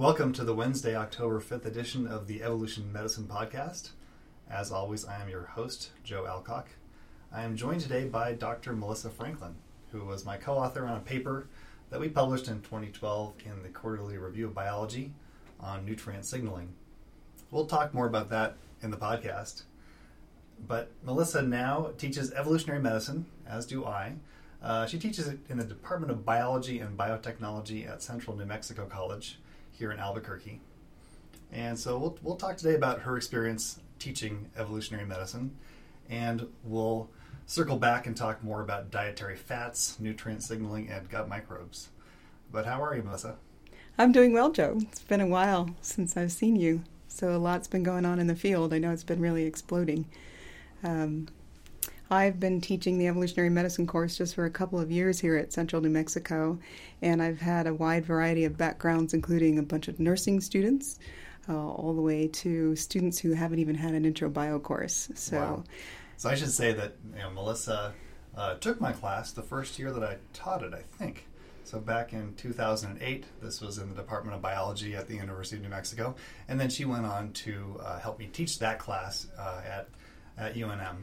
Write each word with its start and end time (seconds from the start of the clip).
Welcome 0.00 0.32
to 0.32 0.44
the 0.44 0.54
Wednesday, 0.54 0.96
October 0.96 1.42
5th 1.42 1.66
edition 1.66 2.06
of 2.06 2.26
the 2.26 2.42
Evolution 2.42 2.90
Medicine 2.90 3.24
Podcast. 3.24 3.90
As 4.50 4.72
always, 4.72 5.04
I 5.04 5.20
am 5.20 5.28
your 5.28 5.44
host, 5.44 5.90
Joe 6.02 6.24
Alcock. 6.26 6.68
I 7.30 7.42
am 7.42 7.54
joined 7.54 7.82
today 7.82 8.06
by 8.06 8.32
Dr. 8.32 8.72
Melissa 8.72 9.10
Franklin, 9.10 9.56
who 9.92 10.06
was 10.06 10.24
my 10.24 10.38
co 10.38 10.54
author 10.54 10.86
on 10.86 10.96
a 10.96 11.00
paper 11.00 11.48
that 11.90 12.00
we 12.00 12.08
published 12.08 12.48
in 12.48 12.62
2012 12.62 13.34
in 13.44 13.62
the 13.62 13.68
Quarterly 13.68 14.16
Review 14.16 14.46
of 14.46 14.54
Biology 14.54 15.12
on 15.60 15.84
nutrient 15.84 16.24
signaling. 16.24 16.72
We'll 17.50 17.66
talk 17.66 17.92
more 17.92 18.06
about 18.06 18.30
that 18.30 18.56
in 18.80 18.90
the 18.90 18.96
podcast. 18.96 19.64
But 20.66 20.90
Melissa 21.04 21.42
now 21.42 21.90
teaches 21.98 22.32
evolutionary 22.32 22.80
medicine, 22.80 23.26
as 23.46 23.66
do 23.66 23.84
I. 23.84 24.14
Uh, 24.62 24.86
she 24.86 24.98
teaches 24.98 25.28
it 25.28 25.40
in 25.50 25.58
the 25.58 25.64
Department 25.64 26.10
of 26.10 26.24
Biology 26.24 26.78
and 26.78 26.96
Biotechnology 26.96 27.86
at 27.86 28.02
Central 28.02 28.34
New 28.34 28.46
Mexico 28.46 28.86
College 28.86 29.38
here 29.80 29.90
in 29.90 29.98
Albuquerque. 29.98 30.60
And 31.50 31.76
so 31.76 31.98
we'll, 31.98 32.18
we'll 32.22 32.36
talk 32.36 32.56
today 32.56 32.76
about 32.76 33.00
her 33.00 33.16
experience 33.16 33.80
teaching 33.98 34.48
evolutionary 34.56 35.06
medicine, 35.06 35.56
and 36.08 36.46
we'll 36.62 37.10
circle 37.46 37.76
back 37.76 38.06
and 38.06 38.16
talk 38.16 38.44
more 38.44 38.60
about 38.60 38.92
dietary 38.92 39.36
fats, 39.36 39.98
nutrient 39.98 40.44
signaling, 40.44 40.88
and 40.88 41.10
gut 41.10 41.28
microbes. 41.28 41.88
But 42.52 42.66
how 42.66 42.82
are 42.84 42.94
you, 42.94 43.02
Melissa? 43.02 43.36
I'm 43.98 44.12
doing 44.12 44.32
well, 44.32 44.52
Joe. 44.52 44.78
It's 44.82 45.02
been 45.02 45.20
a 45.20 45.26
while 45.26 45.70
since 45.80 46.16
I've 46.16 46.32
seen 46.32 46.54
you, 46.56 46.84
so 47.08 47.34
a 47.34 47.38
lot's 47.38 47.66
been 47.66 47.82
going 47.82 48.04
on 48.04 48.20
in 48.20 48.28
the 48.28 48.36
field. 48.36 48.72
I 48.72 48.78
know 48.78 48.92
it's 48.92 49.02
been 49.02 49.20
really 49.20 49.44
exploding. 49.44 50.06
Um, 50.84 51.28
I've 52.10 52.40
been 52.40 52.60
teaching 52.60 52.98
the 52.98 53.06
evolutionary 53.06 53.50
medicine 53.50 53.86
course 53.86 54.18
just 54.18 54.34
for 54.34 54.44
a 54.44 54.50
couple 54.50 54.80
of 54.80 54.90
years 54.90 55.20
here 55.20 55.36
at 55.36 55.52
Central 55.52 55.80
New 55.80 55.90
Mexico, 55.90 56.58
and 57.02 57.22
I've 57.22 57.40
had 57.40 57.68
a 57.68 57.74
wide 57.74 58.04
variety 58.04 58.44
of 58.44 58.56
backgrounds, 58.56 59.14
including 59.14 59.60
a 59.60 59.62
bunch 59.62 59.86
of 59.86 60.00
nursing 60.00 60.40
students, 60.40 60.98
uh, 61.48 61.54
all 61.54 61.94
the 61.94 62.02
way 62.02 62.26
to 62.26 62.74
students 62.74 63.20
who 63.20 63.32
haven't 63.32 63.60
even 63.60 63.76
had 63.76 63.94
an 63.94 64.04
intro 64.04 64.28
bio 64.28 64.58
course. 64.58 65.08
So, 65.14 65.38
wow. 65.38 65.64
so 66.16 66.28
I 66.28 66.34
should 66.34 66.50
say 66.50 66.72
that 66.72 66.96
you 67.14 67.20
know, 67.20 67.30
Melissa 67.30 67.94
uh, 68.36 68.54
took 68.54 68.80
my 68.80 68.90
class 68.90 69.30
the 69.30 69.42
first 69.42 69.78
year 69.78 69.92
that 69.92 70.02
I 70.02 70.16
taught 70.32 70.64
it, 70.64 70.74
I 70.74 70.82
think. 70.98 71.28
So 71.62 71.78
back 71.78 72.12
in 72.12 72.34
2008, 72.34 73.24
this 73.40 73.60
was 73.60 73.78
in 73.78 73.88
the 73.88 73.94
Department 73.94 74.34
of 74.34 74.42
Biology 74.42 74.96
at 74.96 75.06
the 75.06 75.14
University 75.14 75.58
of 75.58 75.62
New 75.62 75.68
Mexico, 75.68 76.16
and 76.48 76.58
then 76.58 76.70
she 76.70 76.84
went 76.84 77.06
on 77.06 77.32
to 77.34 77.80
uh, 77.84 78.00
help 78.00 78.18
me 78.18 78.28
teach 78.32 78.58
that 78.58 78.80
class 78.80 79.28
uh, 79.38 79.60
at 79.64 79.88
at 80.36 80.54
UNM 80.54 80.96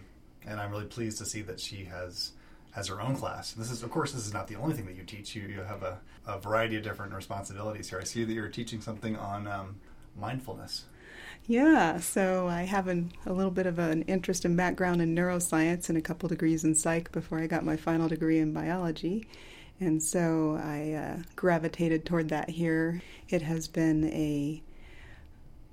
and 0.48 0.59
I'm 0.59 0.72
really 0.72 0.86
pleased 0.86 1.17
to 1.20 1.26
see 1.26 1.42
that 1.44 1.59
she 1.59 1.86
has 1.86 2.31
has 2.72 2.88
her 2.88 3.02
own 3.02 3.16
class. 3.16 3.53
This 3.53 3.72
is, 3.72 3.81
of 3.81 3.90
course, 3.90 4.12
this 4.12 4.28
is 4.28 4.34
not 4.34 4.48
the 4.48 4.56
only 4.56 4.76
thing 4.76 4.86
that 4.86 4.95
you 4.95 5.04
teach. 5.04 5.36
You 5.36 5.44
you 5.44 5.62
have 5.62 5.84
a, 5.84 6.00
a 6.26 6.39
variety 6.39 6.76
of 6.78 6.84
different 6.84 7.14
responsibilities 7.14 7.89
here. 7.89 8.00
I 8.00 8.04
see 8.04 8.23
that 8.23 8.34
you're 8.34 8.50
teaching 8.50 8.81
something 8.81 9.16
on 9.16 9.48
um, 9.48 9.76
mindfulness. 10.16 10.86
Yeah, 11.45 12.00
so 12.00 12.48
I 12.48 12.64
have 12.64 12.88
an, 12.88 13.12
a 13.26 13.34
little 13.34 13.52
bit 13.52 13.66
of 13.66 13.80
an 13.80 14.02
interest 14.04 14.44
and 14.44 14.58
background 14.58 15.02
in 15.02 15.16
neuroscience 15.16 15.88
and 15.89 15.98
a 15.98 16.02
couple 16.02 16.28
degrees 16.28 16.64
in 16.64 16.76
psych 16.76 17.11
before 17.11 17.39
I 17.39 17.48
got 17.48 17.64
my 17.64 17.78
final 17.78 18.08
degree 18.08 18.39
in 18.39 18.54
biology. 18.54 19.28
And 19.80 20.02
so 20.02 20.59
I 20.61 20.94
uh, 20.94 21.23
gravitated 21.36 22.06
toward 22.06 22.30
that 22.30 22.50
here. 22.50 23.02
It 23.30 23.44
has 23.44 23.67
been 23.67 24.06
a 24.06 24.61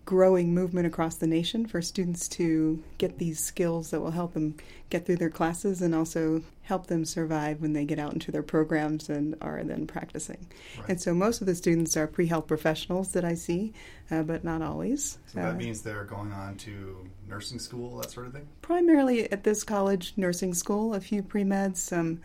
growing 0.05 0.53
movement 0.55 0.87
across 0.87 1.17
the 1.17 1.27
nation 1.27 1.67
for 1.67 1.81
students 1.81 2.29
to 2.29 2.83
get 2.99 3.19
these 3.19 3.41
skills 3.41 3.91
that 3.91 4.01
will 4.01 4.11
help 4.11 4.35
them 4.35 4.55
get 4.91 5.07
through 5.07 5.17
their 5.17 5.31
classes 5.31 5.81
and 5.81 5.95
also 5.95 6.43
help 6.63 6.87
them 6.87 7.05
survive 7.05 7.61
when 7.61 7.73
they 7.73 7.85
get 7.85 7.99
out 7.99 8.13
into 8.13 8.31
their 8.31 8.43
programs 8.43 9.09
and 9.09 9.35
are 9.41 9.63
then 9.65 9.87
practicing. 9.87 10.47
Right. 10.79 10.91
And 10.91 11.01
so 11.01 11.15
most 11.15 11.41
of 11.41 11.47
the 11.47 11.55
students 11.55 11.97
are 11.97 12.07
pre 12.07 12.27
health 12.27 12.47
professionals 12.47 13.13
that 13.13 13.25
I 13.25 13.35
see, 13.35 13.73
uh, 14.11 14.23
but 14.23 14.45
not 14.45 14.61
always. 14.61 15.19
So 15.27 15.41
that 15.41 15.55
uh, 15.55 15.57
means 15.57 15.83
they're 15.83 16.05
going 16.05 16.33
on 16.33 16.57
to 16.59 17.09
nursing 17.29 17.59
school, 17.59 17.99
that 17.99 18.11
sort 18.11 18.27
of 18.27 18.33
thing? 18.33 18.47
Primarily 18.63 19.31
at 19.33 19.45
this 19.45 19.65
college, 19.65 20.13
nursing 20.17 20.55
school, 20.55 20.95
a 20.95 21.01
few 21.01 21.23
pre 21.23 21.45
meds, 21.45 21.79
some 21.79 22.21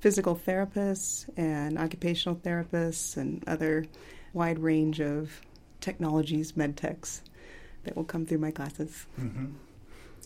physical 0.00 0.34
therapists 0.34 1.28
and 1.36 1.78
occupational 1.78 2.36
therapists, 2.36 3.16
and 3.16 3.44
other 3.46 3.84
wide 4.32 4.58
range 4.58 5.00
of 5.00 5.40
technologies, 5.82 6.56
med 6.56 6.76
techs 6.76 7.22
that 7.84 7.96
will 7.96 8.04
come 8.04 8.24
through 8.24 8.38
my 8.38 8.50
classes. 8.50 9.06
Mm-hmm. 9.20 9.46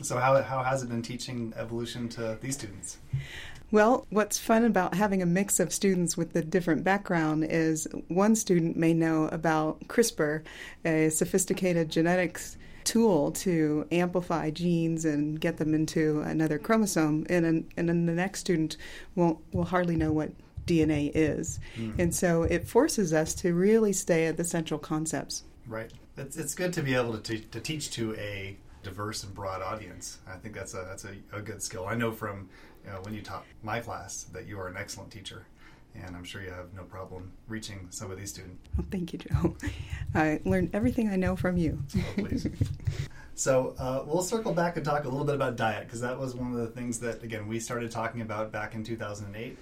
So, 0.02 0.18
how, 0.18 0.40
how 0.42 0.62
has 0.62 0.82
it 0.82 0.88
been 0.88 1.02
teaching 1.02 1.54
evolution 1.56 2.08
to 2.10 2.38
these 2.40 2.54
students? 2.54 2.98
Well, 3.72 4.06
what's 4.10 4.38
fun 4.38 4.64
about 4.64 4.94
having 4.94 5.22
a 5.22 5.26
mix 5.26 5.58
of 5.58 5.72
students 5.72 6.16
with 6.16 6.36
a 6.36 6.42
different 6.42 6.84
background 6.84 7.44
is 7.44 7.88
one 8.08 8.36
student 8.36 8.76
may 8.76 8.94
know 8.94 9.24
about 9.32 9.88
CRISPR, 9.88 10.42
a 10.84 11.08
sophisticated 11.08 11.90
genetics 11.90 12.58
tool 12.84 13.32
to 13.32 13.86
amplify 13.90 14.50
genes 14.50 15.04
and 15.04 15.40
get 15.40 15.56
them 15.56 15.74
into 15.74 16.20
another 16.20 16.58
chromosome, 16.58 17.26
and, 17.28 17.44
an, 17.44 17.68
and 17.76 17.88
then 17.88 18.06
the 18.06 18.12
next 18.12 18.40
student 18.40 18.76
won't 19.16 19.38
will 19.52 19.64
hardly 19.64 19.96
know 19.96 20.12
what 20.12 20.30
DNA 20.66 21.10
is. 21.14 21.60
Mm. 21.76 21.98
And 21.98 22.14
so 22.14 22.42
it 22.42 22.66
forces 22.66 23.12
us 23.12 23.34
to 23.36 23.54
really 23.54 23.92
stay 23.92 24.26
at 24.26 24.36
the 24.36 24.44
central 24.44 24.78
concepts. 24.78 25.44
Right. 25.66 25.92
It's, 26.16 26.36
it's 26.36 26.54
good 26.54 26.72
to 26.74 26.82
be 26.82 26.94
able 26.94 27.16
to, 27.18 27.20
te- 27.20 27.46
to 27.50 27.60
teach 27.60 27.90
to 27.92 28.14
a 28.16 28.56
diverse 28.82 29.24
and 29.24 29.34
broad 29.34 29.62
audience. 29.62 30.18
I 30.28 30.36
think 30.36 30.54
that's 30.54 30.74
a 30.74 30.84
that's 30.88 31.04
a, 31.04 31.14
a 31.32 31.40
good 31.40 31.62
skill. 31.62 31.86
I 31.86 31.96
know 31.96 32.12
from 32.12 32.48
you 32.84 32.92
know, 32.92 33.00
when 33.02 33.14
you 33.14 33.20
taught 33.20 33.44
my 33.62 33.80
class 33.80 34.24
that 34.32 34.46
you 34.46 34.60
are 34.60 34.68
an 34.68 34.76
excellent 34.76 35.10
teacher, 35.10 35.46
and 35.94 36.14
I'm 36.14 36.22
sure 36.24 36.40
you 36.40 36.50
have 36.50 36.72
no 36.72 36.84
problem 36.84 37.32
reaching 37.48 37.88
some 37.90 38.12
of 38.12 38.18
these 38.18 38.30
students. 38.30 38.62
Well, 38.76 38.86
thank 38.90 39.12
you, 39.12 39.18
Joe. 39.18 39.56
I 40.14 40.40
learned 40.44 40.70
everything 40.72 41.08
I 41.08 41.16
know 41.16 41.34
from 41.34 41.56
you. 41.56 41.82
oh, 41.96 42.04
please. 42.16 42.46
So 43.38 43.74
uh, 43.78 44.02
we'll 44.06 44.22
circle 44.22 44.54
back 44.54 44.76
and 44.76 44.84
talk 44.84 45.04
a 45.04 45.08
little 45.10 45.26
bit 45.26 45.34
about 45.34 45.56
diet 45.56 45.86
because 45.86 46.00
that 46.00 46.18
was 46.18 46.34
one 46.34 46.52
of 46.52 46.58
the 46.58 46.68
things 46.68 47.00
that 47.00 47.22
again 47.22 47.46
we 47.46 47.60
started 47.60 47.90
talking 47.90 48.22
about 48.22 48.50
back 48.50 48.74
in 48.74 48.82
2008 48.82 49.58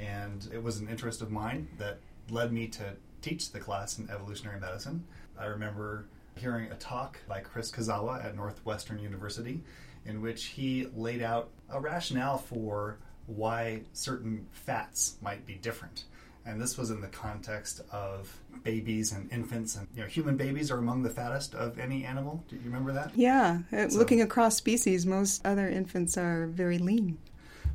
and 0.00 0.48
it 0.52 0.62
was 0.62 0.78
an 0.78 0.88
interest 0.88 1.20
of 1.22 1.30
mine 1.30 1.68
that 1.78 1.98
led 2.30 2.52
me 2.52 2.66
to 2.68 2.94
teach 3.22 3.52
the 3.52 3.60
class 3.60 3.98
in 3.98 4.08
evolutionary 4.10 4.58
medicine. 4.58 5.04
I 5.38 5.46
remember 5.46 6.06
hearing 6.36 6.70
a 6.70 6.76
talk 6.76 7.18
by 7.28 7.40
Chris 7.40 7.70
Kuzawa 7.70 8.24
at 8.24 8.34
Northwestern 8.34 8.98
University 8.98 9.60
in 10.06 10.22
which 10.22 10.46
he 10.46 10.86
laid 10.94 11.22
out 11.22 11.50
a 11.68 11.78
rationale 11.80 12.38
for 12.38 12.98
why 13.26 13.82
certain 13.92 14.46
fats 14.50 15.16
might 15.20 15.46
be 15.46 15.54
different. 15.54 16.04
And 16.46 16.60
this 16.60 16.78
was 16.78 16.90
in 16.90 17.02
the 17.02 17.08
context 17.08 17.82
of 17.92 18.34
babies 18.64 19.12
and 19.12 19.30
infants, 19.30 19.76
and 19.76 19.86
you 19.94 20.02
know, 20.02 20.08
human 20.08 20.36
babies 20.36 20.70
are 20.70 20.78
among 20.78 21.02
the 21.02 21.10
fattest 21.10 21.54
of 21.54 21.78
any 21.78 22.04
animal. 22.04 22.42
Do 22.48 22.56
you 22.56 22.62
remember 22.64 22.92
that? 22.92 23.12
Yeah, 23.14 23.58
uh, 23.72 23.88
so, 23.88 23.98
looking 23.98 24.22
across 24.22 24.56
species, 24.56 25.04
most 25.04 25.44
other 25.46 25.68
infants 25.68 26.16
are 26.16 26.46
very 26.46 26.78
lean. 26.78 27.18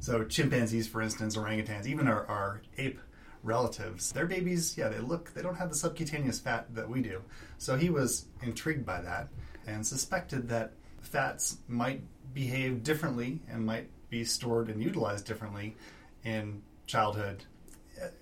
So 0.05 0.23
chimpanzees, 0.23 0.87
for 0.87 1.01
instance, 1.01 1.35
orangutans, 1.35 1.87
even 1.87 2.07
our, 2.07 2.27
our 2.27 2.61
ape 2.77 2.99
relatives, 3.41 4.11
their 4.11 4.27
babies, 4.27 4.77
yeah, 4.77 4.87
they 4.87 4.99
look, 4.99 5.33
they 5.33 5.41
don't 5.41 5.55
have 5.55 5.69
the 5.69 5.75
subcutaneous 5.75 6.39
fat 6.39 6.67
that 6.75 6.87
we 6.87 7.01
do. 7.01 7.23
So 7.57 7.75
he 7.75 7.89
was 7.89 8.27
intrigued 8.43 8.85
by 8.85 9.01
that 9.01 9.29
and 9.65 9.85
suspected 9.85 10.47
that 10.49 10.73
fats 11.01 11.57
might 11.67 12.03
behave 12.35 12.83
differently 12.83 13.41
and 13.49 13.65
might 13.65 13.89
be 14.11 14.23
stored 14.23 14.69
and 14.69 14.79
utilized 14.79 15.25
differently 15.25 15.75
in 16.23 16.61
childhood 16.85 17.45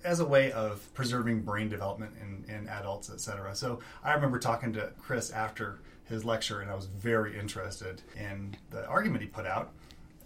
as 0.04 0.20
a 0.20 0.24
way 0.24 0.52
of 0.52 0.88
preserving 0.94 1.42
brain 1.42 1.68
development 1.68 2.14
in, 2.18 2.50
in 2.50 2.66
adults, 2.68 3.10
etc. 3.10 3.54
So 3.54 3.80
I 4.02 4.14
remember 4.14 4.38
talking 4.38 4.72
to 4.72 4.90
Chris 5.02 5.30
after 5.30 5.80
his 6.04 6.24
lecture, 6.24 6.62
and 6.62 6.70
I 6.70 6.74
was 6.76 6.86
very 6.86 7.38
interested 7.38 8.00
in 8.16 8.56
the 8.70 8.86
argument 8.86 9.20
he 9.20 9.28
put 9.28 9.44
out 9.44 9.74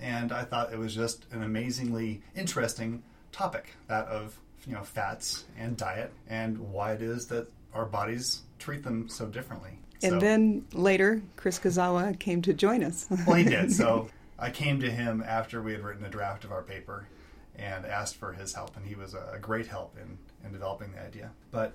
and 0.00 0.32
I 0.32 0.44
thought 0.44 0.72
it 0.72 0.78
was 0.78 0.94
just 0.94 1.26
an 1.32 1.42
amazingly 1.42 2.22
interesting 2.36 3.02
topic 3.32 3.74
that 3.88 4.06
of 4.06 4.38
you 4.66 4.74
know 4.74 4.82
fats 4.82 5.44
and 5.58 5.76
diet 5.76 6.12
and 6.28 6.58
why 6.58 6.92
it 6.92 7.02
is 7.02 7.26
that 7.28 7.48
our 7.74 7.84
bodies 7.84 8.42
treat 8.58 8.82
them 8.82 9.08
so 9.08 9.26
differently. 9.26 9.78
And 10.02 10.12
so, 10.12 10.18
then 10.20 10.64
later, 10.72 11.22
Chris 11.36 11.58
Kuzawa 11.58 12.18
came 12.18 12.40
to 12.42 12.52
join 12.52 12.84
us. 12.84 13.06
well, 13.26 13.36
he 13.36 13.44
did. 13.44 13.72
So 13.72 14.08
I 14.38 14.50
came 14.50 14.80
to 14.80 14.90
him 14.90 15.22
after 15.26 15.60
we 15.60 15.72
had 15.72 15.82
written 15.82 16.04
a 16.04 16.08
draft 16.08 16.44
of 16.44 16.52
our 16.52 16.62
paper 16.62 17.08
and 17.56 17.84
asked 17.84 18.16
for 18.16 18.32
his 18.32 18.54
help, 18.54 18.76
and 18.76 18.86
he 18.86 18.94
was 18.94 19.14
a 19.14 19.38
great 19.40 19.66
help 19.66 19.96
in, 20.00 20.16
in 20.44 20.52
developing 20.52 20.92
the 20.92 21.02
idea. 21.02 21.32
But 21.50 21.74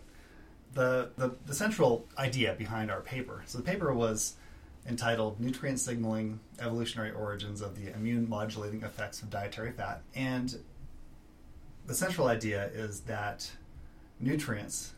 the, 0.73 1.11
the, 1.17 1.35
the 1.45 1.53
central 1.53 2.07
idea 2.17 2.55
behind 2.57 2.89
our 2.89 3.01
paper 3.01 3.43
so 3.45 3.57
the 3.57 3.63
paper 3.63 3.93
was 3.93 4.35
entitled 4.87 5.39
Nutrient 5.39 5.79
Signaling 5.79 6.39
Evolutionary 6.59 7.11
Origins 7.11 7.61
of 7.61 7.75
the 7.75 7.93
Immune 7.93 8.27
Modulating 8.27 8.83
Effects 8.83 9.21
of 9.21 9.29
Dietary 9.29 9.71
Fat. 9.71 10.01
And 10.15 10.59
the 11.85 11.93
central 11.93 12.27
idea 12.27 12.69
is 12.73 13.01
that 13.01 13.51
nutrients 14.19 14.93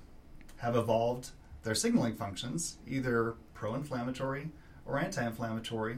have 0.57 0.75
evolved 0.75 1.29
their 1.63 1.75
signaling 1.75 2.15
functions, 2.15 2.77
either 2.87 3.35
pro 3.53 3.75
inflammatory 3.75 4.49
or 4.85 4.99
anti 4.99 5.25
inflammatory, 5.25 5.97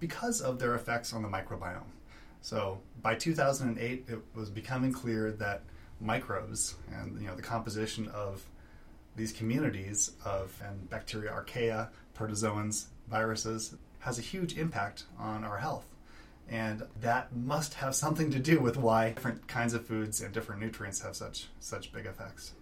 because 0.00 0.40
of 0.40 0.58
their 0.58 0.74
effects 0.74 1.12
on 1.12 1.22
the 1.22 1.28
microbiome. 1.28 1.82
So 2.40 2.80
by 3.00 3.14
2008, 3.14 4.04
it 4.08 4.18
was 4.34 4.50
becoming 4.50 4.92
clear 4.92 5.32
that 5.32 5.62
microbes 6.00 6.74
and 6.92 7.20
you 7.20 7.26
know 7.26 7.34
the 7.34 7.42
composition 7.42 8.08
of 8.08 8.44
these 9.16 9.32
communities 9.32 10.12
of 10.24 10.60
and 10.64 10.90
bacteria, 10.90 11.30
archaea, 11.30 11.88
protozoans, 12.16 12.86
viruses 13.08 13.74
has 14.00 14.18
a 14.18 14.22
huge 14.22 14.56
impact 14.58 15.04
on 15.18 15.44
our 15.44 15.58
health. 15.58 15.86
And 16.48 16.82
that 17.00 17.34
must 17.34 17.74
have 17.74 17.94
something 17.94 18.30
to 18.30 18.38
do 18.38 18.60
with 18.60 18.76
why 18.76 19.10
different 19.10 19.46
kinds 19.48 19.72
of 19.72 19.86
foods 19.86 20.20
and 20.20 20.32
different 20.32 20.60
nutrients 20.60 21.00
have 21.00 21.16
such 21.16 21.48
such 21.60 21.92
big 21.92 22.06
effects. 22.06 22.52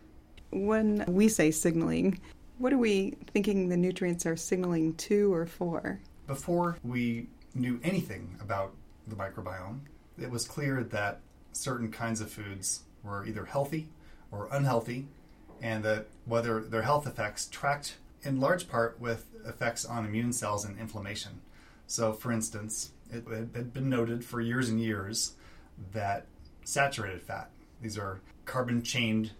When 0.50 1.04
we 1.08 1.28
say 1.28 1.50
signaling, 1.50 2.20
what 2.58 2.72
are 2.72 2.78
we 2.78 3.16
thinking 3.32 3.68
the 3.68 3.76
nutrients 3.76 4.24
are 4.24 4.36
signaling 4.36 4.94
to 4.94 5.34
or 5.34 5.46
for? 5.46 6.00
Before 6.28 6.78
we 6.84 7.26
knew 7.54 7.80
anything 7.82 8.36
about 8.40 8.72
the 9.08 9.16
microbiome, 9.16 9.80
it 10.20 10.30
was 10.30 10.46
clear 10.46 10.84
that 10.84 11.20
certain 11.52 11.90
kinds 11.90 12.20
of 12.20 12.30
foods 12.30 12.82
were 13.02 13.26
either 13.26 13.44
healthy 13.44 13.88
or 14.30 14.48
unhealthy, 14.52 15.08
and 15.60 15.82
that 15.84 16.06
whether 16.24 16.60
their 16.60 16.82
health 16.82 17.06
effects 17.06 17.48
tracked 17.48 17.96
in 18.22 18.40
large 18.40 18.68
part 18.68 19.00
with 19.00 19.26
effects 19.46 19.84
on 19.84 20.04
immune 20.04 20.32
cells 20.32 20.64
and 20.64 20.78
inflammation. 20.78 21.40
So, 21.86 22.12
for 22.12 22.32
instance, 22.32 22.92
it 23.10 23.24
had 23.28 23.72
been 23.72 23.88
noted 23.88 24.24
for 24.24 24.40
years 24.40 24.68
and 24.68 24.80
years 24.80 25.34
that 25.92 26.26
saturated 26.64 27.22
fat, 27.22 27.50
these 27.80 27.98
are 27.98 28.20
carbon 28.44 28.82
chained 28.82 29.32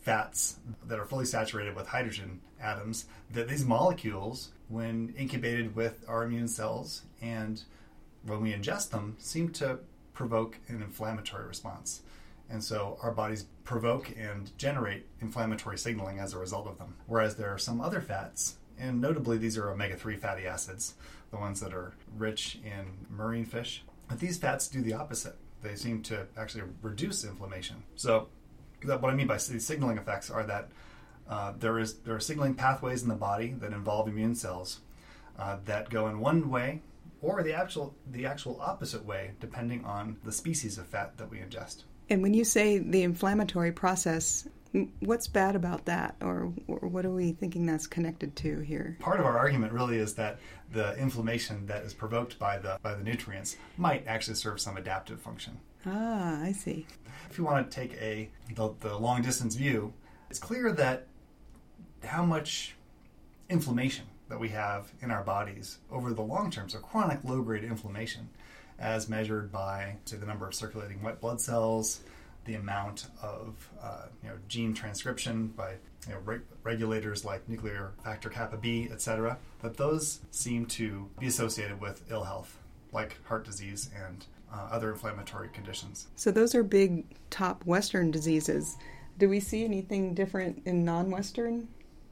fats 0.00 0.58
that 0.86 0.98
are 0.98 1.04
fully 1.04 1.24
saturated 1.24 1.74
with 1.74 1.88
hydrogen 1.88 2.40
atoms, 2.60 3.06
that 3.30 3.48
these 3.48 3.64
molecules, 3.64 4.50
when 4.68 5.14
incubated 5.16 5.74
with 5.74 6.04
our 6.08 6.24
immune 6.24 6.48
cells 6.48 7.02
and 7.20 7.62
when 8.24 8.40
we 8.40 8.52
ingest 8.52 8.90
them, 8.90 9.16
seem 9.18 9.50
to 9.50 9.78
provoke 10.14 10.58
an 10.68 10.82
inflammatory 10.82 11.46
response. 11.46 12.02
And 12.48 12.62
so 12.62 12.98
our 13.02 13.10
bodies 13.10 13.46
provoke 13.64 14.12
and 14.16 14.56
generate 14.56 15.06
inflammatory 15.20 15.78
signaling 15.78 16.18
as 16.18 16.32
a 16.32 16.38
result 16.38 16.66
of 16.66 16.78
them. 16.78 16.94
Whereas 17.06 17.36
there 17.36 17.52
are 17.52 17.58
some 17.58 17.80
other 17.80 18.00
fats, 18.00 18.56
and 18.78 19.00
notably 19.00 19.38
these 19.38 19.58
are 19.58 19.70
omega 19.70 19.96
3 19.96 20.16
fatty 20.16 20.46
acids, 20.46 20.94
the 21.30 21.38
ones 21.38 21.60
that 21.60 21.74
are 21.74 21.92
rich 22.16 22.58
in 22.64 23.06
marine 23.10 23.44
fish. 23.44 23.82
But 24.08 24.20
these 24.20 24.38
fats 24.38 24.68
do 24.68 24.80
the 24.80 24.92
opposite. 24.92 25.36
They 25.62 25.74
seem 25.74 26.02
to 26.04 26.26
actually 26.36 26.64
reduce 26.82 27.24
inflammation. 27.24 27.82
So, 27.96 28.28
what 28.84 29.04
I 29.04 29.14
mean 29.14 29.26
by 29.26 29.38
these 29.38 29.66
signaling 29.66 29.98
effects 29.98 30.30
are 30.30 30.44
that 30.44 30.68
uh, 31.28 31.52
there 31.58 31.78
is 31.78 31.94
there 32.00 32.14
are 32.14 32.20
signaling 32.20 32.54
pathways 32.54 33.02
in 33.02 33.08
the 33.08 33.14
body 33.16 33.54
that 33.58 33.72
involve 33.72 34.06
immune 34.06 34.34
cells 34.34 34.80
uh, 35.38 35.56
that 35.64 35.90
go 35.90 36.06
in 36.06 36.20
one 36.20 36.50
way 36.50 36.82
or 37.20 37.42
the 37.42 37.52
actual 37.52 37.94
the 38.10 38.26
actual 38.26 38.60
opposite 38.60 39.04
way 39.04 39.32
depending 39.40 39.84
on 39.84 40.18
the 40.24 40.30
species 40.30 40.78
of 40.78 40.86
fat 40.86 41.16
that 41.18 41.30
we 41.30 41.38
ingest. 41.38 41.82
And 42.08 42.22
when 42.22 42.34
you 42.34 42.44
say 42.44 42.78
the 42.78 43.02
inflammatory 43.02 43.72
process, 43.72 44.48
what's 45.00 45.26
bad 45.26 45.56
about 45.56 45.86
that, 45.86 46.16
or, 46.20 46.52
or, 46.68 46.88
what 46.88 47.04
are 47.04 47.10
we 47.10 47.32
thinking 47.32 47.66
that's 47.66 47.86
connected 47.86 48.36
to 48.36 48.60
here? 48.60 48.96
Part 49.00 49.20
of 49.20 49.26
our 49.26 49.38
argument 49.38 49.72
really 49.72 49.98
is 49.98 50.14
that 50.14 50.38
the 50.72 50.96
inflammation 50.96 51.66
that 51.66 51.82
is 51.82 51.94
provoked 51.94 52.38
by 52.38 52.58
the 52.58 52.78
by 52.82 52.94
the 52.94 53.02
nutrients 53.02 53.56
might 53.76 54.06
actually 54.06 54.34
serve 54.34 54.60
some 54.60 54.76
adaptive 54.76 55.20
function. 55.20 55.58
Ah, 55.84 56.42
I 56.42 56.52
see. 56.52 56.86
If 57.30 57.38
you 57.38 57.44
want 57.44 57.70
to 57.70 57.74
take 57.74 57.94
a 57.94 58.28
the, 58.54 58.74
the 58.80 58.96
long 58.96 59.22
distance 59.22 59.54
view, 59.54 59.92
it's 60.30 60.38
clear 60.38 60.72
that 60.72 61.06
how 62.04 62.24
much 62.24 62.74
inflammation 63.48 64.06
that 64.28 64.40
we 64.40 64.48
have 64.48 64.92
in 65.00 65.10
our 65.10 65.22
bodies 65.22 65.78
over 65.90 66.12
the 66.12 66.22
long 66.22 66.50
term, 66.50 66.68
so 66.68 66.78
chronic 66.78 67.20
low 67.24 67.42
grade 67.42 67.64
inflammation, 67.64 68.28
as 68.78 69.08
measured 69.08 69.50
by, 69.50 69.96
say, 70.04 70.16
the 70.16 70.26
number 70.26 70.46
of 70.46 70.54
circulating 70.54 71.02
white 71.02 71.20
blood 71.20 71.40
cells, 71.40 72.00
the 72.44 72.54
amount 72.54 73.08
of 73.22 73.68
uh, 73.82 74.06
you 74.22 74.28
know, 74.28 74.36
gene 74.48 74.72
transcription 74.72 75.48
by 75.48 75.72
you 76.06 76.14
know, 76.14 76.20
reg- 76.24 76.42
regulators 76.62 77.24
like 77.24 77.48
nuclear 77.48 77.92
factor 78.04 78.28
kappa 78.28 78.56
B, 78.56 78.88
etc., 78.90 79.38
that 79.62 79.76
those 79.76 80.20
seem 80.30 80.66
to 80.66 81.08
be 81.18 81.26
associated 81.26 81.80
with 81.80 82.02
ill 82.10 82.24
health, 82.24 82.58
like 82.92 83.16
heart 83.26 83.44
disease 83.44 83.90
and 84.06 84.24
uh, 84.52 84.68
other 84.70 84.92
inflammatory 84.92 85.48
conditions. 85.48 86.06
So, 86.16 86.30
those 86.30 86.54
are 86.54 86.62
big 86.62 87.04
top 87.30 87.64
Western 87.66 88.10
diseases. 88.10 88.76
Do 89.18 89.28
we 89.28 89.40
see 89.40 89.64
anything 89.64 90.14
different 90.14 90.62
in 90.66 90.84
non 90.84 91.10
Western 91.10 91.68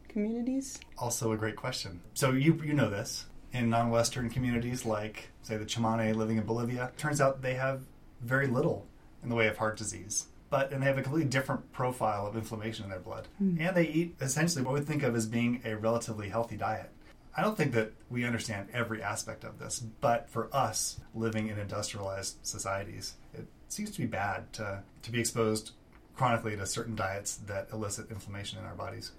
communities? 0.08 0.80
Also, 0.98 1.32
a 1.32 1.36
great 1.36 1.56
question. 1.56 2.00
So, 2.14 2.32
you, 2.32 2.60
you 2.64 2.72
know 2.72 2.90
this 2.90 3.26
in 3.54 3.70
non-Western 3.70 4.28
communities 4.28 4.84
like, 4.84 5.30
say, 5.42 5.56
the 5.56 5.64
Tsimane 5.64 6.14
living 6.14 6.36
in 6.36 6.44
Bolivia, 6.44 6.92
turns 6.98 7.20
out 7.20 7.40
they 7.40 7.54
have 7.54 7.82
very 8.20 8.48
little 8.48 8.86
in 9.22 9.28
the 9.28 9.34
way 9.34 9.46
of 9.46 9.56
heart 9.56 9.78
disease. 9.78 10.26
But 10.50 10.72
and 10.72 10.82
they 10.82 10.86
have 10.86 10.98
a 10.98 11.02
completely 11.02 11.30
different 11.30 11.72
profile 11.72 12.26
of 12.26 12.36
inflammation 12.36 12.84
in 12.84 12.90
their 12.90 13.00
blood, 13.00 13.28
mm. 13.42 13.58
and 13.60 13.76
they 13.76 13.86
eat 13.86 14.16
essentially 14.20 14.64
what 14.64 14.74
we 14.74 14.80
think 14.80 15.02
of 15.02 15.16
as 15.16 15.26
being 15.26 15.62
a 15.64 15.76
relatively 15.76 16.28
healthy 16.28 16.56
diet. 16.56 16.90
I 17.36 17.42
don't 17.42 17.56
think 17.56 17.72
that 17.72 17.92
we 18.10 18.24
understand 18.24 18.68
every 18.72 19.02
aspect 19.02 19.42
of 19.42 19.58
this, 19.58 19.80
but 19.80 20.28
for 20.28 20.48
us 20.54 21.00
living 21.14 21.48
in 21.48 21.58
industrialized 21.58 22.36
societies, 22.42 23.14
it 23.32 23.46
seems 23.68 23.90
to 23.92 23.98
be 23.98 24.06
bad 24.06 24.52
to, 24.54 24.82
to 25.02 25.10
be 25.10 25.18
exposed 25.18 25.72
chronically 26.14 26.56
to 26.56 26.66
certain 26.66 26.94
diets 26.94 27.36
that 27.46 27.68
elicit 27.72 28.10
inflammation 28.10 28.60
in 28.60 28.64
our 28.64 28.74
bodies. 28.74 29.10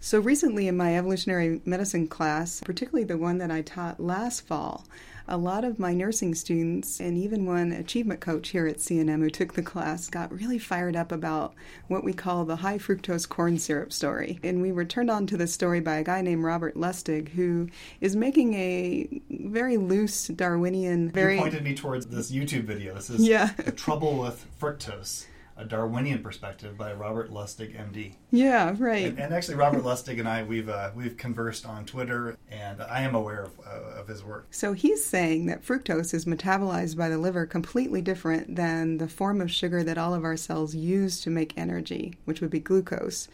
So, 0.00 0.20
recently 0.20 0.68
in 0.68 0.76
my 0.76 0.96
evolutionary 0.96 1.60
medicine 1.64 2.06
class, 2.06 2.60
particularly 2.64 3.04
the 3.04 3.18
one 3.18 3.38
that 3.38 3.50
I 3.50 3.62
taught 3.62 3.98
last 3.98 4.46
fall, 4.46 4.86
a 5.26 5.36
lot 5.36 5.64
of 5.64 5.80
my 5.80 5.92
nursing 5.92 6.36
students 6.36 7.00
and 7.00 7.18
even 7.18 7.44
one 7.44 7.72
achievement 7.72 8.20
coach 8.20 8.50
here 8.50 8.66
at 8.66 8.78
CNM 8.78 9.20
who 9.20 9.28
took 9.28 9.52
the 9.52 9.62
class 9.62 10.08
got 10.08 10.32
really 10.32 10.58
fired 10.58 10.96
up 10.96 11.10
about 11.10 11.52
what 11.88 12.04
we 12.04 12.12
call 12.12 12.44
the 12.44 12.56
high 12.56 12.78
fructose 12.78 13.28
corn 13.28 13.58
syrup 13.58 13.92
story. 13.92 14.38
And 14.42 14.62
we 14.62 14.72
were 14.72 14.84
turned 14.84 15.10
on 15.10 15.26
to 15.26 15.36
this 15.36 15.52
story 15.52 15.80
by 15.80 15.96
a 15.96 16.04
guy 16.04 16.22
named 16.22 16.44
Robert 16.44 16.76
Lustig 16.76 17.30
who 17.30 17.68
is 18.00 18.16
making 18.16 18.54
a 18.54 19.20
very 19.30 19.76
loose 19.76 20.28
Darwinian, 20.28 21.10
very. 21.10 21.34
You 21.34 21.42
pointed 21.42 21.64
me 21.64 21.74
towards 21.74 22.06
this 22.06 22.30
YouTube 22.30 22.64
video. 22.64 22.94
This 22.94 23.10
is 23.10 23.26
yeah. 23.26 23.52
the 23.56 23.72
trouble 23.72 24.18
with 24.18 24.46
fructose 24.60 25.26
a 25.58 25.64
Darwinian 25.64 26.22
perspective 26.22 26.78
by 26.78 26.92
Robert 26.92 27.30
Lustig, 27.32 27.76
MD. 27.76 28.14
Yeah, 28.30 28.74
right. 28.78 29.06
And, 29.06 29.18
and 29.18 29.34
actually, 29.34 29.56
Robert 29.56 29.82
Lustig 29.82 30.20
and 30.20 30.28
I 30.28 30.44
we've 30.44 30.68
uh, 30.68 30.92
we've 30.94 31.16
conversed 31.16 31.66
on 31.66 31.84
Twitter, 31.84 32.36
and 32.48 32.80
I 32.80 33.02
am 33.02 33.16
aware 33.16 33.42
of, 33.42 33.60
uh, 33.66 34.00
of 34.00 34.06
his 34.06 34.24
work. 34.24 34.46
So 34.50 34.72
he's 34.72 35.04
saying 35.04 35.46
that 35.46 35.64
fructose 35.64 36.14
is 36.14 36.24
metabolized 36.24 36.96
by 36.96 37.08
the 37.08 37.18
liver 37.18 37.44
completely 37.44 38.00
different 38.00 38.54
than 38.54 38.98
the 38.98 39.08
form 39.08 39.40
of 39.40 39.50
sugar 39.50 39.82
that 39.82 39.98
all 39.98 40.14
of 40.14 40.24
our 40.24 40.36
cells 40.36 40.76
use 40.76 41.20
to 41.22 41.30
make 41.30 41.58
energy, 41.58 42.14
which 42.24 42.40
would 42.40 42.50
be 42.50 42.60
glucose. 42.60 43.28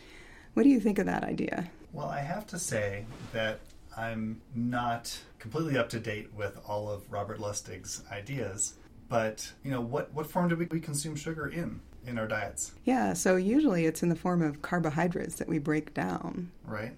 What 0.54 0.62
do 0.62 0.70
you 0.70 0.80
think 0.80 0.98
of 0.98 1.06
that 1.06 1.24
idea? 1.24 1.70
Well, 1.92 2.08
I 2.08 2.20
have 2.20 2.46
to 2.48 2.58
say 2.58 3.04
that 3.32 3.60
I'm 3.96 4.40
not 4.54 5.16
completely 5.38 5.76
up 5.76 5.90
to 5.90 6.00
date 6.00 6.32
with 6.34 6.58
all 6.66 6.88
of 6.88 7.12
Robert 7.12 7.38
Lustig's 7.38 8.02
ideas 8.10 8.74
but 9.06 9.52
you 9.62 9.70
know 9.70 9.82
what 9.82 10.12
what 10.14 10.26
form 10.26 10.48
do 10.48 10.56
we, 10.56 10.64
we 10.64 10.80
consume 10.80 11.14
sugar 11.14 11.46
in 11.46 11.78
in 12.06 12.18
our 12.18 12.26
diets? 12.26 12.72
Yeah, 12.84 13.12
so 13.12 13.36
usually 13.36 13.86
it's 13.86 14.02
in 14.02 14.08
the 14.08 14.16
form 14.16 14.42
of 14.42 14.62
carbohydrates 14.62 15.36
that 15.36 15.48
we 15.48 15.58
break 15.58 15.94
down. 15.94 16.50
Right. 16.66 16.92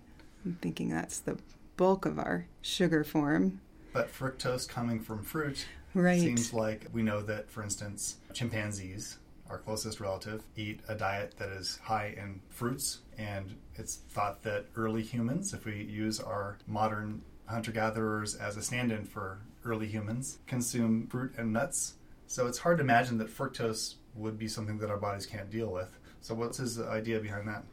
I'm 0.44 0.58
thinking 0.60 0.90
that's 0.90 1.18
the 1.18 1.38
bulk 1.76 2.06
of 2.06 2.18
our 2.18 2.46
sugar 2.62 3.04
form. 3.04 3.60
But 3.92 4.12
fructose 4.12 4.68
coming 4.68 5.00
from 5.00 5.22
fruit 5.22 5.66
right. 5.94 6.20
seems 6.20 6.52
like 6.52 6.86
we 6.92 7.02
know 7.02 7.20
that, 7.22 7.50
for 7.50 7.62
instance, 7.62 8.16
chimpanzees, 8.32 9.18
our 9.48 9.58
closest 9.58 10.00
relative, 10.00 10.42
eat 10.56 10.80
a 10.88 10.94
diet 10.94 11.34
that 11.38 11.48
is 11.48 11.78
high 11.82 12.14
in 12.16 12.40
fruits. 12.48 12.98
And 13.18 13.56
it's 13.74 13.96
thought 14.10 14.42
that 14.42 14.66
early 14.76 15.02
humans, 15.02 15.54
if 15.54 15.64
we 15.64 15.82
use 15.82 16.20
our 16.20 16.58
modern 16.66 17.22
hunter 17.46 17.72
gatherers 17.72 18.34
as 18.34 18.56
a 18.56 18.62
stand 18.62 18.92
in 18.92 19.04
for 19.04 19.38
early 19.64 19.86
humans, 19.86 20.38
consume 20.46 21.06
fruit 21.06 21.34
and 21.36 21.52
nuts. 21.52 21.94
So 22.26 22.46
it's 22.46 22.58
hard 22.58 22.78
to 22.78 22.84
imagine 22.84 23.18
that 23.18 23.34
fructose 23.34 23.94
would 24.16 24.38
be 24.38 24.48
something 24.48 24.78
that 24.78 24.90
our 24.90 24.96
bodies 24.96 25.26
can't 25.26 25.50
deal 25.50 25.70
with. 25.70 25.98
So, 26.20 26.34
what's 26.34 26.58
his 26.58 26.80
idea 26.80 27.20
behind 27.20 27.46
that? 27.48 27.64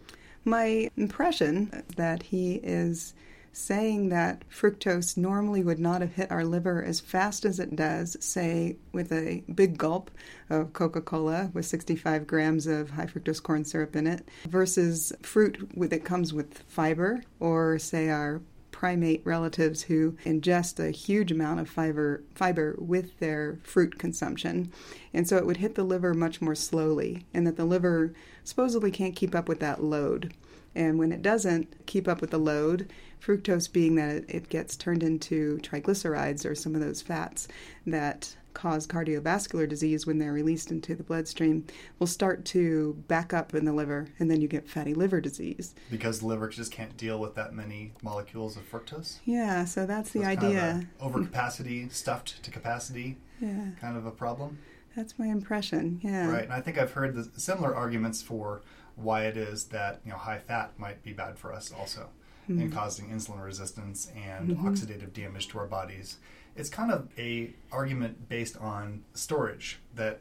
My 0.46 0.90
impression 0.98 1.84
that 1.96 2.24
he 2.24 2.56
is 2.56 3.14
saying 3.54 4.10
that 4.10 4.44
fructose 4.50 5.16
normally 5.16 5.64
would 5.64 5.80
not 5.80 6.02
have 6.02 6.14
hit 6.14 6.32
our 6.32 6.44
liver 6.44 6.84
as 6.84 7.00
fast 7.00 7.46
as 7.46 7.60
it 7.60 7.76
does, 7.76 8.18
say, 8.20 8.76
with 8.92 9.12
a 9.12 9.44
big 9.54 9.78
gulp 9.78 10.12
of 10.50 10.74
Coca 10.74 11.02
Cola 11.02 11.52
with 11.54 11.66
65 11.66 12.28
grams 12.28 12.68
of 12.68 12.90
high 12.90 13.06
fructose 13.06 13.42
corn 13.42 13.64
syrup 13.64 13.96
in 13.96 14.08
it, 14.08 14.28
versus 14.48 15.14
fruit 15.22 15.70
that 15.78 16.04
comes 16.04 16.34
with 16.34 16.64
fiber, 16.68 17.24
or 17.40 17.78
say 17.80 18.10
our 18.10 18.42
primate 18.84 19.22
relatives 19.24 19.84
who 19.84 20.12
ingest 20.26 20.78
a 20.78 20.92
huge 20.92 21.32
amount 21.32 21.58
of 21.58 21.70
fiber 21.70 22.22
fiber 22.36 22.76
with 22.78 23.18
their 23.20 23.58
fruit 23.64 23.98
consumption. 23.98 24.70
And 25.14 25.26
so 25.26 25.38
it 25.38 25.46
would 25.46 25.56
hit 25.56 25.76
the 25.76 25.86
liver 25.86 26.14
much 26.14 26.42
more 26.42 26.54
slowly 26.54 27.26
and 27.34 27.48
that 27.48 27.56
the 27.56 27.64
liver 27.64 28.14
supposedly 28.44 28.92
can't 28.92 29.16
keep 29.16 29.34
up 29.34 29.48
with 29.48 29.62
that 29.62 29.82
load. 29.82 30.34
And 30.76 30.98
when 30.98 31.12
it 31.12 31.22
doesn't 31.22 31.86
keep 31.86 32.08
up 32.08 32.22
with 32.22 32.32
the 32.32 32.38
load, 32.40 32.92
fructose 33.22 33.72
being 33.72 33.96
that 33.96 34.26
it 34.28 34.50
gets 34.50 34.76
turned 34.76 35.04
into 35.04 35.58
triglycerides 35.62 36.46
or 36.50 36.56
some 36.56 36.76
of 36.76 36.82
those 36.82 37.02
fats 37.02 37.48
that 37.86 38.36
cause 38.54 38.86
cardiovascular 38.86 39.68
disease 39.68 40.06
when 40.06 40.20
they're 40.20 40.32
released 40.34 40.70
into 40.70 40.94
the 40.96 41.04
bloodstream 41.04 41.66
will 41.98 42.06
start 42.08 42.46
to 42.46 42.94
back 43.08 43.34
up 43.34 43.56
in 43.56 43.66
the 43.66 43.74
liver, 43.74 44.08
and 44.20 44.30
then 44.30 44.42
you 44.42 44.48
get 44.48 44.70
fatty 44.70 44.94
liver 44.94 45.20
disease. 45.20 45.74
Because 45.90 46.20
the 46.20 46.28
liver 46.28 46.50
just 46.50 46.72
can't 46.72 46.96
deal 46.96 47.18
with 47.20 47.34
that 47.36 47.54
many 47.54 47.94
molecules 48.04 48.56
of 48.56 48.70
fructose? 48.70 49.18
Yeah, 49.26 49.66
so 49.66 49.86
that's 49.88 50.12
the 50.12 50.22
So 50.22 50.26
idea. 50.28 50.60
Kind 50.60 50.88
of 51.00 51.12
overcapacity, 51.14 51.92
stuffed 51.92 52.44
to 52.44 52.52
capacity 52.52 53.18
yeah, 53.42 53.70
kind 53.82 53.98
of 53.98 54.06
a 54.06 54.12
problem. 54.12 54.60
that's 54.96 55.18
my 55.18 55.26
impression. 55.28 56.00
Yeah. 56.04 56.30
Right. 56.30 56.44
And 56.44 56.54
I 56.54 56.62
think 56.62 56.78
I've 56.78 56.92
heard 56.92 57.16
the 57.16 57.40
similar 57.40 57.76
arguments 57.76 58.22
for 58.22 58.62
why 58.96 59.26
it 59.26 59.38
is 59.38 59.66
that 59.66 60.02
you 60.06 60.12
know 60.12 60.18
high 60.18 60.40
fat 60.40 60.78
might 60.78 61.02
be 61.04 61.14
bad 61.14 61.38
for 61.38 61.52
us 61.54 61.72
also 61.72 62.10
Hmm. 62.48 62.60
in 62.60 62.72
causing 62.72 63.10
insulin 63.10 63.42
resistance 63.44 64.12
and 64.16 64.50
Mhm. 64.50 64.64
oxidative 64.64 65.14
damage 65.14 65.48
to 65.48 65.60
our 65.60 65.66
bodies. 65.68 66.18
It's 66.58 66.70
kind 66.70 66.92
of 66.92 67.08
a 67.18 67.54
argument 67.72 68.28
based 68.28 68.58
on 68.58 69.06
storage 69.14 69.80
that 69.96 70.20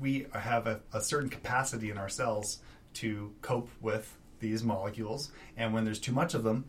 we 0.00 0.26
have 0.32 0.66
a, 0.66 0.80
a 0.92 1.00
certain 1.00 1.30
capacity 1.30 1.88
in 1.90 1.96
our 1.96 2.08
cells 2.08 2.58
to 2.94 3.32
cope 3.40 3.70
with 3.80 4.16
these 4.40 4.64
molecules 4.64 5.30
and 5.56 5.72
when 5.72 5.84
there's 5.84 6.00
too 6.00 6.12
much 6.12 6.34
of 6.34 6.42
them 6.42 6.64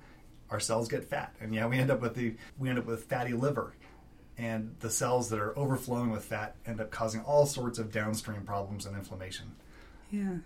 our 0.52 0.60
cells 0.60 0.88
get 0.88 1.04
fat 1.06 1.34
and 1.40 1.56
yeah 1.56 1.66
we 1.66 1.78
end 1.80 1.90
up 1.90 2.00
with 2.02 2.14
the 2.14 2.36
we 2.60 2.70
end 2.70 2.78
up 2.78 2.86
with 2.86 3.06
fatty 3.06 3.34
liver 3.34 3.74
and 4.38 4.76
the 4.82 4.90
cells 4.90 5.30
that 5.30 5.40
are 5.40 5.58
overflowing 5.58 6.12
with 6.12 6.24
fat 6.26 6.56
end 6.66 6.80
up 6.82 6.92
causing 6.92 7.22
all 7.22 7.46
sorts 7.46 7.80
of 7.80 7.92
downstream 7.92 8.44
problems 8.44 8.86
and 8.86 8.96
inflammation. 8.96 9.56
Yeah. 10.12 10.38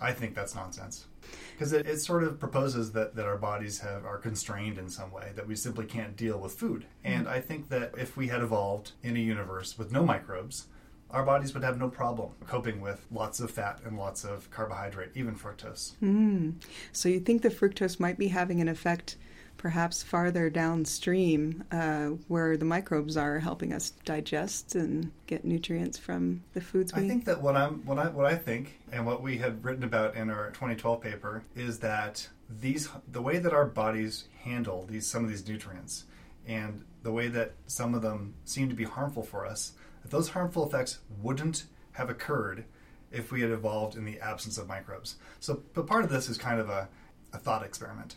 I 0.00 0.12
think 0.12 0.34
that's 0.34 0.54
nonsense 0.54 1.06
because 1.52 1.72
it, 1.72 1.86
it 1.86 2.00
sort 2.00 2.22
of 2.22 2.38
proposes 2.38 2.92
that, 2.92 3.16
that 3.16 3.26
our 3.26 3.36
bodies 3.36 3.80
have 3.80 4.04
are 4.04 4.18
constrained 4.18 4.78
in 4.78 4.88
some 4.88 5.10
way 5.10 5.32
that 5.34 5.46
we 5.46 5.56
simply 5.56 5.86
can't 5.86 6.16
deal 6.16 6.38
with 6.38 6.52
food. 6.52 6.86
And 7.04 7.28
I 7.28 7.40
think 7.40 7.68
that 7.70 7.92
if 7.98 8.16
we 8.16 8.28
had 8.28 8.42
evolved 8.42 8.92
in 9.02 9.16
a 9.16 9.20
universe 9.20 9.76
with 9.76 9.90
no 9.90 10.04
microbes, 10.04 10.66
our 11.10 11.24
bodies 11.24 11.54
would 11.54 11.64
have 11.64 11.78
no 11.78 11.88
problem 11.88 12.30
coping 12.46 12.80
with 12.80 13.06
lots 13.10 13.40
of 13.40 13.50
fat 13.50 13.80
and 13.84 13.96
lots 13.96 14.24
of 14.24 14.50
carbohydrate, 14.50 15.10
even 15.14 15.34
fructose. 15.34 15.94
Mm. 16.02 16.54
So 16.92 17.08
you 17.08 17.20
think 17.20 17.42
the 17.42 17.50
fructose 17.50 17.98
might 17.98 18.18
be 18.18 18.28
having 18.28 18.60
an 18.60 18.68
effect 18.68 19.16
perhaps 19.58 20.02
farther 20.02 20.48
downstream 20.48 21.62
uh, 21.70 22.06
where 22.28 22.56
the 22.56 22.64
microbes 22.64 23.16
are 23.16 23.38
helping 23.38 23.72
us 23.72 23.90
digest 24.04 24.74
and 24.74 25.10
get 25.26 25.44
nutrients 25.44 25.98
from 25.98 26.42
the 26.54 26.60
foods 26.60 26.94
we 26.94 27.04
I 27.04 27.08
think 27.08 27.26
that 27.26 27.42
what 27.42 27.56
I'm 27.56 27.84
what 27.84 27.98
I 27.98 28.08
what 28.08 28.24
I 28.24 28.36
think 28.36 28.80
and 28.90 29.04
what 29.04 29.20
we 29.20 29.36
had 29.36 29.62
written 29.62 29.84
about 29.84 30.14
in 30.14 30.30
our 30.30 30.48
2012 30.50 31.00
paper 31.02 31.42
is 31.54 31.80
that 31.80 32.26
these 32.48 32.88
the 33.10 33.20
way 33.20 33.38
that 33.38 33.52
our 33.52 33.66
bodies 33.66 34.24
handle 34.42 34.86
these 34.88 35.06
some 35.06 35.24
of 35.24 35.28
these 35.28 35.46
nutrients 35.46 36.04
and 36.46 36.84
the 37.02 37.12
way 37.12 37.28
that 37.28 37.52
some 37.66 37.94
of 37.94 38.00
them 38.00 38.34
seem 38.44 38.68
to 38.68 38.74
be 38.74 38.84
harmful 38.84 39.22
for 39.22 39.44
us 39.44 39.72
that 40.02 40.10
those 40.10 40.30
harmful 40.30 40.66
effects 40.66 40.98
wouldn't 41.20 41.64
have 41.92 42.08
occurred 42.08 42.64
if 43.10 43.32
we 43.32 43.40
had 43.40 43.50
evolved 43.50 43.96
in 43.96 44.04
the 44.04 44.20
absence 44.20 44.58
of 44.58 44.68
microbes. 44.68 45.16
So 45.40 45.62
but 45.74 45.86
part 45.86 46.04
of 46.04 46.10
this 46.10 46.28
is 46.28 46.38
kind 46.38 46.60
of 46.60 46.68
a, 46.68 46.88
a 47.32 47.38
thought 47.38 47.64
experiment. 47.64 48.16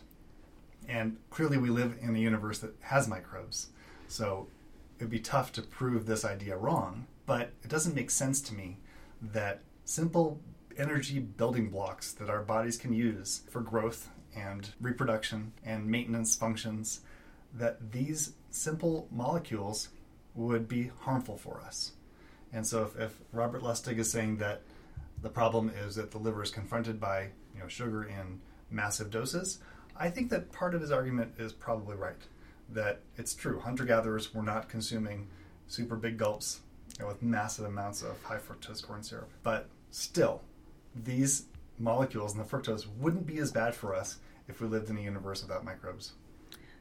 And 0.88 1.16
clearly 1.30 1.58
we 1.58 1.70
live 1.70 1.96
in 2.00 2.14
a 2.14 2.18
universe 2.18 2.58
that 2.60 2.74
has 2.80 3.08
microbes. 3.08 3.68
So 4.08 4.48
it'd 4.98 5.10
be 5.10 5.20
tough 5.20 5.52
to 5.52 5.62
prove 5.62 6.06
this 6.06 6.24
idea 6.24 6.56
wrong, 6.56 7.06
but 7.26 7.52
it 7.62 7.68
doesn't 7.68 7.94
make 7.94 8.10
sense 8.10 8.40
to 8.42 8.54
me 8.54 8.78
that 9.20 9.60
simple 9.84 10.40
energy 10.76 11.18
building 11.18 11.70
blocks 11.70 12.12
that 12.12 12.30
our 12.30 12.42
bodies 12.42 12.76
can 12.76 12.92
use 12.92 13.42
for 13.50 13.60
growth 13.60 14.08
and 14.34 14.70
reproduction 14.80 15.52
and 15.64 15.86
maintenance 15.86 16.34
functions 16.34 17.00
that 17.54 17.92
these 17.92 18.32
simple 18.50 19.06
molecules 19.10 19.88
would 20.34 20.68
be 20.68 20.90
harmful 21.00 21.36
for 21.36 21.60
us. 21.60 21.92
And 22.52 22.66
so 22.66 22.84
if, 22.84 22.98
if 22.98 23.14
Robert 23.32 23.62
Lustig 23.62 23.98
is 23.98 24.10
saying 24.10 24.38
that 24.38 24.62
the 25.20 25.28
problem 25.28 25.70
is 25.84 25.94
that 25.96 26.10
the 26.10 26.18
liver 26.18 26.42
is 26.42 26.50
confronted 26.50 27.00
by 27.00 27.28
you 27.54 27.60
know 27.60 27.68
sugar 27.68 28.04
in 28.04 28.40
massive 28.70 29.10
doses, 29.10 29.58
I 30.02 30.10
think 30.10 30.30
that 30.30 30.50
part 30.50 30.74
of 30.74 30.80
his 30.80 30.90
argument 30.90 31.34
is 31.38 31.52
probably 31.52 31.94
right. 31.94 32.16
That 32.68 33.02
it's 33.16 33.34
true. 33.34 33.60
Hunter 33.60 33.84
gatherers 33.84 34.34
were 34.34 34.42
not 34.42 34.68
consuming 34.68 35.28
super 35.68 35.94
big 35.94 36.18
gulps 36.18 36.58
you 36.98 37.04
know, 37.04 37.08
with 37.08 37.22
massive 37.22 37.66
amounts 37.66 38.02
of 38.02 38.20
high 38.24 38.38
fructose 38.38 38.84
corn 38.84 39.04
syrup. 39.04 39.30
But 39.44 39.68
still, 39.92 40.42
these 41.04 41.44
molecules 41.78 42.32
in 42.32 42.38
the 42.38 42.44
fructose 42.44 42.88
wouldn't 42.98 43.28
be 43.28 43.38
as 43.38 43.52
bad 43.52 43.76
for 43.76 43.94
us 43.94 44.18
if 44.48 44.60
we 44.60 44.66
lived 44.66 44.90
in 44.90 44.98
a 44.98 45.00
universe 45.00 45.40
without 45.40 45.64
microbes. 45.64 46.14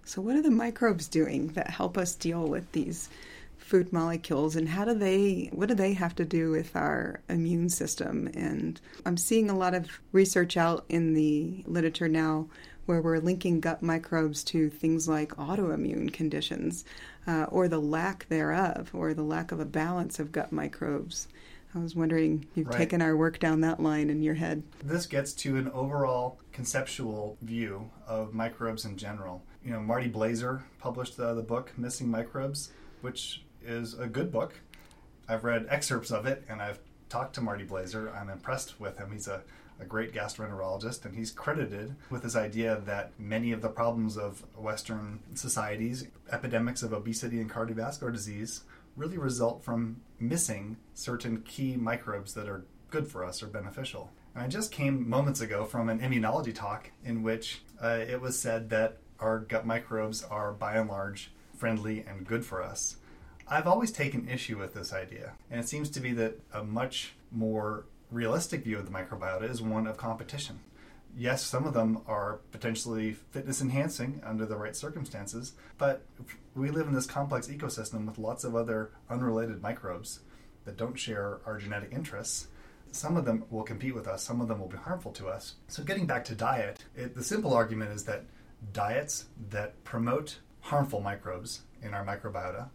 So 0.03 0.19
what 0.19 0.35
are 0.35 0.41
the 0.41 0.49
microbes 0.49 1.07
doing 1.07 1.49
that 1.49 1.69
help 1.69 1.99
us 1.99 2.15
deal 2.15 2.47
with 2.47 2.71
these 2.71 3.07
food 3.55 3.93
molecules 3.93 4.55
and 4.55 4.67
how 4.67 4.83
do 4.83 4.95
they 4.95 5.47
what 5.53 5.69
do 5.69 5.75
they 5.75 5.93
have 5.93 6.15
to 6.15 6.25
do 6.25 6.49
with 6.49 6.75
our 6.75 7.21
immune 7.29 7.69
system 7.69 8.27
and 8.33 8.81
I'm 9.05 9.15
seeing 9.15 9.51
a 9.51 9.57
lot 9.57 9.75
of 9.75 9.87
research 10.11 10.57
out 10.57 10.83
in 10.89 11.13
the 11.13 11.63
literature 11.67 12.09
now 12.09 12.47
where 12.85 13.01
we're 13.01 13.19
linking 13.19 13.59
gut 13.59 13.81
microbes 13.81 14.43
to 14.43 14.69
things 14.69 15.07
like 15.07 15.35
autoimmune 15.35 16.11
conditions 16.11 16.83
uh, 17.27 17.43
or 17.49 17.67
the 17.67 17.79
lack 17.79 18.27
thereof 18.29 18.89
or 18.93 19.13
the 19.13 19.23
lack 19.23 19.51
of 19.51 19.59
a 19.59 19.65
balance 19.65 20.19
of 20.19 20.31
gut 20.31 20.51
microbes. 20.51 21.27
I 21.73 21.79
was 21.79 21.95
wondering, 21.95 22.45
you've 22.53 22.67
Right. 22.67 22.77
taken 22.77 23.01
our 23.01 23.15
work 23.15 23.39
down 23.39 23.61
that 23.61 23.79
line 23.79 24.09
in 24.09 24.21
your 24.21 24.33
head. 24.33 24.63
This 24.83 25.05
gets 25.05 25.31
to 25.35 25.55
an 25.55 25.69
overall 25.69 26.37
conceptual 26.51 27.37
view 27.41 27.89
of 28.05 28.33
microbes 28.33 28.83
in 28.83 28.97
general. 28.97 29.41
You 29.63 29.71
know, 29.71 29.79
Marty 29.79 30.09
Blaser 30.09 30.63
published 30.79 31.15
the, 31.15 31.33
the 31.33 31.43
book 31.43 31.71
Missing 31.77 32.09
Microbes, 32.11 32.71
which 32.99 33.43
is 33.63 33.93
a 33.97 34.07
good 34.07 34.31
book. 34.31 34.59
I've 35.29 35.43
read 35.45 35.65
excerpts 35.69 36.11
of 36.11 36.25
it 36.25 36.43
and 36.49 36.61
I've 36.61 36.79
talked 37.07 37.35
to 37.35 37.41
Marty 37.41 37.63
Blaser. 37.65 38.13
I'm 38.19 38.29
impressed 38.29 38.79
with 38.79 38.97
him. 38.97 39.11
He's 39.13 39.27
a, 39.29 39.43
a 39.81 39.85
great 39.85 40.13
gastroenterologist 40.13 41.05
and 41.05 41.15
he's 41.15 41.31
credited 41.31 41.95
with 42.09 42.23
this 42.23 42.35
idea 42.35 42.81
that 42.85 43.11
many 43.19 43.51
of 43.51 43.61
the 43.61 43.69
problems 43.69 44.17
of 44.17 44.45
Western 44.55 45.19
societies, 45.33 46.07
epidemics 46.31 46.83
of 46.83 46.93
obesity 46.93 47.39
and 47.41 47.49
cardiovascular 47.49 48.11
disease, 48.11 48.61
really 48.95 49.17
result 49.17 49.63
from 49.63 50.01
missing 50.19 50.77
certain 50.93 51.41
key 51.41 51.75
microbes 51.75 52.33
that 52.33 52.47
are 52.47 52.65
good 52.89 53.07
for 53.07 53.23
us 53.23 53.41
or 53.41 53.47
beneficial. 53.47 54.11
And 54.35 54.43
I 54.43 54.47
just 54.47 54.71
came 54.71 55.09
moments 55.09 55.41
ago 55.41 55.65
from 55.65 55.89
an 55.89 55.99
immunology 55.99 56.53
talk 56.53 56.91
in 57.03 57.23
which 57.23 57.63
uh, 57.81 57.99
it 58.07 58.21
was 58.21 58.39
said 58.39 58.69
that 58.69 58.97
our 59.19 59.39
gut 59.39 59.65
microbes 59.65 60.23
are 60.23 60.51
by 60.51 60.75
and 60.75 60.89
large 60.89 61.31
friendly 61.55 62.03
and 62.07 62.25
good 62.25 62.45
for 62.45 62.61
us. 62.61 62.97
I've 63.47 63.67
always 63.67 63.91
taken 63.91 64.29
issue 64.29 64.57
with 64.57 64.73
this 64.73 64.93
idea, 64.93 65.33
and 65.49 65.59
it 65.59 65.67
seems 65.67 65.89
to 65.91 65.99
be 65.99 66.13
that 66.13 66.39
a 66.53 66.63
much 66.63 67.13
more 67.31 67.85
realistic 68.11 68.63
view 68.63 68.77
of 68.77 68.85
the 68.85 68.91
microbiota 68.91 69.49
is 69.49 69.61
one 69.61 69.87
of 69.87 69.97
competition. 69.97 70.59
Yes, 71.17 71.43
some 71.43 71.65
of 71.65 71.73
them 71.73 72.01
are 72.07 72.39
potentially 72.51 73.13
fitness 73.31 73.61
enhancing 73.61 74.21
under 74.25 74.45
the 74.45 74.55
right 74.55 74.75
circumstances, 74.75 75.53
but 75.77 76.03
we 76.55 76.69
live 76.69 76.87
in 76.87 76.93
this 76.93 77.05
complex 77.05 77.47
ecosystem 77.47 78.05
with 78.05 78.17
lots 78.17 78.43
of 78.43 78.55
other 78.55 78.91
unrelated 79.09 79.61
microbes 79.61 80.19
that 80.65 80.77
don't 80.77 80.97
share 80.97 81.39
our 81.45 81.57
genetic 81.57 81.91
interests. 81.91 82.47
Some 82.91 83.17
of 83.17 83.25
them 83.25 83.45
will 83.49 83.63
compete 83.63 83.95
with 83.95 84.07
us, 84.07 84.23
some 84.23 84.41
of 84.41 84.47
them 84.47 84.59
will 84.59 84.67
be 84.67 84.77
harmful 84.77 85.11
to 85.13 85.27
us. 85.27 85.55
So, 85.67 85.83
getting 85.83 86.05
back 86.05 86.25
to 86.25 86.35
diet, 86.35 86.83
it, 86.95 87.15
the 87.15 87.23
simple 87.23 87.53
argument 87.53 87.91
is 87.91 88.03
that 88.05 88.25
diets 88.73 89.25
that 89.49 89.81
promote 89.83 90.39
harmful 90.59 91.01
microbes 91.01 91.61
in 91.81 91.93
our 91.93 92.05
microbiota 92.05 92.69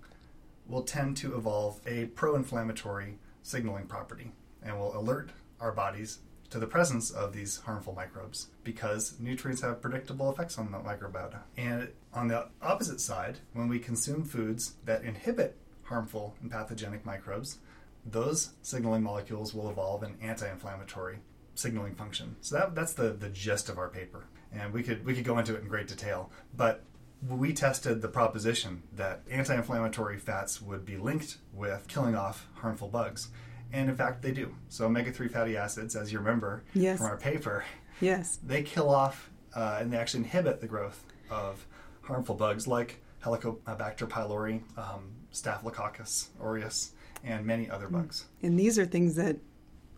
will 0.66 0.83
tend 0.83 1.16
to 1.19 1.37
evolve 1.37 1.81
a 1.87 2.07
pro 2.07 2.35
inflammatory 2.35 3.19
signaling 3.43 3.87
property 3.87 4.33
and 4.66 4.78
will 4.78 4.96
alert 4.99 5.30
our 5.61 5.73
bodies 5.73 6.18
to 6.50 6.58
the 6.58 6.66
presence 6.66 7.11
of 7.11 7.32
these 7.32 7.58
harmful 7.58 7.94
microbes 7.94 8.49
because 8.62 9.14
nutrients 9.18 9.62
have 9.62 9.80
predictable 9.80 10.30
effects 10.30 10.58
on 10.58 10.70
the 10.70 10.78
microbiota. 10.78 11.40
And 11.56 11.88
on 12.12 12.28
the 12.28 12.49
opposite 12.62 13.00
side, 13.00 13.38
when 13.52 13.68
we 13.68 13.78
consume 13.78 14.25
foods 14.25 14.75
that 14.85 15.02
inhibit 15.02 15.56
harmful 15.85 16.37
and 16.40 16.50
pathogenic 16.50 17.04
microbes, 17.04 17.58
those 18.04 18.50
signaling 18.62 19.02
molecules 19.02 19.54
will 19.54 19.70
evolve 19.70 20.02
an 20.02 20.16
anti-inflammatory 20.23 21.18
signaling 21.54 21.94
function. 21.94 22.37
So 22.40 22.56
that, 22.56 22.75
that's 22.75 22.94
the, 22.94 23.11
the 23.11 23.28
gist 23.28 23.68
of 23.68 23.78
our 23.78 23.88
paper. 23.88 24.26
And 24.52 24.73
we 24.73 24.82
could 24.82 25.04
we 25.04 25.14
could 25.14 25.25
go 25.25 25.38
into 25.38 25.54
it 25.56 25.62
in 25.62 25.68
great 25.68 25.88
detail, 25.88 26.30
but 26.56 26.85
we 27.28 27.52
tested 27.52 28.00
the 28.00 28.08
proposition 28.08 28.82
that 28.94 29.23
anti-inflammatory 29.30 30.18
fats 30.18 30.62
would 30.62 30.85
be 30.85 30.96
linked 30.96 31.38
with 31.52 31.88
killing 31.88 32.14
off 32.14 32.46
harmful 32.54 32.88
bugs. 32.88 33.28
And 33.76 33.90
in 33.90 33.97
fact, 33.97 34.23
they 34.23 34.33
do. 34.33 34.54
So 34.71 34.87
omega-3 34.87 35.30
fatty 35.30 35.54
acids, 35.56 35.97
as 35.97 36.11
you 36.11 36.18
remember 36.18 36.62
Yes. 36.73 36.97
from 36.99 37.09
our 37.09 37.18
paper, 37.18 37.62
Yes. 38.00 38.38
they 38.42 38.62
kill 38.62 38.88
off 38.88 39.30
uh, 39.54 39.78
and 39.80 39.92
they 39.92 39.99
actually 39.99 40.25
inhibit 40.25 40.61
the 40.62 40.66
growth 40.66 41.04
of 41.30 41.66
harmful 42.02 42.35
bugs 42.35 42.66
like 42.66 43.00
Helicobacter 43.23 44.09
pylori, 44.09 44.62
um, 44.78 45.11
Staphylococcus 45.30 46.30
aureus, 46.40 46.92
and 47.23 47.45
many 47.45 47.68
other 47.68 47.88
bugs. 47.88 48.26
And 48.42 48.59
these 48.59 48.78
are 48.78 48.87
things 48.87 49.14
that 49.16 49.37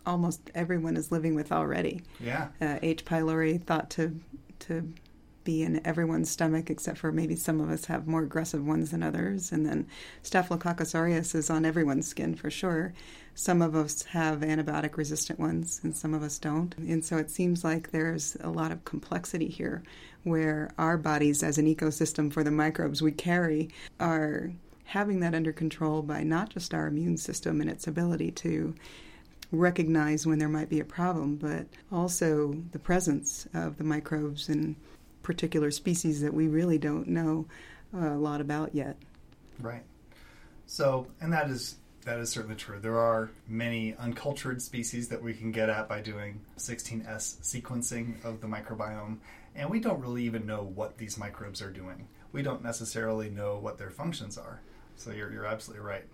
almost 0.05 0.49
everyone 0.55 0.97
is 0.97 1.11
living 1.11 1.35
with 1.35 1.51
already. 1.51 2.01
Yeah. 2.19 2.47
Uh, 2.61 2.79
H. 2.81 3.05
pylori 3.05 3.61
thought 3.63 3.89
to 3.91 4.19
to 4.59 4.91
be 5.43 5.63
in 5.63 5.85
everyone's 5.85 6.29
stomach, 6.29 6.69
except 6.69 6.97
for 6.97 7.11
maybe 7.11 7.35
some 7.35 7.59
of 7.59 7.69
us 7.69 7.85
have 7.85 8.07
more 8.07 8.23
aggressive 8.23 8.65
ones 8.65 8.91
than 8.91 9.03
others. 9.03 9.51
And 9.51 9.65
then 9.65 9.87
Staphylococcus 10.23 10.95
aureus 10.95 11.33
is 11.35 11.49
on 11.49 11.65
everyone's 11.65 12.07
skin 12.07 12.35
for 12.35 12.49
sure. 12.49 12.93
Some 13.35 13.61
of 13.61 13.75
us 13.75 14.03
have 14.03 14.39
antibiotic 14.39 14.97
resistant 14.97 15.39
ones, 15.39 15.79
and 15.83 15.95
some 15.95 16.13
of 16.13 16.23
us 16.23 16.37
don't. 16.39 16.75
And 16.77 17.03
so 17.05 17.17
it 17.17 17.31
seems 17.31 17.63
like 17.63 17.91
there's 17.91 18.35
a 18.41 18.49
lot 18.49 18.71
of 18.71 18.83
complexity 18.85 19.47
here 19.47 19.81
where 20.23 20.71
our 20.77 20.97
bodies, 20.97 21.41
as 21.41 21.57
an 21.57 21.73
ecosystem 21.73 22.31
for 22.31 22.43
the 22.43 22.51
microbes 22.51 23.01
we 23.01 23.11
carry, 23.11 23.69
are 23.99 24.51
having 24.83 25.19
that 25.21 25.35
under 25.35 25.53
control 25.53 26.01
by 26.01 26.23
not 26.23 26.49
just 26.49 26.73
our 26.73 26.87
immune 26.87 27.15
system 27.15 27.61
and 27.61 27.69
its 27.69 27.87
ability 27.87 28.31
to 28.31 28.75
recognize 29.51 30.27
when 30.27 30.39
there 30.39 30.49
might 30.49 30.69
be 30.69 30.79
a 30.79 30.85
problem, 30.85 31.35
but 31.35 31.65
also 31.91 32.55
the 32.71 32.79
presence 32.79 33.47
of 33.53 33.77
the 33.77 33.83
microbes 33.83 34.49
in 34.49 34.75
particular 35.23 35.71
species 35.71 36.21
that 36.21 36.33
we 36.33 36.47
really 36.47 36.77
don't 36.77 37.07
know 37.07 37.45
a 37.93 38.15
lot 38.15 38.41
about 38.41 38.73
yet. 38.75 38.97
Right. 39.59 39.83
So, 40.65 41.07
and 41.19 41.33
that 41.33 41.49
is 41.49 41.75
that 42.05 42.19
is 42.19 42.29
certainly 42.29 42.55
true. 42.55 42.79
There 42.79 42.97
are 42.97 43.29
many 43.47 43.95
uncultured 43.95 44.61
species 44.61 45.09
that 45.09 45.21
we 45.21 45.33
can 45.33 45.51
get 45.51 45.69
at 45.69 45.89
by 45.89 46.01
doing 46.01 46.41
16S 46.57 47.41
sequencing 47.41 48.23
of 48.23 48.41
the 48.41 48.47
microbiome, 48.47 49.17
and 49.55 49.69
we 49.69 49.79
don't 49.79 49.99
really 49.99 50.23
even 50.23 50.45
know 50.45 50.71
what 50.73 50.97
these 50.97 51.17
microbes 51.17 51.61
are 51.61 51.71
doing. 51.71 52.07
We 52.31 52.41
don't 52.41 52.63
necessarily 52.63 53.29
know 53.29 53.57
what 53.57 53.77
their 53.77 53.89
functions 53.89 54.37
are. 54.37 54.61
So 54.95 55.11
you're, 55.11 55.31
you're 55.31 55.45
absolutely 55.45 55.85
right. 55.85 56.05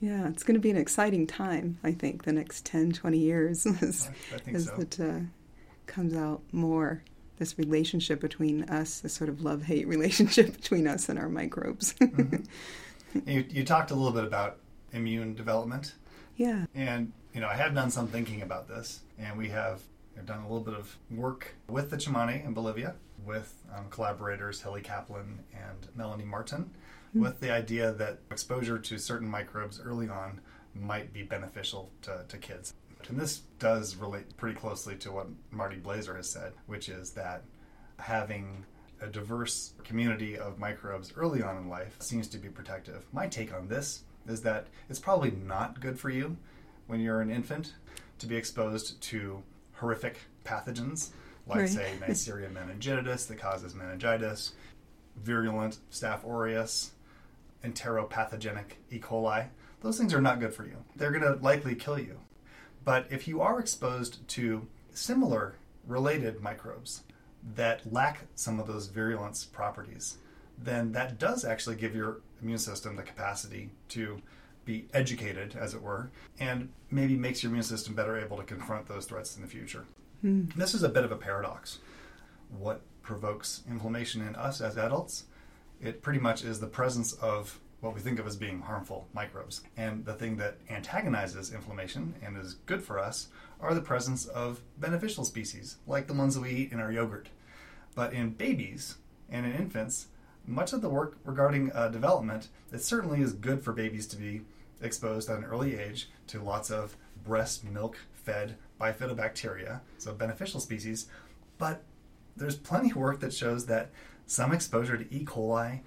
Yeah, 0.00 0.28
it's 0.28 0.42
going 0.42 0.54
to 0.54 0.60
be 0.60 0.70
an 0.70 0.76
exciting 0.76 1.26
time, 1.26 1.78
I 1.82 1.92
think, 1.92 2.24
the 2.24 2.32
next 2.32 2.66
10, 2.66 2.92
20 2.92 3.18
years 3.18 3.66
as, 3.82 4.10
as 4.46 4.66
so. 4.66 4.80
it 4.80 5.00
uh, 5.00 5.20
comes 5.86 6.14
out 6.14 6.42
more. 6.52 7.02
This 7.38 7.58
relationship 7.58 8.20
between 8.20 8.64
us, 8.64 9.00
this 9.00 9.14
sort 9.14 9.28
of 9.28 9.42
love 9.42 9.62
hate 9.62 9.86
relationship 9.96 10.54
between 10.56 10.86
us 10.86 11.08
and 11.08 11.18
our 11.18 11.28
microbes. 11.28 11.94
mm-hmm. 12.00 13.28
you, 13.28 13.44
you 13.48 13.64
talked 13.64 13.90
a 13.90 13.94
little 13.94 14.12
bit 14.12 14.24
about 14.24 14.58
immune 14.92 15.34
development. 15.34 15.94
Yeah. 16.36 16.66
And, 16.74 17.12
you 17.32 17.40
know, 17.40 17.48
I 17.48 17.54
have 17.54 17.74
done 17.74 17.90
some 17.90 18.08
thinking 18.08 18.42
about 18.42 18.68
this, 18.68 19.00
and 19.18 19.36
we 19.36 19.48
have 19.48 19.80
done 20.24 20.40
a 20.40 20.42
little 20.42 20.60
bit 20.60 20.74
of 20.74 20.96
work 21.10 21.54
with 21.68 21.90
the 21.90 21.96
Tsimane 21.96 22.44
in 22.44 22.54
Bolivia 22.54 22.94
with 23.24 23.54
um, 23.76 23.84
collaborators 23.90 24.62
Hilly 24.62 24.80
Kaplan 24.80 25.40
and 25.52 25.88
Melanie 25.94 26.24
Martin 26.24 26.70
mm-hmm. 27.10 27.20
with 27.20 27.40
the 27.40 27.50
idea 27.50 27.92
that 27.92 28.18
exposure 28.30 28.78
to 28.78 28.98
certain 28.98 29.28
microbes 29.28 29.80
early 29.80 30.08
on 30.08 30.40
might 30.74 31.12
be 31.12 31.22
beneficial 31.22 31.90
to, 32.02 32.24
to 32.28 32.38
kids. 32.38 32.74
And 33.08 33.18
this 33.18 33.42
does 33.58 33.96
relate 33.96 34.36
pretty 34.36 34.58
closely 34.58 34.96
to 34.96 35.12
what 35.12 35.28
Marty 35.50 35.76
Blaser 35.76 36.16
has 36.16 36.28
said, 36.28 36.52
which 36.66 36.88
is 36.88 37.12
that 37.12 37.42
having 37.98 38.64
a 39.00 39.06
diverse 39.06 39.74
community 39.84 40.38
of 40.38 40.58
microbes 40.58 41.12
early 41.16 41.42
on 41.42 41.56
in 41.56 41.68
life 41.68 41.96
seems 42.00 42.28
to 42.28 42.38
be 42.38 42.48
protective. 42.48 43.04
My 43.12 43.26
take 43.26 43.52
on 43.54 43.68
this 43.68 44.02
is 44.26 44.42
that 44.42 44.66
it's 44.88 44.98
probably 44.98 45.30
not 45.30 45.80
good 45.80 45.98
for 45.98 46.10
you 46.10 46.36
when 46.86 47.00
you're 47.00 47.20
an 47.20 47.30
infant 47.30 47.74
to 48.18 48.26
be 48.26 48.36
exposed 48.36 49.00
to 49.02 49.42
horrific 49.74 50.18
pathogens 50.44 51.10
like, 51.46 51.58
right. 51.58 51.68
say, 51.68 51.92
Neisseria 52.00 52.50
meningitidis 52.52 53.28
that 53.28 53.38
causes 53.38 53.74
meningitis, 53.74 54.52
virulent 55.16 55.78
Staph 55.90 56.24
aureus, 56.24 56.92
enteropathogenic 57.64 58.76
E. 58.90 58.98
coli. 58.98 59.48
Those 59.80 59.98
things 59.98 60.12
are 60.14 60.20
not 60.20 60.40
good 60.40 60.52
for 60.52 60.64
you. 60.64 60.76
They're 60.96 61.10
going 61.10 61.22
to 61.22 61.42
likely 61.42 61.74
kill 61.74 61.98
you. 61.98 62.18
But 62.86 63.08
if 63.10 63.26
you 63.26 63.42
are 63.42 63.58
exposed 63.58 64.26
to 64.28 64.68
similar 64.94 65.56
related 65.86 66.40
microbes 66.40 67.02
that 67.56 67.92
lack 67.92 68.20
some 68.36 68.60
of 68.60 68.68
those 68.68 68.86
virulence 68.86 69.44
properties, 69.44 70.18
then 70.56 70.92
that 70.92 71.18
does 71.18 71.44
actually 71.44 71.74
give 71.76 71.96
your 71.96 72.20
immune 72.40 72.58
system 72.58 72.94
the 72.94 73.02
capacity 73.02 73.70
to 73.88 74.22
be 74.64 74.86
educated, 74.94 75.56
as 75.56 75.74
it 75.74 75.82
were, 75.82 76.10
and 76.38 76.68
maybe 76.90 77.16
makes 77.16 77.42
your 77.42 77.50
immune 77.50 77.64
system 77.64 77.94
better 77.94 78.16
able 78.18 78.36
to 78.36 78.44
confront 78.44 78.86
those 78.86 79.04
threats 79.04 79.34
in 79.34 79.42
the 79.42 79.48
future. 79.48 79.84
Mm. 80.24 80.54
This 80.54 80.72
is 80.72 80.84
a 80.84 80.88
bit 80.88 81.04
of 81.04 81.10
a 81.10 81.16
paradox. 81.16 81.80
What 82.56 82.82
provokes 83.02 83.62
inflammation 83.68 84.26
in 84.26 84.36
us 84.36 84.60
as 84.60 84.78
adults? 84.78 85.24
It 85.80 86.02
pretty 86.02 86.20
much 86.20 86.44
is 86.44 86.60
the 86.60 86.68
presence 86.68 87.14
of 87.14 87.58
what 87.86 87.94
we 87.94 88.00
think 88.00 88.18
of 88.18 88.26
as 88.26 88.36
being 88.36 88.60
harmful 88.60 89.08
microbes. 89.14 89.62
And 89.76 90.04
the 90.04 90.14
thing 90.14 90.36
that 90.38 90.58
antagonizes 90.68 91.52
inflammation 91.52 92.14
and 92.22 92.36
is 92.36 92.54
good 92.66 92.82
for 92.82 92.98
us 92.98 93.28
are 93.60 93.74
the 93.74 93.80
presence 93.80 94.26
of 94.26 94.60
beneficial 94.78 95.24
species, 95.24 95.76
like 95.86 96.06
the 96.06 96.14
ones 96.14 96.34
that 96.34 96.42
we 96.42 96.50
eat 96.50 96.72
in 96.72 96.80
our 96.80 96.92
yogurt. 96.92 97.28
But 97.94 98.12
in 98.12 98.30
babies 98.30 98.96
and 99.30 99.46
in 99.46 99.52
infants, 99.52 100.08
much 100.46 100.72
of 100.72 100.82
the 100.82 100.88
work 100.88 101.16
regarding 101.24 101.72
uh, 101.72 101.88
development, 101.88 102.48
it 102.72 102.82
certainly 102.82 103.20
is 103.20 103.32
good 103.32 103.62
for 103.62 103.72
babies 103.72 104.06
to 104.08 104.16
be 104.16 104.42
exposed 104.82 105.30
at 105.30 105.38
an 105.38 105.44
early 105.44 105.78
age 105.78 106.10
to 106.28 106.42
lots 106.42 106.70
of 106.70 106.96
breast 107.24 107.64
milk 107.64 107.98
fed 108.12 108.56
bifidobacteria, 108.80 109.80
so 109.98 110.12
beneficial 110.12 110.60
species. 110.60 111.06
But 111.58 111.82
there's 112.36 112.56
plenty 112.56 112.90
of 112.90 112.96
work 112.96 113.20
that 113.20 113.32
shows 113.32 113.66
that 113.66 113.90
some 114.26 114.52
exposure 114.52 114.96
to 114.96 115.14
E. 115.14 115.24
coli, 115.24 115.80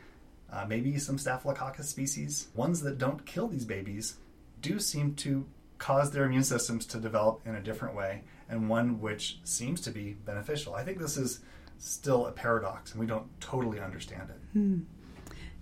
uh, 0.51 0.65
maybe 0.67 0.97
some 0.97 1.17
Staphylococcus 1.17 1.89
species, 1.89 2.47
ones 2.55 2.81
that 2.81 2.97
don't 2.97 3.25
kill 3.25 3.47
these 3.47 3.65
babies, 3.65 4.17
do 4.61 4.79
seem 4.79 5.15
to 5.15 5.45
cause 5.77 6.11
their 6.11 6.25
immune 6.25 6.43
systems 6.43 6.85
to 6.87 6.99
develop 6.99 7.41
in 7.45 7.55
a 7.55 7.61
different 7.61 7.95
way, 7.95 8.23
and 8.49 8.69
one 8.69 8.99
which 8.99 9.39
seems 9.43 9.81
to 9.81 9.91
be 9.91 10.13
beneficial. 10.25 10.75
I 10.75 10.83
think 10.83 10.99
this 10.99 11.17
is 11.17 11.39
still 11.77 12.25
a 12.25 12.31
paradox, 12.31 12.91
and 12.91 12.99
we 12.99 13.05
don't 13.05 13.27
totally 13.39 13.79
understand 13.79 14.29
it. 14.29 14.39
Hmm. 14.53 14.79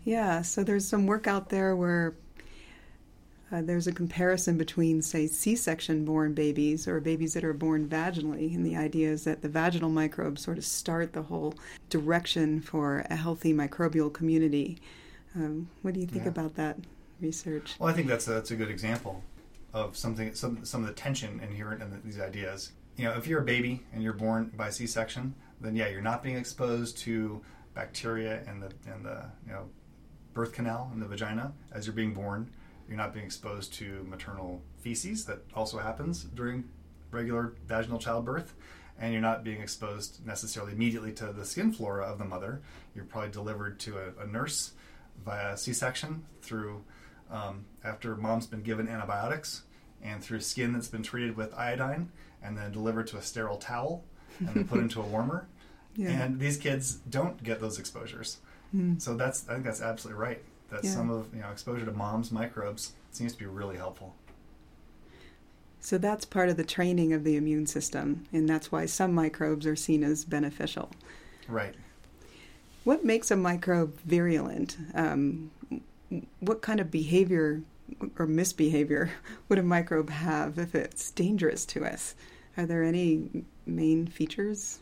Yeah, 0.03 0.41
so 0.41 0.63
there's 0.63 0.87
some 0.87 1.05
work 1.05 1.27
out 1.27 1.49
there 1.49 1.75
where 1.75 2.15
uh, 3.51 3.61
there's 3.61 3.87
a 3.87 3.93
comparison 3.93 4.57
between, 4.57 5.01
say, 5.01 5.25
C 5.25 5.55
section 5.55 6.03
born 6.03 6.33
babies 6.33 6.87
or 6.87 6.99
babies 6.99 7.33
that 7.33 7.45
are 7.45 7.53
born 7.53 7.87
vaginally. 7.87 8.53
And 8.53 8.65
the 8.65 8.75
idea 8.75 9.09
is 9.09 9.23
that 9.23 9.41
the 9.41 9.47
vaginal 9.47 9.89
microbes 9.89 10.41
sort 10.41 10.57
of 10.57 10.65
start 10.65 11.13
the 11.13 11.21
whole 11.21 11.53
direction 11.89 12.59
for 12.59 13.05
a 13.09 13.15
healthy 13.15 13.53
microbial 13.53 14.11
community. 14.11 14.79
Um, 15.35 15.69
what 15.81 15.93
do 15.93 16.01
you 16.01 16.07
think 16.07 16.25
yeah. 16.25 16.31
about 16.31 16.55
that 16.55 16.77
research? 17.21 17.75
Well, 17.79 17.89
I 17.89 17.93
think 17.93 18.07
that's 18.07 18.27
a, 18.27 18.31
that's 18.31 18.51
a 18.51 18.55
good 18.55 18.69
example 18.69 19.23
of 19.73 19.95
something, 19.95 20.33
some, 20.33 20.65
some 20.65 20.81
of 20.81 20.87
the 20.87 20.93
tension 20.93 21.39
inherent 21.39 21.81
in 21.81 21.91
the, 21.91 21.97
these 22.03 22.19
ideas. 22.19 22.73
You 22.97 23.05
know, 23.05 23.11
if 23.13 23.27
you're 23.27 23.41
a 23.41 23.45
baby 23.45 23.81
and 23.93 24.03
you're 24.03 24.13
born 24.13 24.51
by 24.57 24.71
C 24.71 24.87
section, 24.87 25.35
then 25.61 25.75
yeah, 25.75 25.87
you're 25.87 26.01
not 26.01 26.21
being 26.21 26.35
exposed 26.35 26.97
to 26.99 27.41
bacteria 27.73 28.43
in 28.49 28.59
the, 28.59 28.71
in 28.93 29.03
the 29.03 29.23
you 29.45 29.53
know, 29.53 29.69
birth 30.33 30.51
canal 30.51 30.91
in 30.93 30.99
the 30.99 31.07
vagina 31.07 31.53
as 31.71 31.85
you're 31.85 31.95
being 31.95 32.13
born 32.13 32.51
you're 32.87 32.97
not 32.97 33.13
being 33.13 33.25
exposed 33.25 33.73
to 33.75 34.05
maternal 34.09 34.61
feces 34.79 35.25
that 35.25 35.39
also 35.53 35.77
happens 35.77 36.23
during 36.23 36.65
regular 37.11 37.53
vaginal 37.67 37.99
childbirth. 37.99 38.53
And 38.99 39.13
you're 39.13 39.21
not 39.21 39.43
being 39.43 39.61
exposed 39.61 40.25
necessarily 40.25 40.73
immediately 40.73 41.11
to 41.13 41.31
the 41.31 41.45
skin 41.45 41.71
flora 41.71 42.05
of 42.05 42.17
the 42.17 42.25
mother. 42.25 42.61
You're 42.95 43.05
probably 43.05 43.29
delivered 43.29 43.79
to 43.81 43.97
a, 43.99 44.23
a 44.23 44.25
nurse 44.25 44.71
via 45.23 45.55
C 45.55 45.71
section 45.71 46.23
through 46.41 46.83
um, 47.29 47.65
after 47.83 48.15
mom's 48.15 48.47
been 48.47 48.63
given 48.63 48.87
antibiotics 48.87 49.63
and 50.01 50.23
through 50.23 50.39
skin 50.39 50.73
that's 50.73 50.87
been 50.87 51.03
treated 51.03 51.35
with 51.35 51.53
iodine 51.53 52.11
and 52.41 52.57
then 52.57 52.71
delivered 52.71 53.05
to 53.07 53.17
a 53.17 53.21
sterile 53.21 53.57
towel 53.57 54.03
and 54.39 54.49
then 54.49 54.67
put 54.67 54.79
into 54.79 54.99
a 54.99 55.05
warmer. 55.05 55.47
Yeah. 55.95 56.09
And 56.09 56.39
these 56.39 56.57
kids 56.57 56.95
don't 57.09 57.43
get 57.43 57.59
those 57.59 57.77
exposures. 57.77 58.37
Mm. 58.75 58.99
So 58.99 59.15
that's 59.15 59.47
I 59.47 59.53
think 59.53 59.65
that's 59.65 59.81
absolutely 59.81 60.19
right 60.19 60.43
that 60.69 60.83
yeah. 60.83 60.91
some 60.91 61.09
of 61.09 61.33
you 61.33 61.41
know 61.41 61.49
exposure 61.49 61.85
to 61.85 61.91
mom's 61.91 62.31
microbes 62.31 62.93
seems 63.11 63.33
to 63.33 63.39
be 63.39 63.45
really 63.45 63.77
helpful. 63.77 64.15
So 65.79 65.97
that's 65.97 66.25
part 66.25 66.49
of 66.49 66.57
the 66.57 66.63
training 66.63 67.13
of 67.13 67.23
the 67.23 67.35
immune 67.37 67.67
system, 67.67 68.25
and 68.33 68.49
that's 68.49 68.71
why 68.71 68.85
some 68.87 69.13
microbes 69.13 69.65
are 69.65 69.75
seen 69.75 70.03
as 70.03 70.25
beneficial. 70.25 70.91
Right. 71.47 71.75
What 72.83 73.05
makes 73.05 73.31
a 73.31 73.35
microbe 73.35 73.99
virulent? 74.01 74.77
Um, 74.93 75.51
what 76.39 76.61
kind 76.61 76.79
of 76.79 76.89
behavior 76.91 77.61
or 78.17 78.25
misbehavior 78.25 79.11
would 79.49 79.59
a 79.59 79.63
microbe 79.63 80.09
have 80.09 80.57
if 80.57 80.75
it's 80.75 81.11
dangerous 81.11 81.65
to 81.67 81.85
us? 81.85 82.15
Are 82.57 82.65
there 82.65 82.83
any 82.83 83.45
main 83.65 84.07
features? 84.07 84.79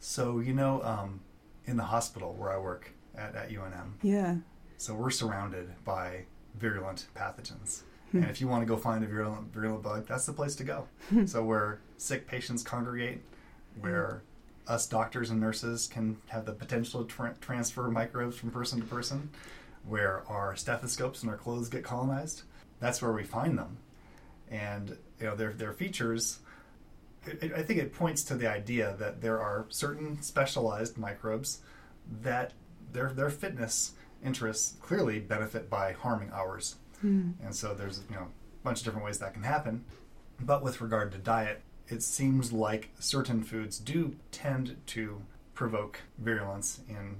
So, 0.00 0.40
you 0.40 0.52
know, 0.52 0.82
um, 0.82 1.20
in 1.66 1.76
the 1.76 1.84
hospital 1.84 2.34
where 2.38 2.50
I 2.50 2.58
work 2.58 2.90
at, 3.16 3.34
at 3.34 3.50
UNM, 3.50 3.92
yeah, 4.02 4.36
so 4.78 4.94
we're 4.94 5.10
surrounded 5.10 5.68
by 5.84 6.24
virulent 6.58 7.06
pathogens. 7.16 7.82
Hmm. 8.12 8.18
And 8.18 8.30
if 8.30 8.40
you 8.40 8.48
want 8.48 8.62
to 8.62 8.66
go 8.66 8.76
find 8.76 9.04
a 9.04 9.06
virulent, 9.06 9.52
virulent 9.52 9.82
bug, 9.82 10.06
that's 10.06 10.26
the 10.26 10.32
place 10.32 10.54
to 10.56 10.64
go. 10.64 10.86
so 11.26 11.42
where 11.42 11.80
sick 11.96 12.26
patients 12.26 12.62
congregate, 12.62 13.22
where 13.80 14.22
us 14.66 14.86
doctors 14.86 15.30
and 15.30 15.40
nurses 15.40 15.86
can 15.86 16.16
have 16.28 16.44
the 16.44 16.52
potential 16.52 17.04
to 17.04 17.08
tra- 17.08 17.36
transfer 17.40 17.88
microbes 17.88 18.36
from 18.36 18.50
person 18.50 18.80
to 18.80 18.86
person, 18.86 19.30
where 19.86 20.24
our 20.28 20.56
stethoscopes 20.56 21.22
and 21.22 21.30
our 21.30 21.36
clothes 21.36 21.68
get 21.68 21.84
colonized, 21.84 22.42
that's 22.80 23.00
where 23.00 23.12
we 23.12 23.22
find 23.22 23.58
them. 23.58 23.78
And 24.50 24.96
you 25.20 25.26
know 25.26 25.34
their 25.34 25.52
their 25.52 25.72
features 25.72 26.38
it, 27.26 27.52
I 27.52 27.62
think 27.62 27.80
it 27.80 27.92
points 27.92 28.22
to 28.24 28.34
the 28.34 28.48
idea 28.48 28.94
that 28.98 29.20
there 29.20 29.40
are 29.40 29.66
certain 29.68 30.22
specialized 30.22 30.96
microbes 30.96 31.60
that 32.22 32.52
their 32.92 33.12
their 33.12 33.30
fitness 33.30 33.92
interests 34.24 34.76
clearly 34.80 35.18
benefit 35.18 35.68
by 35.70 35.92
harming 35.92 36.30
ours. 36.32 36.76
Mm. 37.04 37.34
And 37.42 37.54
so 37.54 37.74
there's 37.74 38.02
you 38.08 38.16
know 38.16 38.22
a 38.22 38.64
bunch 38.64 38.80
of 38.80 38.84
different 38.84 39.04
ways 39.04 39.18
that 39.18 39.34
can 39.34 39.42
happen. 39.42 39.84
But 40.40 40.62
with 40.62 40.80
regard 40.80 41.12
to 41.12 41.18
diet, 41.18 41.62
it 41.88 42.02
seems 42.02 42.52
like 42.52 42.90
certain 42.98 43.42
foods 43.42 43.78
do 43.78 44.16
tend 44.32 44.76
to 44.86 45.22
provoke 45.54 46.00
virulence 46.18 46.80
in 46.88 47.16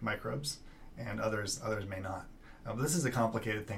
microbes, 0.00 0.58
and 0.96 1.20
others 1.20 1.60
others 1.64 1.86
may 1.86 2.00
not. 2.00 2.26
Uh, 2.66 2.74
but 2.74 2.82
this 2.82 2.94
is 2.94 3.04
a 3.04 3.10
complicated 3.10 3.66
thing. 3.66 3.77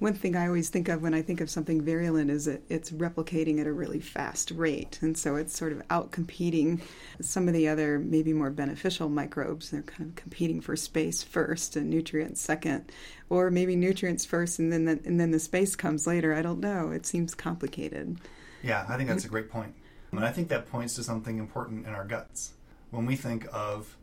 One 0.00 0.14
thing 0.14 0.34
I 0.34 0.46
always 0.46 0.70
think 0.70 0.88
of 0.88 1.02
when 1.02 1.12
I 1.12 1.20
think 1.20 1.42
of 1.42 1.50
something 1.50 1.82
virulent 1.82 2.30
is 2.30 2.46
it's 2.46 2.90
replicating 2.90 3.60
at 3.60 3.66
a 3.66 3.72
really 3.72 4.00
fast 4.00 4.50
rate. 4.50 4.98
And 5.02 5.16
so 5.16 5.36
it's 5.36 5.56
sort 5.56 5.72
of 5.72 5.82
out 5.90 6.10
competing 6.10 6.80
some 7.20 7.48
of 7.48 7.54
the 7.54 7.68
other, 7.68 7.98
maybe 7.98 8.32
more 8.32 8.48
beneficial 8.48 9.10
microbes. 9.10 9.68
They're 9.68 9.82
kind 9.82 10.08
of 10.08 10.16
competing 10.16 10.62
for 10.62 10.74
space 10.74 11.22
first 11.22 11.76
and 11.76 11.90
nutrients 11.90 12.40
second. 12.40 12.90
Or 13.28 13.50
maybe 13.50 13.76
nutrients 13.76 14.24
first 14.24 14.58
and 14.58 14.72
then 14.72 14.86
the, 14.86 14.98
and 15.04 15.20
then 15.20 15.32
the 15.32 15.38
space 15.38 15.76
comes 15.76 16.06
later. 16.06 16.34
I 16.34 16.40
don't 16.40 16.60
know. 16.60 16.90
It 16.92 17.04
seems 17.04 17.34
complicated. 17.34 18.16
Yeah, 18.62 18.86
I 18.88 18.96
think 18.96 19.10
that's 19.10 19.26
a 19.26 19.28
great 19.28 19.50
point. 19.50 19.74
And 20.12 20.24
I 20.24 20.32
think 20.32 20.48
that 20.48 20.70
points 20.70 20.94
to 20.94 21.04
something 21.04 21.38
important 21.38 21.86
in 21.86 21.92
our 21.92 22.06
guts. 22.06 22.54
When 22.90 23.04
we 23.04 23.16
think 23.16 23.46
of 23.52 23.98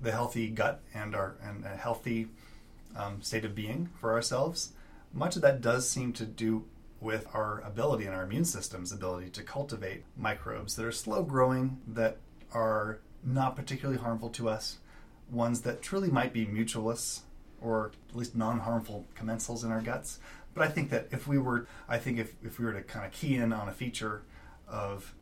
the 0.00 0.12
healthy 0.12 0.48
gut 0.48 0.80
and 0.94 1.16
our 1.16 1.34
and 1.42 1.64
a 1.64 1.76
healthy 1.76 2.28
um, 2.96 3.22
state 3.22 3.44
of 3.44 3.54
being 3.54 3.90
for 4.00 4.12
ourselves, 4.12 4.72
much 5.12 5.36
of 5.36 5.42
that 5.42 5.60
does 5.60 5.88
seem 5.88 6.12
to 6.14 6.24
do 6.24 6.64
with 7.00 7.26
our 7.34 7.60
ability 7.60 8.06
and 8.06 8.14
our 8.14 8.24
immune 8.24 8.44
system's 8.44 8.90
ability 8.90 9.28
to 9.30 9.42
cultivate 9.42 10.04
microbes 10.16 10.74
that 10.76 10.86
are 10.86 10.92
slow 10.92 11.22
growing, 11.22 11.78
that 11.86 12.16
are 12.52 13.00
not 13.22 13.56
particularly 13.56 14.00
harmful 14.00 14.30
to 14.30 14.48
us, 14.48 14.78
ones 15.30 15.62
that 15.62 15.82
truly 15.82 16.10
might 16.10 16.32
be 16.32 16.46
mutualists 16.46 17.20
or 17.60 17.92
at 18.10 18.16
least 18.16 18.36
non 18.36 18.60
harmful 18.60 19.06
commensals 19.16 19.64
in 19.64 19.70
our 19.70 19.80
guts. 19.80 20.18
But 20.54 20.66
I 20.66 20.70
think 20.70 20.90
that 20.90 21.08
if 21.10 21.26
we 21.26 21.38
were, 21.38 21.66
I 21.88 21.98
think 21.98 22.18
if, 22.18 22.34
if 22.42 22.58
we 22.58 22.64
were 22.64 22.72
to 22.72 22.82
kind 22.82 23.04
of 23.04 23.12
key 23.12 23.36
in 23.36 23.52
on 23.52 23.68
a 23.68 23.72
feature 23.72 24.22
of 24.68 25.14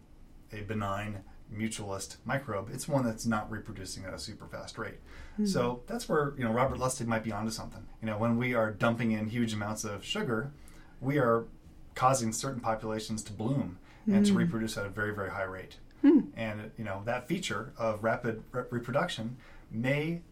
a 0.53 0.61
benign 0.61 1.25
mutualist 1.55 2.17
microbe, 2.25 2.71
it's 2.73 2.89
one 2.89 3.05
that's 3.05 3.27
not 3.27 3.51
reproducing 3.51 4.05
at 4.05 4.13
a 4.13 4.19
super 4.19 4.47
fast 4.47 4.79
rate. 4.79 5.01
Mm-hmm. 5.35 5.47
So 5.47 5.83
that's 5.87 6.09
where 6.09 6.35
you 6.37 6.45
know 6.45 6.53
Robert 6.53 6.79
Lustig 6.79 7.07
might 7.07 7.25
be 7.25 7.33
onto 7.33 7.51
something. 7.51 7.87
You 8.01 8.07
know, 8.07 8.19
when 8.19 8.37
we 8.37 8.55
are 8.55 8.71
dumping 8.71 9.13
in 9.13 9.29
huge 9.29 9.55
amounts 9.55 9.85
of 9.85 10.05
sugar, 10.05 10.53
we 11.01 11.19
are 11.19 11.47
causing 11.95 12.33
certain 12.33 12.61
populations 12.61 13.23
to 13.25 13.33
bloom 13.33 13.79
mm-hmm. 14.03 14.15
and 14.15 14.27
to 14.27 14.33
hmm. 14.33 14.39
reproduce 14.39 14.77
at 14.77 14.87
a 14.87 14.91
very 14.91 15.15
very 15.15 15.31
high 15.31 15.45
rate. 15.45 15.77
Mm-hmm. 16.05 16.39
And 16.39 16.71
you 16.77 16.85
know 16.85 17.03
that 17.05 17.29
feature 17.29 17.73
of 17.79 18.05
rapid 18.05 18.43
re- 18.53 18.65
reproduction 18.71 19.37
may 19.71 20.23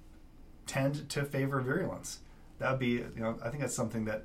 tend 0.67 1.09
to 1.11 1.25
favor 1.25 1.61
virulence. 1.61 2.21
That 2.59 2.71
would 2.73 2.81
be 2.81 2.91
you 2.91 3.11
know 3.17 3.39
I 3.43 3.49
think 3.49 3.63
that's 3.63 3.75
something 3.75 4.05
that 4.05 4.25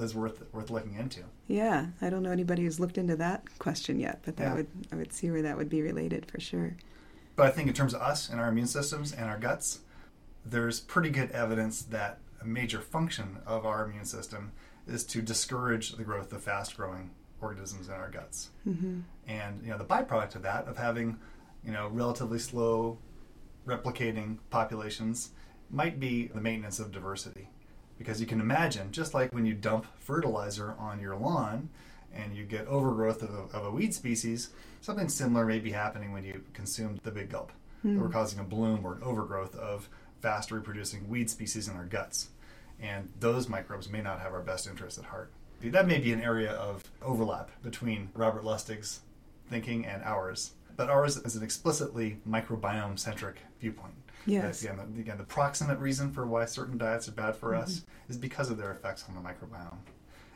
is 0.00 0.14
worth 0.14 0.42
worth 0.52 0.70
looking 0.70 0.94
into. 0.94 1.20
Yeah, 1.46 1.86
I 2.00 2.08
don't 2.08 2.22
know 2.22 2.30
anybody 2.30 2.62
who's 2.62 2.80
looked 2.80 2.96
into 2.96 3.16
that 3.16 3.46
question 3.58 3.98
yet, 3.98 4.20
but 4.24 4.36
that 4.36 4.44
yeah. 4.44 4.54
would 4.54 4.68
I 4.92 4.96
would 4.96 5.12
see 5.12 5.30
where 5.30 5.42
that 5.42 5.56
would 5.56 5.68
be 5.68 5.82
related 5.82 6.26
for 6.30 6.40
sure. 6.40 6.76
But 7.36 7.46
I 7.46 7.50
think 7.50 7.68
in 7.68 7.74
terms 7.74 7.94
of 7.94 8.00
us 8.00 8.28
and 8.28 8.40
our 8.40 8.48
immune 8.48 8.66
systems 8.66 9.12
and 9.12 9.28
our 9.28 9.38
guts, 9.38 9.80
there's 10.44 10.80
pretty 10.80 11.10
good 11.10 11.30
evidence 11.32 11.82
that 11.82 12.20
a 12.40 12.44
major 12.46 12.80
function 12.80 13.38
of 13.46 13.64
our 13.64 13.84
immune 13.84 14.04
system 14.04 14.52
is 14.86 15.04
to 15.04 15.22
discourage 15.22 15.92
the 15.92 16.04
growth 16.04 16.32
of 16.32 16.42
fast-growing 16.42 17.10
organisms 17.40 17.88
in 17.88 17.94
our 17.94 18.10
guts. 18.10 18.50
Mm-hmm. 18.66 19.00
And 19.26 19.62
you 19.62 19.70
know 19.70 19.78
the 19.78 19.84
byproduct 19.84 20.36
of 20.36 20.42
that, 20.42 20.66
of 20.66 20.76
having 20.76 21.18
you 21.64 21.72
know 21.72 21.88
relatively 21.88 22.38
slow 22.38 22.98
replicating 23.66 24.38
populations, 24.50 25.30
might 25.70 25.98
be 25.98 26.28
the 26.28 26.40
maintenance 26.40 26.78
of 26.78 26.92
diversity. 26.92 27.48
Because 27.96 28.20
you 28.20 28.26
can 28.26 28.40
imagine, 28.40 28.92
just 28.92 29.14
like 29.14 29.32
when 29.32 29.46
you 29.46 29.54
dump 29.54 29.86
fertilizer 29.98 30.74
on 30.78 31.00
your 31.00 31.16
lawn 31.16 31.70
and 32.12 32.36
you 32.36 32.44
get 32.44 32.66
overgrowth 32.66 33.22
of 33.22 33.30
a, 33.30 33.56
of 33.56 33.64
a 33.64 33.70
weed 33.70 33.94
species, 33.94 34.50
something 34.84 35.08
similar 35.08 35.46
may 35.46 35.58
be 35.58 35.72
happening 35.72 36.12
when 36.12 36.24
you 36.24 36.42
consume 36.52 37.00
the 37.04 37.10
big 37.10 37.30
gulp. 37.30 37.50
Mm. 37.86 37.98
We're 37.98 38.10
causing 38.10 38.38
a 38.38 38.44
bloom 38.44 38.84
or 38.84 38.96
an 38.96 39.02
overgrowth 39.02 39.56
of 39.56 39.88
fast 40.20 40.50
reproducing 40.50 41.08
weed 41.08 41.30
species 41.30 41.68
in 41.68 41.74
our 41.74 41.86
guts. 41.86 42.28
And 42.78 43.08
those 43.18 43.48
microbes 43.48 43.88
may 43.88 44.02
not 44.02 44.20
have 44.20 44.34
our 44.34 44.42
best 44.42 44.66
interests 44.66 44.98
at 44.98 45.06
heart. 45.06 45.30
That 45.62 45.86
may 45.86 45.96
be 45.96 46.12
an 46.12 46.20
area 46.20 46.52
of 46.52 46.84
overlap 47.00 47.50
between 47.62 48.10
Robert 48.12 48.44
Lustig's 48.44 49.00
thinking 49.48 49.86
and 49.86 50.02
ours. 50.02 50.50
But 50.76 50.90
ours 50.90 51.16
is 51.16 51.34
an 51.34 51.42
explicitly 51.42 52.18
microbiome 52.28 52.98
centric 52.98 53.36
viewpoint. 53.60 53.94
Yes. 54.26 54.62
Again 54.62 54.76
the, 54.76 55.00
again, 55.00 55.16
the 55.16 55.24
proximate 55.24 55.78
reason 55.78 56.12
for 56.12 56.26
why 56.26 56.44
certain 56.44 56.76
diets 56.76 57.08
are 57.08 57.12
bad 57.12 57.36
for 57.36 57.52
mm-hmm. 57.52 57.62
us 57.62 57.86
is 58.10 58.18
because 58.18 58.50
of 58.50 58.58
their 58.58 58.72
effects 58.72 59.06
on 59.08 59.14
the 59.14 59.22
microbiome. 59.22 59.78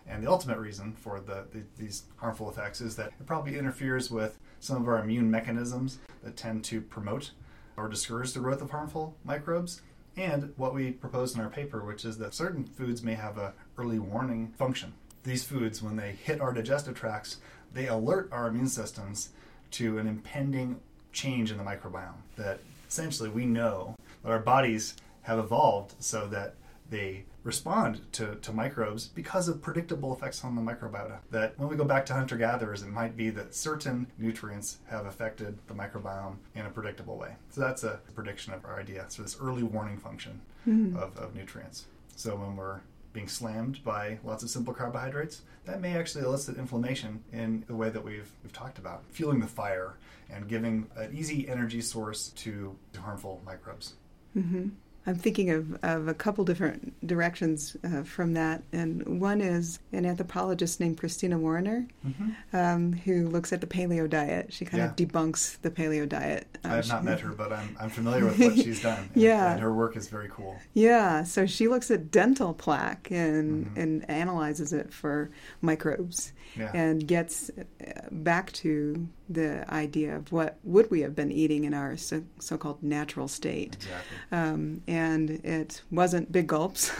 And 0.08 0.22
the 0.22 0.30
ultimate 0.30 0.58
reason 0.58 0.94
for 0.94 1.20
the, 1.20 1.44
the, 1.52 1.62
these 1.76 2.04
harmful 2.16 2.50
effects 2.50 2.80
is 2.80 2.96
that 2.96 3.08
it 3.08 3.26
probably 3.26 3.58
interferes 3.58 4.10
with 4.10 4.38
some 4.60 4.80
of 4.80 4.88
our 4.88 4.98
immune 4.98 5.30
mechanisms 5.30 5.98
that 6.22 6.36
tend 6.36 6.64
to 6.64 6.80
promote 6.80 7.32
or 7.76 7.88
discourage 7.88 8.32
the 8.32 8.40
growth 8.40 8.62
of 8.62 8.70
harmful 8.70 9.16
microbes. 9.24 9.82
And 10.16 10.52
what 10.56 10.74
we 10.74 10.90
propose 10.90 11.34
in 11.34 11.40
our 11.40 11.50
paper, 11.50 11.84
which 11.84 12.04
is 12.04 12.18
that 12.18 12.34
certain 12.34 12.64
foods 12.64 13.02
may 13.02 13.14
have 13.14 13.38
a 13.38 13.52
early 13.76 14.00
warning 14.00 14.52
function. 14.58 14.94
These 15.22 15.44
foods, 15.44 15.82
when 15.82 15.96
they 15.96 16.12
hit 16.12 16.40
our 16.40 16.52
digestive 16.52 16.94
tracts, 16.94 17.36
they 17.72 17.86
alert 17.86 18.28
our 18.32 18.48
immune 18.48 18.68
systems 18.68 19.28
to 19.72 19.98
an 19.98 20.08
impending 20.08 20.80
change 21.12 21.50
in 21.50 21.58
the 21.58 21.64
microbiome 21.64 22.14
that 22.36 22.60
essentially 22.88 23.28
we 23.28 23.44
know 23.44 23.94
that 24.22 24.32
our 24.32 24.38
bodies 24.38 24.94
have 25.22 25.38
evolved 25.38 25.94
so 26.00 26.26
that 26.28 26.54
they 26.90 27.24
respond 27.42 28.00
to, 28.12 28.36
to 28.36 28.52
microbes 28.52 29.08
because 29.08 29.48
of 29.48 29.62
predictable 29.62 30.12
effects 30.14 30.44
on 30.44 30.54
the 30.54 30.62
microbiota. 30.62 31.18
That 31.30 31.58
when 31.58 31.68
we 31.68 31.76
go 31.76 31.84
back 31.84 32.06
to 32.06 32.14
hunter 32.14 32.36
gatherers, 32.36 32.82
it 32.82 32.88
might 32.88 33.16
be 33.16 33.30
that 33.30 33.54
certain 33.54 34.06
nutrients 34.18 34.78
have 34.88 35.06
affected 35.06 35.58
the 35.66 35.74
microbiome 35.74 36.36
in 36.54 36.66
a 36.66 36.70
predictable 36.70 37.16
way. 37.16 37.34
So 37.50 37.60
that's 37.60 37.84
a 37.84 38.00
prediction 38.14 38.52
of 38.52 38.64
our 38.64 38.78
idea. 38.78 39.06
So, 39.08 39.22
this 39.22 39.36
early 39.40 39.62
warning 39.62 39.98
function 39.98 40.40
mm-hmm. 40.66 40.96
of, 40.96 41.16
of 41.16 41.34
nutrients. 41.34 41.86
So, 42.16 42.36
when 42.36 42.56
we're 42.56 42.80
being 43.12 43.28
slammed 43.28 43.82
by 43.84 44.18
lots 44.24 44.42
of 44.42 44.50
simple 44.50 44.74
carbohydrates, 44.74 45.42
that 45.64 45.80
may 45.80 45.96
actually 45.96 46.24
elicit 46.24 46.56
inflammation 46.56 47.22
in 47.32 47.64
the 47.66 47.74
way 47.74 47.90
that 47.90 48.04
we've, 48.04 48.30
we've 48.42 48.52
talked 48.52 48.78
about, 48.78 49.04
fueling 49.10 49.40
the 49.40 49.46
fire 49.46 49.94
and 50.30 50.48
giving 50.48 50.86
an 50.96 51.14
easy 51.16 51.48
energy 51.48 51.80
source 51.80 52.28
to 52.28 52.76
harmful 53.00 53.40
microbes. 53.44 53.94
Mm-hmm. 54.36 54.68
I'm 55.08 55.14
thinking 55.14 55.48
of, 55.48 55.82
of 55.82 56.06
a 56.06 56.12
couple 56.12 56.44
different 56.44 56.94
directions 57.06 57.78
uh, 57.82 58.02
from 58.02 58.34
that. 58.34 58.62
And 58.74 59.22
one 59.22 59.40
is 59.40 59.78
an 59.92 60.04
anthropologist 60.04 60.80
named 60.80 60.98
Christina 60.98 61.38
Warinner, 61.38 61.88
mm-hmm. 62.06 62.54
um, 62.54 62.92
who 62.92 63.26
looks 63.28 63.50
at 63.54 63.62
the 63.62 63.66
paleo 63.66 64.08
diet. 64.08 64.52
She 64.52 64.66
kind 64.66 64.82
yeah. 64.82 64.90
of 64.90 64.96
debunks 64.96 65.58
the 65.62 65.70
paleo 65.70 66.06
diet. 66.06 66.46
Um, 66.62 66.72
I 66.72 66.76
have 66.76 66.88
not 66.88 67.04
met 67.04 67.20
her, 67.20 67.30
but 67.30 67.54
I'm, 67.54 67.74
I'm 67.80 67.88
familiar 67.88 68.26
with 68.26 68.38
what 68.38 68.54
she's 68.56 68.82
done. 68.82 69.08
And, 69.14 69.22
yeah. 69.22 69.52
And 69.52 69.62
her 69.62 69.72
work 69.72 69.96
is 69.96 70.08
very 70.08 70.28
cool. 70.28 70.58
Yeah. 70.74 71.22
So 71.22 71.46
she 71.46 71.68
looks 71.68 71.90
at 71.90 72.10
dental 72.10 72.52
plaque 72.52 73.10
and, 73.10 73.64
mm-hmm. 73.64 73.80
and 73.80 74.10
analyzes 74.10 74.74
it 74.74 74.92
for 74.92 75.30
microbes 75.62 76.34
yeah. 76.56 76.70
and 76.74 77.06
gets 77.06 77.50
uh, 77.50 77.92
back 78.10 78.52
to 78.52 79.08
the 79.28 79.70
idea 79.72 80.16
of 80.16 80.32
what 80.32 80.58
would 80.64 80.90
we 80.90 81.00
have 81.00 81.14
been 81.14 81.30
eating 81.30 81.64
in 81.64 81.74
our 81.74 81.96
so, 81.96 82.22
called 82.58 82.82
natural 82.82 83.28
state. 83.28 83.76
Exactly. 83.76 84.16
Um, 84.32 84.82
and 84.86 85.30
it 85.30 85.82
wasn't 85.90 86.32
big 86.32 86.46
gulps. 86.46 86.92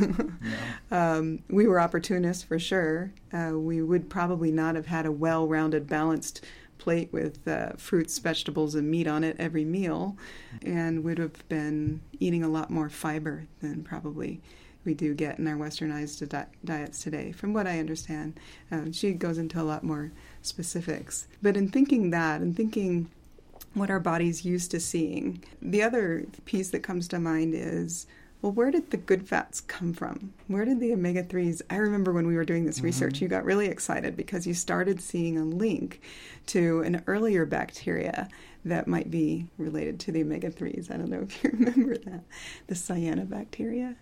um, 0.91 1.41
we 1.49 1.67
were 1.67 1.81
opportunists 1.81 2.43
for 2.43 2.59
sure. 2.59 3.13
Uh, 3.33 3.53
we 3.55 3.83
would 3.83 4.11
probably 4.11 4.53
not 4.53 4.75
have 4.75 4.87
had 4.87 5.07
a 5.07 5.13
well-rounded, 5.13 5.87
balanced 5.87 6.45
plate 6.79 7.13
with 7.13 7.47
uh, 7.47 7.71
fruits, 7.77 8.19
vegetables, 8.19 8.75
and 8.75 8.91
meat 8.91 9.07
on 9.07 9.25
it 9.25 9.37
every 9.39 9.65
meal, 9.65 10.17
and 10.63 11.05
would 11.05 11.19
have 11.19 11.47
been 11.49 12.01
eating 12.21 12.43
a 12.43 12.49
lot 12.49 12.71
more 12.71 12.89
fiber 12.89 13.47
than 13.61 13.83
probably 13.83 14.41
we 14.89 14.95
do 14.95 15.13
get 15.13 15.39
in 15.39 15.47
our 15.47 15.55
westernized 15.55 16.27
di- 16.31 16.47
diets 16.65 17.03
today, 17.03 17.31
from 17.31 17.53
what 17.53 17.67
I 17.67 17.79
understand. 17.79 18.41
Um, 18.71 18.91
she 18.91 19.13
goes 19.13 19.37
into 19.37 19.61
a 19.61 19.63
lot 19.63 19.85
more 19.85 20.13
specifics. 20.41 21.29
But 21.43 21.59
in 21.59 21.69
thinking 21.69 22.09
that 22.09 22.41
and 22.41 22.57
thinking 22.57 23.11
what 23.75 23.91
our 23.91 24.01
body's 24.01 24.47
used 24.47 24.71
to 24.71 24.81
seeing, 24.81 25.45
the 25.61 25.83
other 25.83 26.25
piece 26.47 26.71
that 26.71 26.83
comes 26.83 27.07
to 27.09 27.19
mind 27.19 27.53
is 27.55 28.07
well, 28.41 28.53
where 28.53 28.71
did 28.71 28.93
the 28.93 28.97
good 28.97 29.29
fats 29.29 29.61
come 29.61 29.93
from? 29.93 30.33
Where 30.47 30.65
did 30.65 30.79
the 30.79 30.93
omega 30.93 31.25
3s? 31.25 31.61
I 31.71 31.77
remember 31.77 32.13
when 32.13 32.27
we 32.27 32.37
were 32.37 32.45
doing 32.45 32.65
this 32.67 32.77
mm-hmm. 32.77 32.87
research, 32.87 33.21
you 33.21 33.27
got 33.27 33.45
really 33.45 33.67
excited 33.67 34.17
because 34.17 34.47
you 34.47 34.55
started 34.55 35.01
seeing 35.01 35.37
a 35.37 35.45
link 35.45 36.01
to 36.47 36.81
an 36.83 37.03
earlier 37.09 37.45
bacteria 37.45 38.29
that 38.65 38.87
might 38.87 39.11
be 39.11 39.49
related 39.59 39.99
to 40.01 40.13
the 40.13 40.23
omega 40.23 40.51
3s. 40.51 40.89
I 40.91 40.97
don't 40.97 41.11
know 41.11 41.23
if 41.23 41.43
you 41.43 41.51
remember 41.53 41.99
that, 41.99 42.23
the 42.69 42.75
cyanobacteria. 42.75 43.97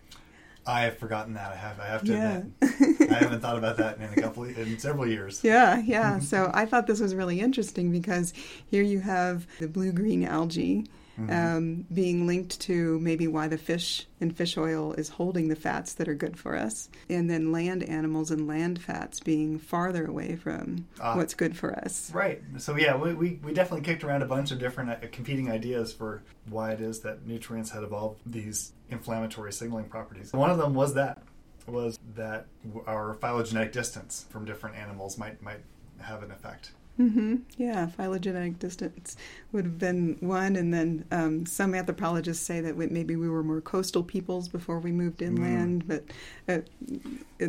I 0.66 0.82
have 0.82 0.98
forgotten 0.98 1.34
that. 1.34 1.52
I 1.52 1.56
have. 1.56 1.78
I 1.80 1.86
have 1.86 2.02
to 2.04 2.12
Yeah. 2.12 2.36
admit, 2.60 3.10
I 3.10 3.14
haven't 3.20 3.40
thought 3.40 3.56
about 3.56 3.76
that 3.76 3.98
in 3.98 4.04
a 4.04 4.20
couple 4.20 4.44
in 4.44 4.78
several 4.78 5.06
years. 5.06 5.40
Yeah, 5.44 5.78
yeah. 5.78 6.18
So 6.26 6.50
I 6.52 6.66
thought 6.66 6.86
this 6.86 7.00
was 7.00 7.14
really 7.14 7.40
interesting 7.40 7.90
because 7.92 8.32
here 8.70 8.82
you 8.82 9.00
have 9.00 9.46
the 9.60 9.68
blue 9.68 9.92
green 9.92 10.24
algae 10.24 10.86
um, 11.28 11.86
being 11.92 12.26
linked 12.26 12.60
to 12.62 12.98
maybe 13.00 13.26
why 13.26 13.48
the 13.48 13.58
fish 13.58 14.06
and 14.20 14.36
fish 14.36 14.56
oil 14.56 14.92
is 14.94 15.08
holding 15.10 15.48
the 15.48 15.56
fats 15.56 15.92
that 15.94 16.08
are 16.08 16.14
good 16.14 16.38
for 16.38 16.56
us, 16.56 16.88
and 17.08 17.28
then 17.30 17.52
land 17.52 17.82
animals 17.84 18.30
and 18.30 18.46
land 18.46 18.80
fats 18.82 19.20
being 19.20 19.58
farther 19.58 20.06
away 20.06 20.36
from 20.36 20.86
Ah. 21.00 21.16
what's 21.16 21.34
good 21.34 21.56
for 21.56 21.74
us. 21.78 22.10
Right. 22.14 22.42
So 22.58 22.76
yeah, 22.76 22.96
we, 22.96 23.14
we, 23.14 23.40
we 23.42 23.52
definitely 23.52 23.84
kicked 23.84 24.04
around 24.04 24.22
a 24.22 24.26
bunch 24.26 24.50
of 24.52 24.58
different 24.58 24.90
uh, 24.90 24.96
competing 25.12 25.50
ideas 25.50 25.92
for 25.92 26.22
why 26.48 26.70
it 26.72 26.80
is 26.80 27.00
that 27.00 27.26
nutrients 27.26 27.70
had 27.70 27.82
evolved 27.82 28.20
these 28.26 28.72
inflammatory 28.90 29.52
signaling 29.52 29.86
properties. 29.86 30.32
One 30.32 30.50
of 30.50 30.58
them 30.58 30.74
was 30.74 30.94
that 30.94 31.22
was 31.66 31.98
that 32.14 32.46
our 32.86 33.14
phylogenetic 33.14 33.72
distance 33.72 34.24
from 34.30 34.44
different 34.44 34.76
animals 34.76 35.18
might 35.18 35.42
might 35.42 35.60
have 36.00 36.22
an 36.22 36.30
effect. 36.30 36.70
Hmm 36.96 37.36
Yeah, 37.58 37.86
phylogenetic 37.88 38.58
distance 38.58 39.16
would 39.52 39.64
have 39.66 39.78
been 39.78 40.16
one, 40.20 40.56
and 40.56 40.72
then 40.72 41.04
um, 41.10 41.44
some 41.44 41.74
anthropologists 41.74 42.44
say 42.46 42.60
that 42.62 42.74
we, 42.74 42.86
maybe 42.86 43.16
we 43.16 43.28
were 43.28 43.42
more 43.42 43.60
coastal 43.60 44.02
peoples 44.02 44.48
before 44.48 44.78
we 44.78 44.92
moved 44.92 45.20
inland. 45.20 45.86
But 45.86 46.04
uh, 46.48 46.62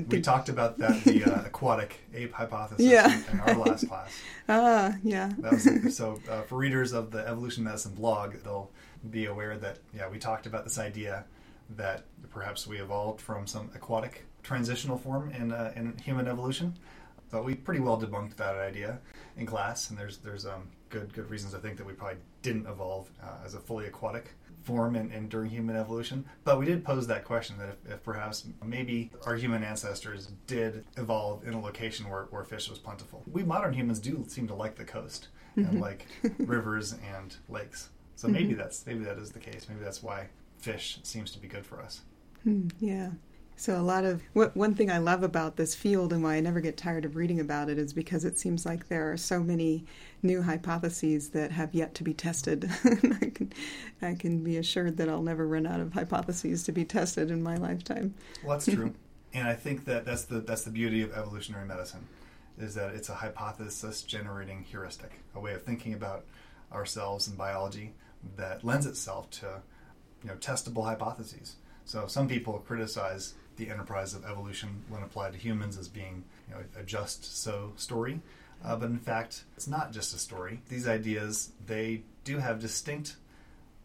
We 0.05 0.21
talked 0.21 0.49
about 0.49 0.79
that 0.79 1.03
the 1.03 1.23
uh, 1.25 1.41
aquatic 1.45 1.99
ape 2.13 2.33
hypothesis 2.33 2.85
Yeah. 2.85 3.21
in 3.31 3.39
our 3.39 3.55
last 3.57 3.87
class. 3.87 4.21
ah, 4.49 4.95
yeah, 5.03 5.29
That 5.41 5.53
was, 5.53 5.95
so 5.95 6.21
uh, 6.27 6.43
for 6.43 6.57
readers 6.57 6.93
of 6.93 7.11
the 7.11 7.27
Evolution 7.27 7.63
Medicine 7.63 7.93
blog, 7.93 8.35
they'll 8.43 8.71
be 9.11 9.25
aware 9.25 9.57
that 9.57 9.79
yeah, 9.95 10.07
we 10.09 10.17
talked 10.19 10.45
about 10.45 10.63
this 10.63 10.77
idea 10.77 11.25
that 11.75 12.05
perhaps 12.31 12.65
we 12.65 12.79
evolved 12.79 13.21
from 13.21 13.45
some 13.47 13.69
aquatic 13.75 14.25
transitional 14.43 14.97
form 14.97 15.29
in 15.31 15.51
uh, 15.51 15.73
in 15.75 15.97
human 16.03 16.27
evolution. 16.27 16.73
But 17.29 17.43
we 17.43 17.55
pretty 17.55 17.81
well 17.81 17.99
debunked 17.99 18.37
that 18.37 18.55
idea 18.55 18.99
in 19.37 19.45
class, 19.45 19.89
and 19.89 19.97
there's 19.97 20.17
there's 20.17 20.45
um, 20.45 20.67
good 20.89 21.13
good 21.13 21.29
reasons 21.29 21.53
I 21.53 21.59
think 21.59 21.77
that 21.77 21.85
we 21.85 21.93
probably 21.93 22.17
didn't 22.41 22.67
evolve 22.67 23.09
uh, 23.21 23.45
as 23.45 23.53
a 23.53 23.59
fully 23.59 23.85
aquatic 23.85 24.33
form 24.63 24.97
in, 24.97 25.09
in 25.11 25.29
during 25.29 25.49
human 25.49 25.77
evolution. 25.77 26.25
But 26.43 26.59
we 26.59 26.65
did 26.65 26.83
pose 26.83 27.07
that 27.07 27.23
question 27.23 27.57
that 27.57 27.69
if, 27.69 27.93
if 27.93 28.03
perhaps 28.03 28.45
maybe 28.63 29.11
our 29.25 29.35
human 29.35 29.63
ancestors 29.63 30.31
did 30.45 30.83
evolve 30.97 31.47
in 31.47 31.53
a 31.53 31.61
location 31.61 32.09
where, 32.09 32.23
where 32.31 32.43
fish 32.43 32.69
was 32.69 32.77
plentiful. 32.77 33.23
We 33.31 33.43
modern 33.43 33.73
humans 33.73 33.99
do 33.99 34.25
seem 34.27 34.45
to 34.47 34.53
like 34.53 34.75
the 34.75 34.83
coast 34.83 35.29
and 35.55 35.79
like 35.79 36.05
rivers 36.39 36.93
and 37.15 37.35
lakes. 37.49 37.89
So 38.15 38.27
maybe 38.27 38.53
that's 38.53 38.85
maybe 38.85 39.03
that 39.05 39.17
is 39.17 39.31
the 39.31 39.39
case. 39.39 39.67
Maybe 39.69 39.83
that's 39.83 40.03
why 40.03 40.27
fish 40.57 40.99
seems 41.03 41.31
to 41.31 41.39
be 41.39 41.47
good 41.47 41.65
for 41.65 41.81
us. 41.81 42.01
Hmm, 42.43 42.67
yeah. 42.79 43.11
So 43.59 43.75
a 43.75 43.81
lot 43.81 44.05
of 44.05 44.21
what 44.33 44.55
one 44.55 44.75
thing 44.75 44.91
I 44.91 44.99
love 44.99 45.23
about 45.23 45.55
this 45.55 45.73
field 45.73 46.13
and 46.13 46.21
why 46.21 46.35
I 46.35 46.39
never 46.41 46.61
get 46.61 46.77
tired 46.77 47.05
of 47.05 47.15
reading 47.15 47.39
about 47.39 47.69
it 47.69 47.79
is 47.79 47.91
because 47.91 48.23
it 48.23 48.37
seems 48.37 48.67
like 48.67 48.87
there 48.87 49.11
are 49.11 49.17
so 49.17 49.41
many 49.41 49.83
new 50.21 50.43
hypotheses 50.43 51.29
that 51.31 51.51
have 51.51 51.73
yet 51.73 51.95
to 51.95 52.03
be 52.03 52.13
tested. 52.13 52.69
I 52.85 53.31
can 53.33 53.53
I 53.99 54.13
can 54.13 54.43
be 54.43 54.57
assured 54.57 54.97
that 54.97 55.09
I'll 55.09 55.23
never 55.23 55.47
run 55.47 55.65
out 55.65 55.79
of 55.79 55.91
hypotheses 55.91 56.63
to 56.65 56.71
be 56.71 56.85
tested 56.85 57.31
in 57.31 57.41
my 57.41 57.55
lifetime. 57.55 58.13
Well, 58.43 58.57
that's 58.57 58.71
true, 58.71 58.93
and 59.33 59.47
I 59.47 59.55
think 59.55 59.85
that 59.85 60.05
that's 60.05 60.25
the 60.25 60.39
that's 60.39 60.63
the 60.63 60.71
beauty 60.71 61.01
of 61.01 61.11
evolutionary 61.13 61.65
medicine, 61.65 62.07
is 62.59 62.75
that 62.75 62.93
it's 62.93 63.09
a 63.09 63.15
hypothesis 63.15 64.03
generating 64.03 64.65
heuristic, 64.65 65.13
a 65.33 65.39
way 65.39 65.53
of 65.53 65.63
thinking 65.63 65.95
about 65.95 66.25
ourselves 66.71 67.27
and 67.27 67.35
biology 67.35 67.95
that 68.35 68.63
lends 68.63 68.85
itself 68.85 69.31
to 69.31 69.61
you 70.21 70.29
know 70.29 70.35
testable 70.35 70.85
hypotheses. 70.85 71.55
So 71.85 72.05
some 72.05 72.27
people 72.27 72.59
criticize 72.59 73.33
the 73.57 73.69
enterprise 73.69 74.13
of 74.13 74.25
evolution 74.25 74.83
when 74.89 75.03
applied 75.03 75.33
to 75.33 75.39
humans 75.39 75.77
as 75.77 75.87
being 75.87 76.23
you 76.47 76.55
know 76.55 76.61
a 76.79 76.83
just 76.83 77.41
so 77.41 77.73
story, 77.75 78.21
uh, 78.63 78.75
but 78.75 78.89
in 78.89 78.99
fact 78.99 79.43
it's 79.55 79.67
not 79.67 79.91
just 79.91 80.13
a 80.13 80.17
story. 80.17 80.61
These 80.69 80.87
ideas 80.87 81.51
they 81.65 82.03
do 82.23 82.37
have 82.37 82.59
distinct 82.59 83.17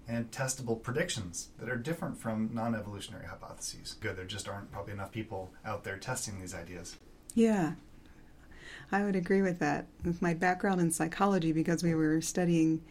and 0.08 0.30
testable 0.30 0.82
predictions 0.82 1.48
that 1.58 1.68
are 1.68 1.76
different 1.76 2.18
from 2.18 2.50
non-evolutionary 2.52 3.26
hypotheses. 3.26 3.96
Good, 4.00 4.16
there 4.16 4.24
just 4.24 4.48
aren't 4.48 4.70
probably 4.72 4.92
enough 4.92 5.12
people 5.12 5.52
out 5.64 5.84
there 5.84 5.96
testing 5.96 6.40
these 6.40 6.54
ideas. 6.54 6.96
Yeah. 7.34 7.72
I 8.90 9.04
would 9.04 9.16
agree 9.16 9.42
with 9.42 9.58
that. 9.60 9.86
With 10.04 10.20
my 10.20 10.34
background 10.34 10.80
in 10.80 10.90
psychology, 10.90 11.52
because 11.52 11.82
we 11.82 11.94
were 11.94 12.20
studying 12.20 12.82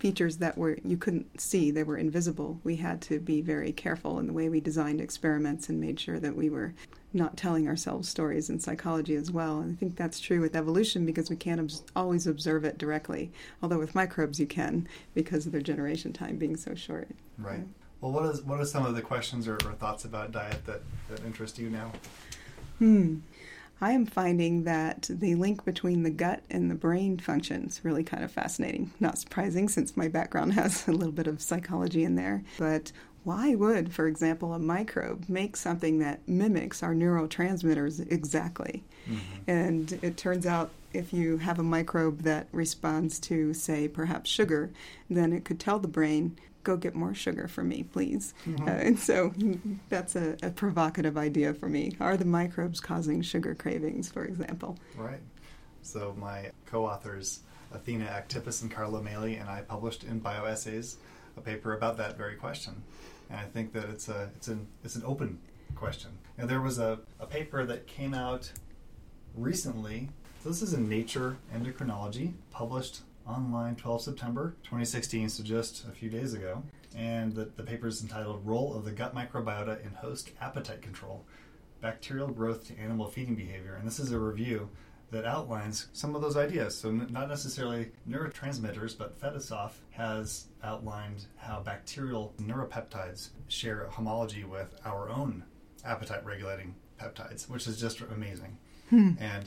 features 0.00 0.38
that 0.38 0.56
were 0.56 0.78
you 0.82 0.96
couldn't 0.96 1.40
see, 1.40 1.70
they 1.70 1.84
were 1.84 1.96
invisible. 1.96 2.58
We 2.64 2.76
had 2.76 3.00
to 3.02 3.20
be 3.20 3.42
very 3.42 3.70
careful 3.70 4.18
in 4.18 4.26
the 4.26 4.32
way 4.32 4.48
we 4.48 4.60
designed 4.60 5.00
experiments 5.00 5.68
and 5.68 5.80
made 5.80 6.00
sure 6.00 6.18
that 6.18 6.34
we 6.34 6.48
were 6.48 6.74
not 7.12 7.36
telling 7.36 7.68
ourselves 7.68 8.08
stories 8.08 8.48
in 8.48 8.58
psychology 8.60 9.14
as 9.14 9.30
well. 9.30 9.58
And 9.60 9.72
I 9.72 9.76
think 9.76 9.96
that's 9.96 10.18
true 10.18 10.40
with 10.40 10.56
evolution 10.56 11.04
because 11.04 11.28
we 11.28 11.36
can't 11.36 11.82
always 11.94 12.26
observe 12.26 12.64
it 12.64 12.78
directly. 12.78 13.30
Although 13.62 13.78
with 13.78 13.94
microbes 13.94 14.40
you 14.40 14.46
can 14.46 14.88
because 15.14 15.44
of 15.44 15.52
their 15.52 15.60
generation 15.60 16.12
time 16.12 16.36
being 16.36 16.56
so 16.56 16.74
short. 16.74 17.08
Right. 17.36 17.66
Well, 18.00 18.12
what 18.12 18.24
is 18.24 18.42
what 18.42 18.60
are 18.60 18.64
some 18.64 18.86
of 18.86 18.94
the 18.94 19.02
questions 19.02 19.46
or, 19.46 19.56
or 19.66 19.72
thoughts 19.72 20.04
about 20.04 20.32
diet 20.32 20.64
that, 20.64 20.80
that 21.10 21.24
interest 21.26 21.58
you 21.58 21.68
now? 21.68 21.92
Hmm. 22.78 23.18
I 23.80 23.92
am 23.92 24.06
finding 24.06 24.64
that 24.64 25.08
the 25.08 25.34
link 25.36 25.64
between 25.64 26.02
the 26.02 26.10
gut 26.10 26.42
and 26.50 26.70
the 26.70 26.74
brain 26.74 27.18
functions 27.18 27.80
really 27.82 28.04
kind 28.04 28.22
of 28.22 28.30
fascinating. 28.30 28.92
Not 29.00 29.18
surprising 29.18 29.68
since 29.68 29.96
my 29.96 30.08
background 30.08 30.52
has 30.54 30.86
a 30.86 30.92
little 30.92 31.12
bit 31.12 31.26
of 31.26 31.40
psychology 31.40 32.04
in 32.04 32.14
there. 32.14 32.42
But 32.58 32.92
why 33.24 33.54
would, 33.54 33.92
for 33.92 34.06
example, 34.06 34.54
a 34.54 34.58
microbe 34.58 35.28
make 35.28 35.56
something 35.56 35.98
that 35.98 36.26
mimics 36.26 36.82
our 36.82 36.94
neurotransmitters 36.94 38.10
exactly? 38.10 38.82
Mm-hmm. 39.08 39.50
And 39.50 39.98
it 40.02 40.16
turns 40.16 40.46
out 40.46 40.70
if 40.92 41.12
you 41.12 41.36
have 41.38 41.58
a 41.58 41.62
microbe 41.62 42.22
that 42.22 42.48
responds 42.52 43.18
to, 43.20 43.54
say, 43.54 43.88
perhaps 43.88 44.30
sugar, 44.30 44.70
then 45.08 45.32
it 45.32 45.44
could 45.44 45.60
tell 45.60 45.78
the 45.78 45.88
brain, 45.88 46.38
go 46.64 46.76
get 46.76 46.94
more 46.94 47.14
sugar 47.14 47.48
for 47.48 47.62
me, 47.62 47.82
please. 47.82 48.34
Mhm. 48.46 48.66
Uh, 48.66 48.70
and 48.70 48.98
so 48.98 49.32
that's 49.88 50.16
a, 50.16 50.36
a 50.42 50.50
provocative 50.50 51.16
idea 51.16 51.54
for 51.54 51.68
me. 51.68 51.96
Are 52.00 52.16
the 52.16 52.24
microbes 52.24 52.80
causing 52.80 53.22
sugar 53.22 53.54
cravings, 53.54 54.10
for 54.10 54.24
example? 54.24 54.78
Right. 54.96 55.20
So 55.82 56.14
my 56.18 56.50
co-authors 56.66 57.40
Athena 57.72 58.06
Aktipis 58.06 58.62
and 58.62 58.70
Carlo 58.70 59.00
Maley 59.02 59.40
and 59.40 59.48
I 59.48 59.62
published 59.62 60.04
in 60.04 60.20
Bioessays 60.20 60.96
a 61.36 61.40
paper 61.40 61.72
about 61.74 61.96
that 61.98 62.18
very 62.18 62.34
question, 62.34 62.82
and 63.28 63.38
I 63.38 63.44
think 63.44 63.72
that 63.72 63.88
it's 63.88 64.08
a 64.08 64.30
it's 64.36 64.48
an 64.48 64.66
it's 64.84 64.96
an 64.96 65.02
open 65.06 65.38
question. 65.74 66.10
And 66.36 66.48
there 66.48 66.60
was 66.60 66.78
a, 66.78 66.98
a 67.18 67.26
paper 67.26 67.64
that 67.66 67.86
came 67.86 68.14
out 68.14 68.50
recently. 69.34 70.08
So 70.42 70.48
this 70.48 70.62
is 70.62 70.72
in 70.72 70.88
Nature 70.88 71.36
Endocrinology, 71.54 72.32
published 72.50 73.00
online 73.30 73.76
12 73.76 74.02
September 74.02 74.56
2016, 74.64 75.28
so 75.28 75.42
just 75.42 75.84
a 75.86 75.92
few 75.92 76.10
days 76.10 76.34
ago. 76.34 76.62
And 76.96 77.32
the, 77.32 77.44
the 77.56 77.62
paper 77.62 77.86
is 77.86 78.02
entitled 78.02 78.44
Role 78.44 78.74
of 78.74 78.84
the 78.84 78.90
Gut 78.90 79.14
Microbiota 79.14 79.84
in 79.84 79.94
Host 79.94 80.32
Appetite 80.40 80.82
Control 80.82 81.24
Bacterial 81.80 82.28
Growth 82.28 82.66
to 82.66 82.78
Animal 82.78 83.06
Feeding 83.06 83.36
Behavior. 83.36 83.76
And 83.76 83.86
this 83.86 84.00
is 84.00 84.10
a 84.10 84.18
review 84.18 84.68
that 85.12 85.24
outlines 85.24 85.86
some 85.92 86.14
of 86.14 86.22
those 86.22 86.36
ideas. 86.36 86.76
So, 86.76 86.88
n- 86.88 87.06
not 87.10 87.28
necessarily 87.28 87.92
neurotransmitters, 88.08 88.98
but 88.98 89.20
Fetissov 89.20 89.72
has 89.90 90.46
outlined 90.62 91.26
how 91.36 91.60
bacterial 91.60 92.34
neuropeptides 92.40 93.30
share 93.48 93.86
homology 93.90 94.44
with 94.44 94.74
our 94.84 95.08
own 95.08 95.44
appetite 95.84 96.24
regulating 96.24 96.74
peptides, 97.00 97.48
which 97.48 97.66
is 97.66 97.80
just 97.80 98.00
amazing. 98.00 98.58
Hmm. 98.90 99.12
And 99.18 99.46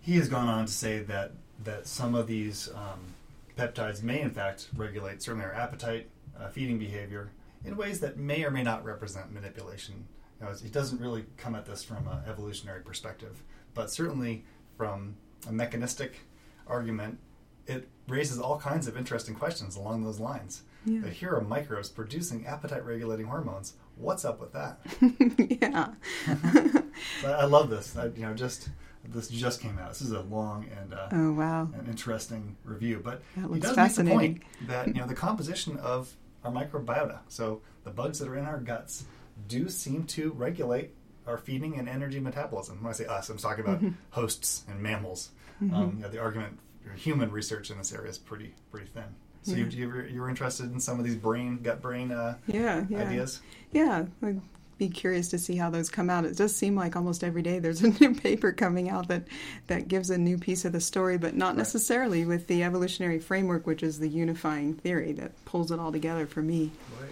he 0.00 0.16
has 0.16 0.28
gone 0.28 0.48
on 0.48 0.66
to 0.66 0.72
say 0.72 1.00
that 1.00 1.32
that 1.64 1.86
some 1.86 2.14
of 2.14 2.26
these 2.26 2.68
um, 2.74 3.14
peptides 3.56 4.02
may, 4.02 4.20
in 4.20 4.30
fact, 4.30 4.68
regulate 4.76 5.22
certainly 5.22 5.44
our 5.44 5.54
appetite, 5.54 6.08
uh, 6.38 6.48
feeding 6.48 6.78
behavior 6.78 7.32
in 7.64 7.76
ways 7.76 8.00
that 8.00 8.16
may 8.16 8.44
or 8.44 8.50
may 8.50 8.62
not 8.62 8.84
represent 8.84 9.32
manipulation. 9.32 10.06
You 10.40 10.46
know, 10.46 10.52
he 10.54 10.68
doesn't 10.68 11.00
really 11.00 11.24
come 11.36 11.54
at 11.54 11.66
this 11.66 11.82
from 11.82 12.06
an 12.06 12.20
evolutionary 12.28 12.82
perspective, 12.82 13.42
but 13.74 13.90
certainly 13.90 14.44
from 14.76 15.16
a 15.48 15.52
mechanistic 15.52 16.20
argument, 16.66 17.18
it 17.66 17.88
raises 18.06 18.38
all 18.38 18.58
kinds 18.58 18.86
of 18.86 18.96
interesting 18.96 19.34
questions 19.34 19.76
along 19.76 20.04
those 20.04 20.20
lines. 20.20 20.62
Yeah. 20.86 21.00
That 21.00 21.12
here 21.12 21.34
are 21.34 21.40
microbes 21.40 21.88
producing 21.88 22.46
appetite 22.46 22.84
regulating 22.84 23.26
hormones. 23.26 23.74
What's 23.96 24.24
up 24.24 24.40
with 24.40 24.52
that? 24.52 24.78
yeah. 25.60 25.88
But 27.22 27.34
I 27.34 27.44
love 27.44 27.70
this. 27.70 27.96
I, 27.96 28.06
you 28.06 28.22
know, 28.22 28.34
just 28.34 28.70
this 29.10 29.28
just 29.28 29.60
came 29.60 29.78
out. 29.78 29.88
This 29.90 30.02
is 30.02 30.12
a 30.12 30.20
long 30.22 30.66
and 30.80 30.94
uh, 30.94 31.08
oh, 31.12 31.32
wow. 31.32 31.62
an 31.74 31.86
interesting 31.88 32.56
review. 32.64 33.00
But 33.02 33.22
That 33.36 33.52
he 33.52 33.60
does 33.60 33.76
make 33.76 33.94
the 33.94 34.04
point 34.04 34.42
that 34.66 34.88
you 34.88 34.94
know 34.94 35.06
the 35.06 35.14
composition 35.14 35.76
of 35.78 36.14
our 36.44 36.52
microbiota, 36.52 37.18
so 37.28 37.60
the 37.84 37.90
bugs 37.90 38.18
that 38.20 38.28
are 38.28 38.36
in 38.36 38.44
our 38.44 38.58
guts, 38.58 39.04
do 39.48 39.68
seem 39.68 40.04
to 40.04 40.32
regulate 40.32 40.94
our 41.26 41.38
feeding 41.38 41.78
and 41.78 41.88
energy 41.88 42.20
metabolism. 42.20 42.82
When 42.82 42.90
I 42.90 42.94
say 42.94 43.06
us, 43.06 43.28
I'm 43.28 43.38
talking 43.38 43.64
about 43.64 43.78
Mm-hmm. 43.78 43.94
hosts 44.10 44.64
and 44.68 44.80
mammals. 44.82 45.30
Um, 45.60 45.94
you 45.96 46.02
know, 46.02 46.08
the 46.08 46.20
argument 46.20 46.58
for 46.82 46.92
human 46.92 47.30
research 47.32 47.70
in 47.70 47.78
this 47.78 47.92
area 47.92 48.10
is 48.10 48.18
pretty 48.18 48.54
pretty 48.70 48.86
thin. 48.86 49.04
So 49.42 49.52
you, 49.54 49.64
Yeah. 49.64 49.70
you, 49.70 49.88
were, 49.88 50.06
you 50.06 50.20
were 50.20 50.28
interested 50.28 50.72
in 50.72 50.80
some 50.80 50.98
of 50.98 51.04
these 51.04 51.16
brain 51.16 51.58
gut 51.62 51.80
brain 51.82 52.12
uh, 52.12 52.36
Yeah, 52.46 52.84
yeah. 52.88 52.98
ideas. 53.08 53.40
Yeah, 53.72 54.06
like 54.20 54.36
be 54.78 54.88
curious 54.88 55.28
to 55.28 55.38
see 55.38 55.56
how 55.56 55.70
those 55.70 55.90
come 55.90 56.08
out. 56.08 56.24
It 56.24 56.36
does 56.36 56.54
seem 56.54 56.76
like 56.76 56.94
almost 56.96 57.24
every 57.24 57.42
day 57.42 57.58
there's 57.58 57.82
a 57.82 57.88
new 58.00 58.14
paper 58.14 58.52
coming 58.52 58.88
out 58.88 59.08
that 59.08 59.24
that 59.66 59.88
gives 59.88 60.08
a 60.10 60.18
new 60.18 60.38
piece 60.38 60.64
of 60.64 60.72
the 60.72 60.80
story, 60.80 61.18
but 61.18 61.34
not 61.36 61.48
Right. 61.48 61.58
necessarily 61.58 62.24
with 62.24 62.46
the 62.46 62.62
evolutionary 62.62 63.18
framework, 63.18 63.66
which 63.66 63.82
is 63.82 63.98
the 63.98 64.08
unifying 64.08 64.74
theory 64.74 65.12
that 65.14 65.44
pulls 65.44 65.70
it 65.70 65.80
all 65.80 65.92
together 65.92 66.26
for 66.26 66.42
me. 66.42 66.70
Right. 67.00 67.10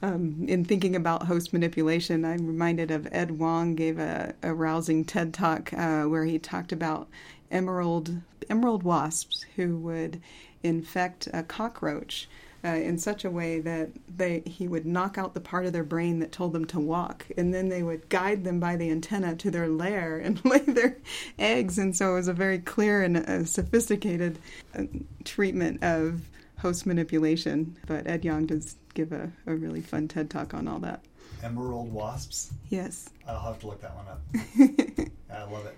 Um, 0.00 0.44
in 0.46 0.64
thinking 0.64 0.94
about 0.94 1.24
host 1.24 1.52
manipulation, 1.52 2.24
I'm 2.24 2.46
reminded 2.46 2.90
of 2.92 3.08
Ed 3.10 3.36
Yong 3.36 3.74
gave 3.74 3.98
a, 3.98 4.34
a 4.44 4.54
rousing 4.54 5.04
TED 5.04 5.34
talk 5.34 5.72
uh, 5.72 6.04
where 6.04 6.24
he 6.24 6.38
talked 6.38 6.70
about 6.70 7.08
emerald 7.50 8.18
emerald 8.50 8.82
wasps 8.82 9.44
who 9.56 9.76
would 9.78 10.20
infect 10.62 11.28
a 11.32 11.42
cockroach 11.42 12.28
uh, 12.64 12.68
in 12.68 12.98
such 12.98 13.24
a 13.24 13.30
way 13.30 13.60
that 13.60 13.90
they 14.16 14.42
he 14.46 14.66
would 14.68 14.86
knock 14.86 15.18
out 15.18 15.34
the 15.34 15.40
part 15.40 15.66
of 15.66 15.72
their 15.72 15.84
brain 15.84 16.18
that 16.20 16.32
told 16.32 16.52
them 16.52 16.64
to 16.66 16.80
walk, 16.80 17.26
and 17.36 17.54
then 17.54 17.68
they 17.68 17.82
would 17.82 18.08
guide 18.08 18.44
them 18.44 18.58
by 18.58 18.76
the 18.76 18.90
antenna 18.90 19.36
to 19.36 19.50
their 19.50 19.68
lair 19.68 20.18
and 20.18 20.44
lay 20.44 20.58
their 20.60 20.96
eggs. 21.38 21.78
And 21.78 21.96
so 21.96 22.12
it 22.12 22.14
was 22.16 22.28
a 22.28 22.32
very 22.32 22.58
clear 22.58 23.02
and 23.02 23.16
uh, 23.16 23.44
sophisticated 23.44 24.38
uh, 24.76 24.84
treatment 25.24 25.82
of 25.82 26.22
host 26.58 26.86
manipulation. 26.86 27.76
But 27.86 28.06
Ed 28.06 28.24
Yong 28.24 28.46
does 28.46 28.76
give 28.94 29.12
a, 29.12 29.30
a 29.46 29.54
really 29.54 29.80
fun 29.80 30.08
TED 30.08 30.30
talk 30.30 30.54
on 30.54 30.66
all 30.66 30.80
that. 30.80 31.04
Emerald 31.42 31.92
wasps. 31.92 32.52
Yes. 32.68 33.10
I'll 33.26 33.38
have 33.40 33.60
to 33.60 33.68
look 33.68 33.80
that 33.80 33.94
one 33.94 34.06
up. 34.08 35.08
I 35.32 35.50
love 35.50 35.66
it. 35.66 35.76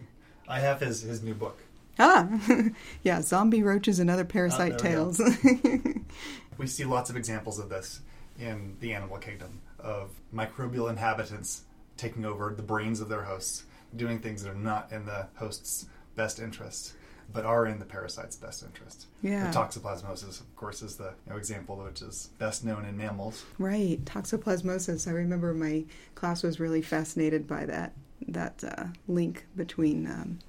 I 0.48 0.58
have 0.58 0.80
his 0.80 1.02
his 1.02 1.22
new 1.22 1.34
book. 1.34 1.60
Ah, 1.98 2.28
yeah, 3.02 3.20
zombie 3.20 3.62
roaches 3.62 3.98
and 3.98 4.08
other 4.08 4.24
parasite 4.24 4.78
there 4.78 5.06
we 5.06 5.12
go. 5.12 5.12
tales. 5.12 5.92
We 6.60 6.66
see 6.66 6.84
lots 6.84 7.08
of 7.08 7.16
examples 7.16 7.58
of 7.58 7.70
this 7.70 8.00
in 8.38 8.76
the 8.80 8.92
animal 8.92 9.16
kingdom 9.16 9.62
of 9.78 10.10
microbial 10.32 10.90
inhabitants 10.90 11.62
taking 11.96 12.26
over 12.26 12.52
the 12.54 12.62
brains 12.62 13.00
of 13.00 13.08
their 13.08 13.22
hosts, 13.22 13.64
doing 13.96 14.18
things 14.18 14.42
that 14.42 14.50
are 14.50 14.54
not 14.54 14.92
in 14.92 15.06
the 15.06 15.28
host's 15.36 15.86
best 16.16 16.38
interest, 16.38 16.92
but 17.32 17.46
are 17.46 17.64
in 17.64 17.78
the 17.78 17.86
parasite's 17.86 18.36
best 18.36 18.62
interest. 18.62 19.06
Yeah. 19.22 19.50
The 19.50 19.58
toxoplasmosis, 19.58 20.38
of 20.38 20.54
course, 20.54 20.82
is 20.82 20.96
the 20.96 21.14
you 21.24 21.32
know, 21.32 21.38
example 21.38 21.76
which 21.76 22.02
is 22.02 22.28
best 22.38 22.62
known 22.62 22.84
in 22.84 22.94
mammals. 22.94 23.42
right, 23.58 24.04
toxoplasmosis. 24.04 25.08
I 25.08 25.12
remember 25.12 25.54
my 25.54 25.84
class 26.14 26.42
was 26.42 26.60
really 26.60 26.82
fascinated 26.82 27.48
by 27.48 27.64
that 27.64 27.94
that 28.28 28.62
uh, 28.62 28.84
link 29.08 29.46
between 29.56 30.06
um, 30.06 30.40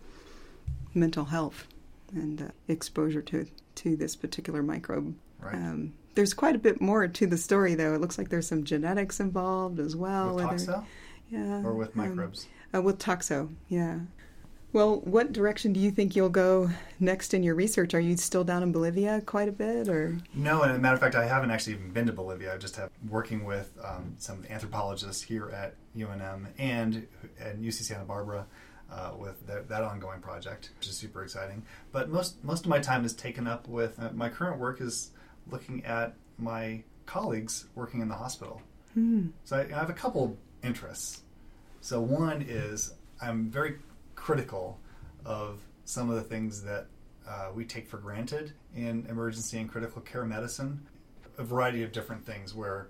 mental 0.94 1.24
health 1.24 1.68
and 2.14 2.42
uh, 2.42 2.46
exposure 2.68 3.22
to 3.22 3.48
to 3.76 3.96
this 3.96 4.18
particular 4.18 4.62
microbe. 4.62 5.16
Right. 5.42 5.56
Um, 5.56 5.94
there's 6.16 6.34
quite 6.34 6.56
a 6.56 6.60
bit 6.60 6.82
more 6.82 7.08
to 7.08 7.28
the 7.28 7.38
story, 7.38 7.76
though. 7.76 7.94
It 7.94 8.02
looks 8.02 8.18
like 8.18 8.30
there's 8.30 8.48
some 8.48 8.64
genetics 8.64 9.20
involved 9.20 9.80
as 9.80 9.96
well. 9.96 10.36
with 10.36 10.46
toxo 10.46 10.86
yeah, 11.32 11.64
or 11.64 11.74
with 11.74 11.98
um, 11.98 12.10
microbes? 12.10 12.48
Uh, 12.76 12.82
with 12.82 13.00
toxo, 13.00 13.50
yeah. 13.70 14.00
Well, 14.74 15.02
what 15.02 15.34
direction 15.34 15.74
do 15.74 15.82
you 15.82 15.92
think 15.92 16.16
you'll 16.16 16.30
go 16.30 16.70
next 17.00 17.34
in 17.34 17.44
your 17.44 17.56
research? 17.56 17.94
Are 17.94 18.00
you 18.00 18.16
still 18.16 18.46
down 18.46 18.64
in 18.64 18.72
Bolivia 18.72 19.22
quite 19.26 19.50
a 19.50 19.52
bit, 19.52 19.90
or 19.90 20.18
No, 20.34 20.62
and 20.62 20.72
as 20.72 20.78
a 20.78 20.80
matter 20.80 20.94
of 20.94 21.02
fact, 21.02 21.16
I 21.16 21.26
haven't 21.26 21.52
actually 21.52 21.74
even 21.74 21.92
been 21.92 22.06
to 22.06 22.14
Bolivia. 22.14 22.54
I 22.54 22.58
just 22.58 22.78
have 22.78 22.90
working 23.10 23.44
with 23.44 23.78
um, 23.84 24.16
some 24.18 24.46
anthropologists 24.50 25.22
here 25.22 25.50
at 25.50 25.76
UNM 25.98 26.48
and 26.58 27.08
at 27.40 27.60
UC 27.60 27.84
Santa 27.84 28.06
Barbara 28.06 28.46
uh, 28.90 29.12
with 29.18 29.46
that, 29.48 29.68
that 29.68 29.84
ongoing 29.84 30.22
project, 30.22 30.70
which 30.80 30.88
is 30.88 30.96
super 30.96 31.22
exciting. 31.24 31.64
But 31.92 32.10
most 32.10 32.42
most 32.44 32.64
of 32.64 32.70
my 32.70 32.80
time 32.80 33.04
is 33.04 33.14
taken 33.14 33.48
up 33.48 33.68
with 33.68 34.00
uh, 34.00 34.12
my 34.14 34.30
current 34.30 34.58
work 34.58 34.80
is 34.80 35.12
looking 35.50 35.86
at 35.86 36.16
my 36.38 36.84
colleagues 37.06 37.66
working 37.76 38.02
in 38.02 38.08
the 38.08 38.16
hospital. 38.16 38.62
Hmm. 38.94 39.28
So 39.44 39.58
I, 39.58 39.62
I 39.62 39.80
have 39.80 39.90
a 39.90 39.94
couple 39.94 40.38
interests. 40.64 41.22
So 41.82 42.02
one 42.02 42.46
is 42.48 42.94
I'm 43.22 43.50
very 43.50 43.78
critical 44.16 44.80
of 45.26 45.60
some 45.86 46.10
of 46.10 46.16
the 46.16 46.24
things 46.24 46.64
that 46.64 46.88
uh, 47.28 47.50
we 47.54 47.66
take 47.66 47.88
for 47.88 47.98
granted 47.98 48.54
in 48.76 49.06
emergency 49.10 49.60
and 49.60 49.70
critical 49.70 50.02
care 50.02 50.26
medicine. 50.26 50.88
A 51.38 51.44
variety 51.44 51.84
of 51.84 51.92
different 51.92 52.26
things 52.26 52.54
where 52.54 52.90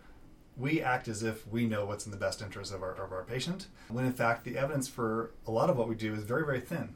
we 0.57 0.81
act 0.81 1.07
as 1.07 1.23
if 1.23 1.47
we 1.47 1.65
know 1.65 1.85
what's 1.85 2.05
in 2.05 2.11
the 2.11 2.17
best 2.17 2.41
interest 2.41 2.73
of 2.73 2.83
our, 2.83 2.93
of 2.93 3.11
our 3.11 3.23
patient, 3.23 3.67
when 3.87 4.05
in 4.05 4.13
fact 4.13 4.43
the 4.43 4.57
evidence 4.57 4.87
for 4.87 5.31
a 5.47 5.51
lot 5.51 5.69
of 5.69 5.77
what 5.77 5.87
we 5.87 5.95
do 5.95 6.13
is 6.13 6.23
very, 6.23 6.45
very 6.45 6.59
thin. 6.59 6.95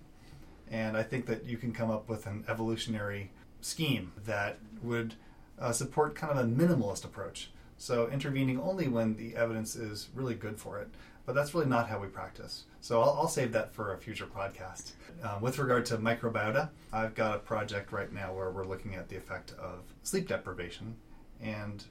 And 0.69 0.97
I 0.97 1.03
think 1.03 1.25
that 1.27 1.45
you 1.45 1.57
can 1.57 1.71
come 1.71 1.91
up 1.91 2.09
with 2.09 2.25
an 2.25 2.43
evolutionary 2.47 3.31
scheme 3.61 4.11
that 4.25 4.57
would 4.83 5.15
uh, 5.59 5.71
support 5.71 6.15
kind 6.15 6.37
of 6.37 6.45
a 6.45 6.47
minimalist 6.47 7.05
approach. 7.05 7.51
So 7.77 8.07
intervening 8.09 8.59
only 8.59 8.87
when 8.87 9.15
the 9.15 9.35
evidence 9.35 9.75
is 9.75 10.09
really 10.13 10.35
good 10.35 10.57
for 10.57 10.79
it. 10.79 10.87
But 11.25 11.33
that's 11.33 11.55
really 11.55 11.65
not 11.65 11.89
how 11.89 11.99
we 11.99 12.07
practice. 12.07 12.65
So 12.81 13.01
I'll, 13.01 13.17
I'll 13.21 13.27
save 13.27 13.51
that 13.53 13.73
for 13.73 13.93
a 13.93 13.97
future 13.97 14.27
podcast. 14.27 14.91
Um, 15.23 15.41
with 15.41 15.57
regard 15.57 15.85
to 15.87 15.97
microbiota, 15.97 16.69
I've 16.93 17.15
got 17.15 17.35
a 17.35 17.39
project 17.39 17.91
right 17.91 18.13
now 18.13 18.33
where 18.33 18.51
we're 18.51 18.65
looking 18.65 18.93
at 18.93 19.09
the 19.09 19.17
effect 19.17 19.53
of 19.53 19.79
sleep 20.03 20.27
deprivation 20.27 20.95
and 21.41 21.83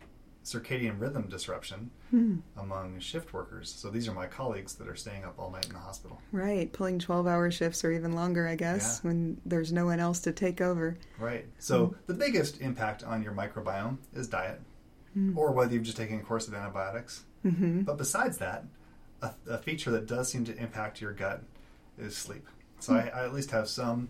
circadian 0.45 1.01
rhythm 1.01 1.27
disruption 1.29 1.91
Hmm. 2.11 2.37
among 2.59 3.01
shift 3.01 3.33
workers. 3.33 3.71
So 3.73 3.89
these 3.91 4.07
are 4.09 4.13
my 4.13 4.27
colleagues 4.27 4.75
that 4.75 4.87
are 4.89 4.95
staying 4.95 5.25
up 5.25 5.39
all 5.39 5.51
night 5.51 5.67
in 5.67 5.73
the 5.73 5.79
hospital. 5.79 6.21
right, 6.33 6.71
pulling 6.73 6.99
twelve-hour 6.99 7.51
shifts 7.51 7.83
or 7.85 7.91
even 7.93 8.13
longer, 8.13 8.47
I 8.47 8.55
guess, 8.55 9.01
Yeah. 9.03 9.09
when 9.09 9.41
there's 9.47 9.73
no 9.73 9.87
one 9.87 10.01
else 10.01 10.21
to 10.21 10.33
take 10.33 10.61
over. 10.61 10.99
Right. 11.19 11.47
So 11.59 11.97
the 12.07 12.15
biggest 12.15 12.61
impact 12.61 13.03
on 13.03 13.23
your 13.23 13.33
microbiome 13.33 13.99
is 14.13 14.29
diet, 14.29 14.61
Mm. 15.17 15.37
or 15.37 15.53
whether 15.53 15.73
you've 15.73 15.85
just 15.85 15.97
taken 15.97 16.19
a 16.21 16.23
course 16.23 16.47
of 16.49 16.55
antibiotics. 16.55 17.25
hmm 17.43 17.81
But 17.83 17.97
besides 17.99 18.39
that, 18.39 18.65
a, 19.23 19.31
a 19.49 19.59
feature 19.59 19.91
that 19.93 20.07
does 20.07 20.29
seem 20.31 20.45
to 20.45 20.57
impact 20.57 21.01
your 21.01 21.13
gut 21.15 21.43
is 21.97 22.17
sleep. 22.17 22.47
So 22.81 22.95
I, 22.95 23.07
I 23.15 23.25
at 23.25 23.33
least 23.33 23.51
have 23.53 23.69
some 23.69 24.09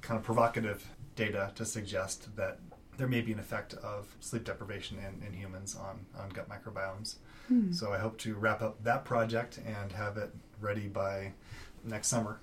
kind 0.00 0.16
of 0.18 0.24
provocative 0.24 0.86
data 1.16 1.50
to 1.56 1.64
suggest 1.64 2.36
that 2.36 2.58
there 3.00 3.08
may 3.08 3.22
be 3.22 3.32
an 3.32 3.38
effect 3.38 3.72
of 3.82 4.14
sleep 4.20 4.44
deprivation 4.44 4.98
in, 4.98 5.26
in 5.26 5.32
humans 5.32 5.74
on, 5.74 6.04
on 6.20 6.28
gut 6.28 6.46
microbiomes. 6.50 7.14
Hmm. 7.48 7.72
So 7.72 7.94
I 7.94 7.98
hope 7.98 8.18
to 8.18 8.34
wrap 8.34 8.60
up 8.60 8.84
that 8.84 9.06
project 9.06 9.58
and 9.66 9.90
have 9.92 10.18
it 10.18 10.30
ready 10.60 10.86
by 10.86 11.32
next 11.82 12.08
summer. 12.08 12.40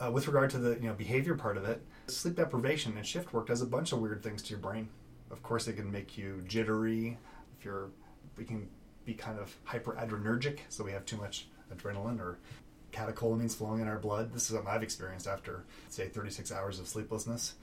Uh, 0.00 0.10
with 0.10 0.26
regard 0.26 0.50
to 0.50 0.58
the 0.58 0.70
you 0.70 0.88
know 0.88 0.94
behavior 0.94 1.36
part 1.36 1.56
of 1.56 1.64
it, 1.64 1.80
sleep 2.08 2.34
deprivation 2.34 2.96
and 2.96 3.06
shift 3.06 3.32
work 3.32 3.46
does 3.46 3.62
a 3.62 3.66
bunch 3.66 3.92
of 3.92 4.00
weird 4.00 4.20
things 4.20 4.42
to 4.42 4.50
your 4.50 4.58
brain. 4.58 4.88
Of 5.30 5.44
course, 5.44 5.68
it 5.68 5.74
can 5.74 5.92
make 5.92 6.18
you 6.18 6.42
jittery. 6.48 7.16
If 7.56 7.64
you're, 7.64 7.90
we 8.36 8.44
can 8.44 8.68
be 9.04 9.14
kind 9.14 9.38
of 9.38 9.56
hyperadrenergic, 9.64 10.58
so 10.70 10.82
we 10.82 10.90
have 10.90 11.04
too 11.06 11.18
much 11.18 11.46
adrenaline 11.72 12.18
or 12.18 12.40
catecholamines 12.90 13.54
flowing 13.54 13.80
in 13.80 13.86
our 13.86 14.00
blood. 14.00 14.32
This 14.32 14.42
is 14.42 14.56
something 14.56 14.66
I've 14.66 14.82
experienced 14.82 15.28
after, 15.28 15.62
say, 15.88 16.08
36 16.08 16.50
hours 16.50 16.80
of 16.80 16.88
sleeplessness 16.88 17.54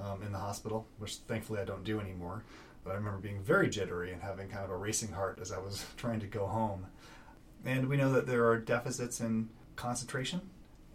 um, 0.00 0.22
in 0.22 0.32
the 0.32 0.38
hospital, 0.38 0.86
which 0.98 1.16
thankfully 1.28 1.60
I 1.60 1.64
don't 1.64 1.84
do 1.84 2.00
anymore. 2.00 2.44
But 2.82 2.92
I 2.92 2.94
remember 2.94 3.18
being 3.18 3.42
very 3.42 3.70
jittery 3.70 4.12
and 4.12 4.22
having 4.22 4.48
kind 4.48 4.64
of 4.64 4.70
a 4.70 4.76
racing 4.76 5.12
heart 5.12 5.38
as 5.40 5.52
I 5.52 5.58
was 5.58 5.84
trying 5.96 6.20
to 6.20 6.26
go 6.26 6.46
home. 6.46 6.86
And 7.64 7.88
we 7.88 7.96
know 7.96 8.12
that 8.12 8.26
there 8.26 8.46
are 8.48 8.58
deficits 8.58 9.20
in 9.20 9.48
concentration 9.76 10.42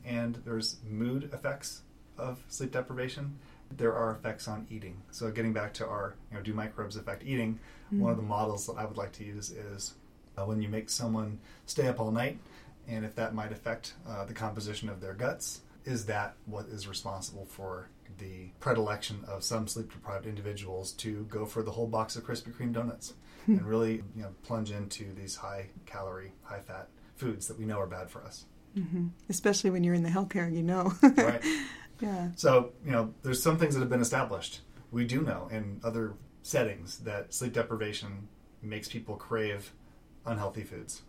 and 0.05 0.35
there's 0.45 0.77
mood 0.88 1.31
effects 1.33 1.81
of 2.17 2.43
sleep 2.47 2.71
deprivation. 2.71 3.39
There 3.75 3.93
are 3.93 4.12
effects 4.12 4.47
on 4.47 4.67
eating. 4.69 5.01
So 5.12 5.31
getting 5.31 5.53
back 5.53 5.73
to 5.75 5.88
our, 5.88 6.15
you 6.31 6.38
know, 6.38 6.43
do 6.43 6.53
microbes 6.53 6.95
affect 6.95 7.23
eating? 7.23 7.59
One 7.91 8.12
of 8.12 8.17
the 8.17 8.23
models 8.23 8.67
that 8.67 8.73
I 8.73 8.85
would 8.85 8.97
like 8.97 9.13
to 9.13 9.23
use 9.23 9.49
is 9.49 9.95
uh, 10.38 10.45
when 10.45 10.62
you 10.62 10.69
make 10.69 10.89
someone 10.89 11.39
stay 11.65 11.88
up 11.88 11.99
all 11.99 12.12
night, 12.12 12.39
and 12.88 13.03
if 13.03 13.15
that 13.15 13.33
might 13.33 13.51
affect 13.51 13.93
uh, 14.07 14.25
the 14.25 14.33
composition 14.33 14.89
of 14.89 15.01
their 15.01 15.13
guts, 15.13 15.62
is 15.85 16.05
that 16.05 16.35
what 16.45 16.65
is 16.67 16.88
responsible 16.88 17.45
for 17.45 17.89
the 18.17 18.51
predilection 18.59 19.23
of 19.27 19.43
some 19.43 19.67
sleep 19.67 19.91
deprived 19.91 20.25
individuals 20.25 20.91
to 20.93 21.25
go 21.29 21.45
for 21.45 21.63
the 21.63 21.71
whole 21.71 21.87
box 21.87 22.15
of 22.15 22.23
Krispy 22.25 22.53
Kreme 22.53 22.73
donuts 22.73 23.13
and 23.47 23.65
really, 23.65 24.03
you 24.15 24.21
know, 24.21 24.29
plunge 24.43 24.71
into 24.71 25.13
these 25.13 25.35
high 25.37 25.69
calorie, 25.85 26.33
high 26.43 26.59
fat 26.59 26.87
foods 27.15 27.47
that 27.47 27.57
we 27.57 27.65
know 27.65 27.79
are 27.79 27.87
bad 27.87 28.09
for 28.09 28.23
us. 28.23 28.45
hmm 28.75 29.07
Especially 29.27 29.69
when 29.69 29.83
you're 29.83 29.95
in 29.95 30.03
the 30.03 30.09
healthcare, 30.09 30.53
you 30.53 30.63
know. 30.63 30.93
Right. 31.01 31.43
yeah. 31.99 32.29
So, 32.35 32.73
you 32.85 32.91
know, 32.91 33.13
there's 33.23 33.41
some 33.41 33.57
things 33.57 33.73
that 33.73 33.79
have 33.81 33.89
been 33.89 34.01
established. 34.01 34.61
We 34.91 35.05
do 35.05 35.21
know 35.21 35.47
in 35.51 35.79
other 35.83 36.13
settings 36.43 36.99
that 36.99 37.33
sleep 37.33 37.53
deprivation 37.53 38.27
makes 38.61 38.87
people 38.87 39.15
crave 39.15 39.71
unhealthy 40.25 40.63
foods, 40.63 41.01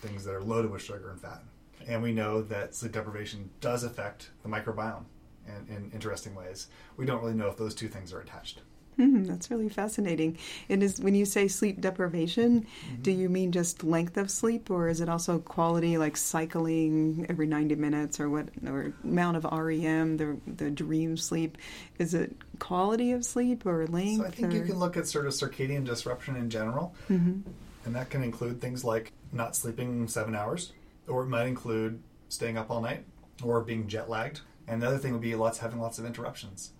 things 0.00 0.24
that 0.24 0.34
are 0.34 0.42
loaded 0.42 0.70
with 0.70 0.82
sugar 0.82 1.10
and 1.10 1.20
fat. 1.20 1.42
And 1.86 2.02
we 2.02 2.12
know 2.12 2.40
that 2.42 2.74
sleep 2.74 2.92
deprivation 2.92 3.50
does 3.60 3.84
affect 3.84 4.30
the 4.42 4.48
microbiome 4.48 5.04
in, 5.46 5.74
in 5.76 5.90
interesting 5.92 6.34
ways. 6.34 6.68
We 6.96 7.06
don't 7.06 7.20
really 7.22 7.34
know 7.34 7.48
if 7.48 7.56
those 7.56 7.74
two 7.74 7.88
things 7.88 8.12
are 8.12 8.20
attached. 8.20 8.60
Hmm, 8.96 9.24
that's 9.24 9.50
really 9.50 9.68
fascinating. 9.68 10.38
And 10.68 10.80
is 10.80 11.00
when 11.00 11.16
you 11.16 11.24
say 11.24 11.48
sleep 11.48 11.80
deprivation, 11.80 12.60
Mm-hmm. 12.60 13.02
do 13.02 13.10
you 13.10 13.28
mean 13.28 13.50
just 13.50 13.82
length 13.82 14.16
of 14.16 14.30
sleep, 14.30 14.70
or 14.70 14.86
is 14.88 15.00
it 15.00 15.08
also 15.08 15.40
quality, 15.40 15.98
like 15.98 16.16
cycling 16.16 17.26
every 17.28 17.48
ninety 17.48 17.74
minutes, 17.74 18.20
or 18.20 18.30
what, 18.30 18.50
or 18.68 18.92
amount 19.02 19.36
of 19.36 19.44
REM, 19.50 20.16
the 20.16 20.36
the 20.46 20.70
dream 20.70 21.16
sleep? 21.16 21.58
Is 21.98 22.14
it 22.14 22.36
quality 22.60 23.10
of 23.10 23.24
sleep 23.24 23.66
or 23.66 23.84
length? 23.88 24.20
So 24.22 24.26
I 24.26 24.30
think 24.30 24.52
you 24.52 24.62
can 24.62 24.78
look 24.78 24.96
at 24.96 25.08
sort 25.08 25.26
of 25.26 25.32
circadian 25.32 25.84
disruption 25.84 26.36
in 26.36 26.48
general. 26.48 26.94
Mhm. 27.10 27.42
And 27.84 27.94
that 27.96 28.10
can 28.10 28.22
include 28.22 28.60
things 28.60 28.84
like 28.84 29.10
not 29.32 29.56
sleeping 29.56 30.06
seven 30.06 30.36
hours, 30.36 30.72
or 31.08 31.24
it 31.24 31.28
might 31.28 31.46
include 31.48 32.00
staying 32.28 32.56
up 32.56 32.70
all 32.70 32.80
night, 32.80 33.04
or 33.42 33.60
being 33.60 33.88
jet 33.88 34.08
lagged. 34.08 34.40
And 34.66 34.80
the 34.82 34.86
other 34.86 34.98
thing 34.98 35.12
would 35.12 35.20
be 35.20 35.34
lots 35.34 35.58
having 35.58 35.80
lots 35.80 35.98
of 35.98 36.06
interruptions. 36.06 36.72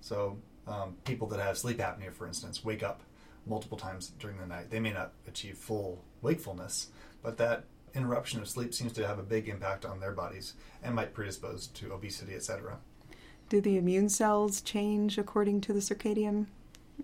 So 0.00 0.38
um, 0.66 0.96
people 1.04 1.26
that 1.28 1.40
have 1.40 1.58
sleep 1.58 1.78
apnea, 1.78 2.12
for 2.12 2.26
instance, 2.26 2.64
wake 2.64 2.82
up 2.82 3.02
multiple 3.46 3.76
times 3.78 4.12
during 4.18 4.38
the 4.38 4.46
night. 4.46 4.70
They 4.70 4.78
may 4.80 4.92
not 4.92 5.12
achieve 5.26 5.56
full 5.58 6.04
wakefulness, 6.22 6.88
but 7.22 7.36
that 7.38 7.64
interruption 7.94 8.40
of 8.40 8.48
sleep 8.48 8.72
seems 8.72 8.92
to 8.92 9.06
have 9.06 9.18
a 9.18 9.22
big 9.22 9.48
impact 9.48 9.84
on 9.84 10.00
their 10.00 10.12
bodies 10.12 10.54
and 10.82 10.94
might 10.94 11.12
predispose 11.12 11.66
to 11.68 11.92
obesity, 11.92 12.34
etc. 12.34 12.78
Do 13.48 13.60
the 13.60 13.76
immune 13.76 14.08
cells 14.08 14.60
change 14.60 15.18
according 15.18 15.60
to 15.62 15.72
the 15.72 15.80
circadian 15.80 16.46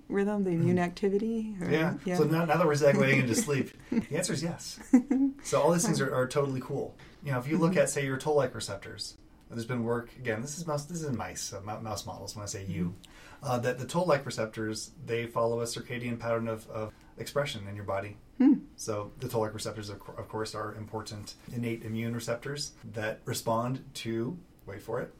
rhythm, 0.09 0.45
the 0.45 0.51
immune 0.51 0.79
activity? 0.79 1.57
or- 1.61 1.71
Yeah. 1.71 1.95
So 2.17 2.25
now, 2.25 2.45
now 2.45 2.57
that 2.57 2.67
we're 2.67 2.73
segueing 2.75 3.21
into 3.21 3.35
sleep, 3.47 3.71
the 3.91 4.17
answer 4.17 4.33
is 4.33 4.43
yes. 4.43 4.79
So 5.43 5.61
all 5.61 5.73
these 5.73 5.85
things 5.85 6.01
are, 6.01 6.13
are 6.15 6.27
totally 6.27 6.61
cool. 6.61 6.95
You 7.25 7.33
know, 7.33 7.39
if 7.39 7.49
you 7.49 7.59
look 7.59 7.77
at 7.77 7.89
say 7.91 8.05
your 8.05 8.17
toll-like 8.17 8.55
receptors, 8.55 9.17
there's 9.51 9.65
been 9.65 9.85
work 9.85 10.11
again. 10.19 10.43
This 10.43 10.59
is 10.59 10.67
mouse. 10.67 10.85
This 10.85 11.03
is 11.03 11.11
mice, 11.17 11.53
uh, 11.53 11.61
mouse 11.61 12.07
models. 12.07 12.37
When 12.37 12.43
I 12.43 12.47
say 12.47 12.65
you, 12.67 12.95
uh, 13.43 13.59
that 13.59 13.79
the 13.79 13.87
toll-like 13.87 14.27
receptors 14.27 14.91
they 15.07 15.27
follow 15.27 15.61
a 15.61 15.65
circadian 15.65 16.19
pattern 16.19 16.49
of, 16.49 16.69
of 16.71 16.93
expression 17.17 17.67
in 17.69 17.75
your 17.75 17.85
body. 17.85 18.17
Hmm. 18.39 18.55
So 18.77 19.13
the 19.19 19.29
toll-like 19.29 19.55
receptors, 19.55 19.89
of, 19.89 20.01
of 20.17 20.29
course, 20.29 20.55
are 20.55 20.75
important 20.75 21.35
innate 21.55 21.85
immune 21.85 22.15
receptors 22.15 22.73
that 22.93 23.21
respond 23.25 23.85
to 23.95 24.39
wait 24.67 24.83
for 24.83 25.01
it, 25.01 25.15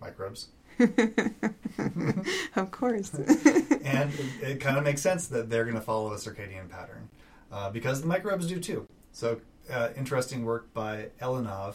microbes. 0.00 0.48
of 2.56 2.70
course. 2.70 3.14
and 3.14 4.12
it, 4.14 4.42
it 4.42 4.60
kind 4.60 4.78
of 4.78 4.84
makes 4.84 5.02
sense 5.02 5.26
that 5.28 5.50
they're 5.50 5.64
going 5.64 5.76
to 5.76 5.80
follow 5.80 6.12
a 6.12 6.16
circadian 6.16 6.68
pattern 6.68 7.08
uh, 7.52 7.70
because 7.70 8.00
the 8.00 8.06
microbes 8.06 8.46
do 8.46 8.58
too. 8.58 8.86
So, 9.12 9.40
uh, 9.70 9.90
interesting 9.96 10.44
work 10.44 10.72
by 10.74 11.06
Elinav 11.20 11.74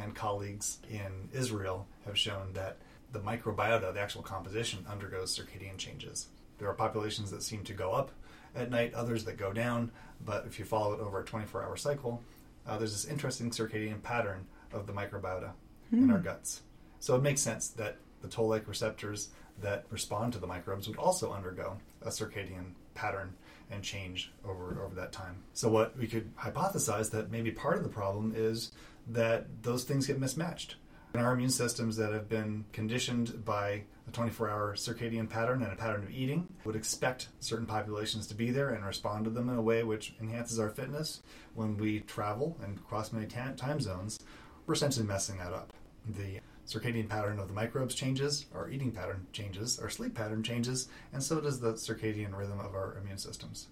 and 0.00 0.14
colleagues 0.14 0.78
in 0.90 1.28
Israel 1.32 1.86
have 2.06 2.18
shown 2.18 2.52
that 2.54 2.78
the 3.12 3.20
microbiota, 3.20 3.92
the 3.92 4.00
actual 4.00 4.22
composition, 4.22 4.84
undergoes 4.88 5.36
circadian 5.36 5.78
changes. 5.78 6.28
There 6.58 6.68
are 6.68 6.74
populations 6.74 7.30
that 7.30 7.42
seem 7.42 7.64
to 7.64 7.72
go 7.72 7.92
up 7.92 8.10
at 8.54 8.70
night, 8.70 8.94
others 8.94 9.24
that 9.24 9.36
go 9.36 9.52
down, 9.52 9.90
but 10.24 10.46
if 10.46 10.58
you 10.58 10.64
follow 10.64 10.92
it 10.94 11.00
over 11.00 11.20
a 11.20 11.24
24 11.24 11.64
hour 11.64 11.76
cycle, 11.76 12.22
uh, 12.66 12.76
there's 12.76 12.92
this 12.92 13.10
interesting 13.10 13.50
circadian 13.50 14.02
pattern 14.02 14.46
of 14.72 14.86
the 14.86 14.92
microbiota 14.92 15.52
in 15.92 16.10
our 16.10 16.18
guts. 16.18 16.62
So 17.00 17.14
it 17.16 17.22
makes 17.22 17.40
sense 17.40 17.68
that 17.68 17.96
the 18.20 18.28
toll 18.28 18.48
like 18.48 18.68
receptors 18.68 19.28
that 19.60 19.84
respond 19.90 20.32
to 20.32 20.38
the 20.38 20.46
microbes 20.46 20.88
would 20.88 20.98
also 20.98 21.32
undergo 21.32 21.78
a 22.02 22.08
circadian 22.08 22.72
pattern 22.94 23.34
and 23.70 23.82
change 23.82 24.32
over, 24.44 24.82
over 24.82 24.94
that 24.94 25.12
time. 25.12 25.36
So 25.52 25.68
what 25.68 25.96
we 25.96 26.06
could 26.06 26.34
hypothesize 26.36 27.10
that 27.10 27.30
maybe 27.30 27.50
part 27.50 27.76
of 27.76 27.82
the 27.82 27.88
problem 27.88 28.32
is 28.36 28.72
that 29.08 29.62
those 29.62 29.84
things 29.84 30.06
get 30.06 30.20
mismatched. 30.20 30.76
And 31.14 31.22
our 31.22 31.32
immune 31.32 31.50
systems 31.50 31.96
that 31.96 32.12
have 32.12 32.28
been 32.28 32.66
conditioned 32.72 33.44
by 33.44 33.84
a 34.06 34.10
24 34.12 34.50
hour 34.50 34.74
circadian 34.74 35.28
pattern 35.28 35.62
and 35.62 35.72
a 35.72 35.76
pattern 35.76 36.02
of 36.02 36.10
eating 36.10 36.48
would 36.64 36.76
expect 36.76 37.28
certain 37.40 37.66
populations 37.66 38.26
to 38.26 38.34
be 38.34 38.50
there 38.50 38.70
and 38.70 38.84
respond 38.84 39.24
to 39.24 39.30
them 39.30 39.48
in 39.48 39.56
a 39.56 39.62
way 39.62 39.82
which 39.82 40.14
enhances 40.20 40.58
our 40.58 40.70
fitness. 40.70 41.22
When 41.54 41.76
we 41.76 42.00
travel 42.00 42.58
and 42.62 42.84
cross 42.86 43.12
many 43.12 43.26
ta- 43.26 43.52
time 43.56 43.80
zones, 43.80 44.20
we're 44.66 44.74
essentially 44.74 45.06
messing 45.06 45.38
that 45.38 45.52
up. 45.52 45.72
The 46.06 46.40
circadian 46.66 47.08
pattern 47.08 47.38
of 47.38 47.48
the 47.48 47.54
microbes 47.54 47.94
changes, 47.94 48.46
our 48.54 48.68
eating 48.68 48.92
pattern 48.92 49.26
changes, 49.32 49.78
our 49.78 49.88
sleep 49.88 50.14
pattern 50.14 50.42
changes, 50.42 50.88
and 51.12 51.22
so 51.22 51.40
does 51.40 51.60
the 51.60 51.72
circadian 51.72 52.36
rhythm 52.36 52.60
of 52.60 52.74
our 52.74 52.98
immune 53.00 53.18
systems. 53.18 53.68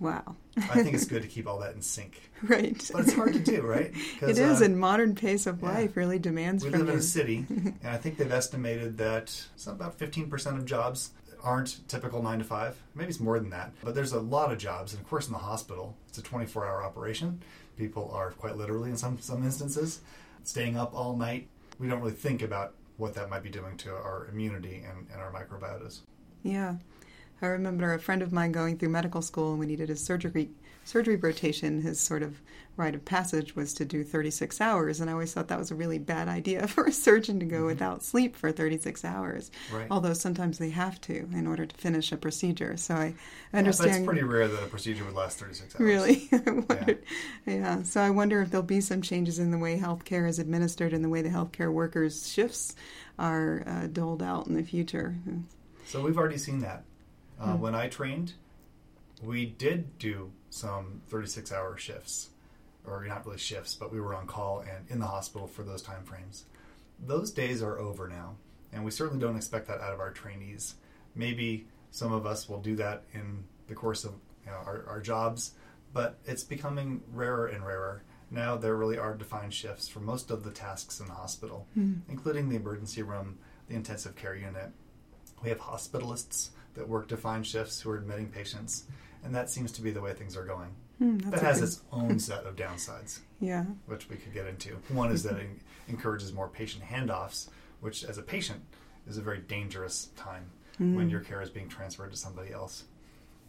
Wow. 0.00 0.34
I 0.56 0.82
think 0.82 0.94
it's 0.94 1.04
good 1.06 1.22
to 1.22 1.28
keep 1.28 1.46
all 1.46 1.58
that 1.60 1.74
in 1.74 1.82
sync. 1.82 2.30
right. 2.42 2.90
But 2.92 3.02
it's 3.02 3.12
hard 3.12 3.34
to 3.34 3.38
do, 3.38 3.62
right? 3.62 3.92
It 4.22 4.38
is, 4.38 4.60
uh, 4.60 4.64
and 4.64 4.78
modern 4.78 5.14
pace 5.14 5.46
of 5.46 5.62
yeah. 5.62 5.70
life 5.70 5.96
really 5.96 6.18
demands 6.18 6.64
we 6.64 6.70
live 6.70 6.88
in 6.88 6.98
a 6.98 7.02
city, 7.02 7.46
and 7.48 7.78
I 7.84 7.96
think 7.96 8.16
they've 8.16 8.30
estimated 8.30 8.98
that 8.98 9.28
some 9.56 9.74
about 9.74 9.98
15% 9.98 10.56
of 10.56 10.64
jobs 10.64 11.10
aren't 11.42 11.86
typical 11.88 12.22
9 12.22 12.38
to 12.38 12.44
5. 12.44 12.82
Maybe 12.94 13.08
it's 13.08 13.20
more 13.20 13.38
than 13.38 13.50
that. 13.50 13.72
But 13.82 13.94
there's 13.94 14.12
a 14.12 14.20
lot 14.20 14.52
of 14.52 14.58
jobs, 14.58 14.92
and 14.92 15.02
of 15.02 15.08
course, 15.08 15.26
in 15.26 15.32
the 15.32 15.38
hospital, 15.38 15.96
it's 16.08 16.18
a 16.18 16.22
24 16.22 16.66
hour 16.66 16.84
operation. 16.84 17.42
People 17.76 18.10
are 18.12 18.32
quite 18.32 18.56
literally, 18.56 18.90
in 18.90 18.96
some, 18.96 19.18
some 19.20 19.42
instances, 19.42 20.00
staying 20.44 20.76
up 20.76 20.94
all 20.94 21.16
night. 21.16 21.48
We 21.78 21.88
don't 21.88 22.00
really 22.00 22.12
think 22.12 22.42
about 22.42 22.74
what 22.98 23.14
that 23.14 23.30
might 23.30 23.42
be 23.42 23.48
doing 23.48 23.76
to 23.78 23.90
our 23.90 24.28
immunity 24.30 24.84
and, 24.86 25.06
and 25.10 25.20
our 25.20 25.32
microbiotas. 25.32 26.00
Yeah. 26.42 26.76
I 27.42 27.46
remember 27.46 27.92
a 27.94 27.98
friend 27.98 28.22
of 28.22 28.32
mine 28.32 28.52
going 28.52 28.78
through 28.78 28.90
medical 28.90 29.22
school 29.22 29.50
and 29.50 29.58
when 29.58 29.68
he 29.68 29.76
did 29.76 29.88
his 29.88 30.02
surgery 30.02 30.50
surgery 30.84 31.16
rotation, 31.16 31.82
his 31.82 32.00
sort 32.00 32.22
of 32.22 32.40
rite 32.76 32.94
of 32.94 33.04
passage 33.04 33.54
was 33.54 33.74
to 33.74 33.84
do 33.84 34.02
36 34.02 34.60
hours. 34.60 35.00
And 35.00 35.10
I 35.10 35.12
always 35.12 35.32
thought 35.32 35.48
that 35.48 35.58
was 35.58 35.70
a 35.70 35.74
really 35.74 35.98
bad 35.98 36.26
idea 36.28 36.66
for 36.68 36.84
a 36.84 36.92
surgeon 36.92 37.38
to 37.40 37.46
go 37.46 37.66
without 37.66 38.02
sleep 38.02 38.34
for 38.34 38.50
36 38.50 39.04
hours. 39.04 39.50
Right. 39.72 39.86
Although 39.90 40.14
sometimes 40.14 40.58
they 40.58 40.70
have 40.70 41.00
to 41.02 41.28
in 41.32 41.46
order 41.46 41.66
to 41.66 41.76
finish 41.76 42.10
a 42.12 42.16
procedure. 42.16 42.76
So 42.76 42.94
I 42.94 43.04
Yeah, 43.06 43.12
but 43.52 43.58
understand. 43.58 43.96
it's 43.96 44.06
pretty 44.06 44.22
rare 44.22 44.48
that 44.48 44.62
a 44.62 44.66
procedure 44.66 45.04
would 45.04 45.14
last 45.14 45.38
36 45.38 45.74
hours. 45.74 45.80
Really? 45.80 46.28
Wondered. 46.46 47.04
Yeah. 47.46 47.82
So 47.82 48.00
I 48.00 48.10
wonder 48.10 48.40
if 48.42 48.50
there'll 48.50 48.66
be 48.66 48.80
some 48.80 49.02
changes 49.02 49.38
in 49.38 49.50
the 49.50 49.58
way 49.58 49.78
healthcare 49.78 50.28
is 50.28 50.38
administered 50.38 50.92
and 50.92 51.04
the 51.04 51.08
way 51.08 51.22
the 51.22 51.28
healthcare 51.28 51.72
workers' 51.72 52.28
shifts 52.28 52.74
are 53.18 53.62
uh, 53.66 53.86
doled 53.86 54.22
out 54.22 54.46
in 54.46 54.54
the 54.54 54.62
future. 54.62 55.16
So 55.86 56.02
we've 56.02 56.16
already 56.16 56.38
seen 56.38 56.60
that. 56.60 56.84
Uh, 57.40 57.54
Hmm. 57.54 57.60
When 57.60 57.74
I 57.74 57.88
trained, 57.88 58.34
we 59.22 59.46
did 59.46 59.98
do 59.98 60.32
some 60.50 61.02
36 61.08 61.52
hour 61.52 61.76
shifts, 61.78 62.30
or 62.86 63.04
not 63.06 63.24
really 63.24 63.38
shifts, 63.38 63.74
but 63.74 63.92
we 63.92 64.00
were 64.00 64.14
on 64.14 64.26
call 64.26 64.60
and 64.60 64.88
in 64.88 64.98
the 64.98 65.06
hospital 65.06 65.46
for 65.46 65.62
those 65.62 65.82
time 65.82 66.04
frames. 66.04 66.44
Those 66.98 67.30
days 67.30 67.62
are 67.62 67.78
over 67.78 68.08
now, 68.08 68.36
and 68.72 68.84
we 68.84 68.90
certainly 68.90 69.20
don't 69.20 69.36
expect 69.36 69.68
that 69.68 69.80
out 69.80 69.92
of 69.94 70.00
our 70.00 70.10
trainees. 70.10 70.74
Maybe 71.14 71.66
some 71.90 72.12
of 72.12 72.26
us 72.26 72.48
will 72.48 72.60
do 72.60 72.76
that 72.76 73.04
in 73.14 73.44
the 73.68 73.74
course 73.74 74.04
of 74.04 74.12
you 74.44 74.50
know, 74.50 74.58
our, 74.66 74.84
our 74.88 75.00
jobs, 75.00 75.52
but 75.92 76.18
it's 76.26 76.44
becoming 76.44 77.02
rarer 77.12 77.46
and 77.46 77.66
rarer. 77.66 78.02
Now 78.30 78.56
there 78.56 78.76
really 78.76 78.98
are 78.98 79.14
defined 79.14 79.52
shifts 79.54 79.88
for 79.88 80.00
most 80.00 80.30
of 80.30 80.44
the 80.44 80.50
tasks 80.50 81.00
in 81.00 81.06
the 81.06 81.14
hospital, 81.14 81.66
including 82.08 82.48
the 82.48 82.56
emergency 82.56 83.02
room, 83.02 83.38
the 83.68 83.74
intensive 83.74 84.14
care 84.14 84.34
unit, 84.36 84.70
we 85.42 85.48
have 85.48 85.58
hospitalists 85.58 86.50
that 86.74 86.88
work 86.88 87.08
defined 87.08 87.46
shifts 87.46 87.80
who 87.80 87.90
are 87.90 87.96
admitting 87.98 88.28
patients, 88.28 88.84
and 89.24 89.34
that 89.34 89.50
seems 89.50 89.72
to 89.72 89.82
be 89.82 89.90
the 89.90 90.00
way 90.00 90.12
things 90.12 90.36
are 90.36 90.44
going. 90.44 90.70
Hmm, 90.98 91.18
that 91.30 91.40
has 91.42 91.58
good- 91.60 91.64
its 91.68 91.82
own 91.92 92.18
set 92.18 92.44
of 92.44 92.56
downsides, 92.56 93.20
Yeah. 93.40 93.64
which 93.86 94.08
we 94.08 94.16
could 94.16 94.32
get 94.34 94.46
into. 94.46 94.76
One 94.88 95.10
is 95.10 95.22
that 95.24 95.36
it 95.36 95.48
encourages 95.88 96.32
more 96.32 96.48
patient 96.48 96.84
handoffs, 96.84 97.48
which, 97.80 98.04
as 98.04 98.18
a 98.18 98.22
patient, 98.22 98.60
is 99.08 99.16
a 99.16 99.22
very 99.22 99.38
dangerous 99.38 100.08
time 100.16 100.50
when 100.78 101.08
Mm. 101.08 101.10
your 101.10 101.20
care 101.20 101.42
is 101.42 101.50
being 101.50 101.68
transferred 101.68 102.10
to 102.12 102.16
somebody 102.16 102.52
else. 102.52 102.84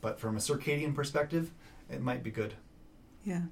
But 0.01 0.19
from 0.19 0.35
a 0.35 0.39
circadian 0.39 0.93
perspective, 0.95 1.51
it 1.89 2.01
might 2.01 2.23
be 2.23 2.31
good. 2.31 2.55
Yeah. 3.23 3.43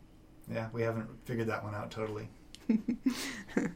Yeah, 0.51 0.67
we 0.73 0.81
haven't 0.81 1.07
figured 1.25 1.47
that 1.47 1.63
one 1.63 1.75
out 1.75 1.91
totally. 1.91 2.27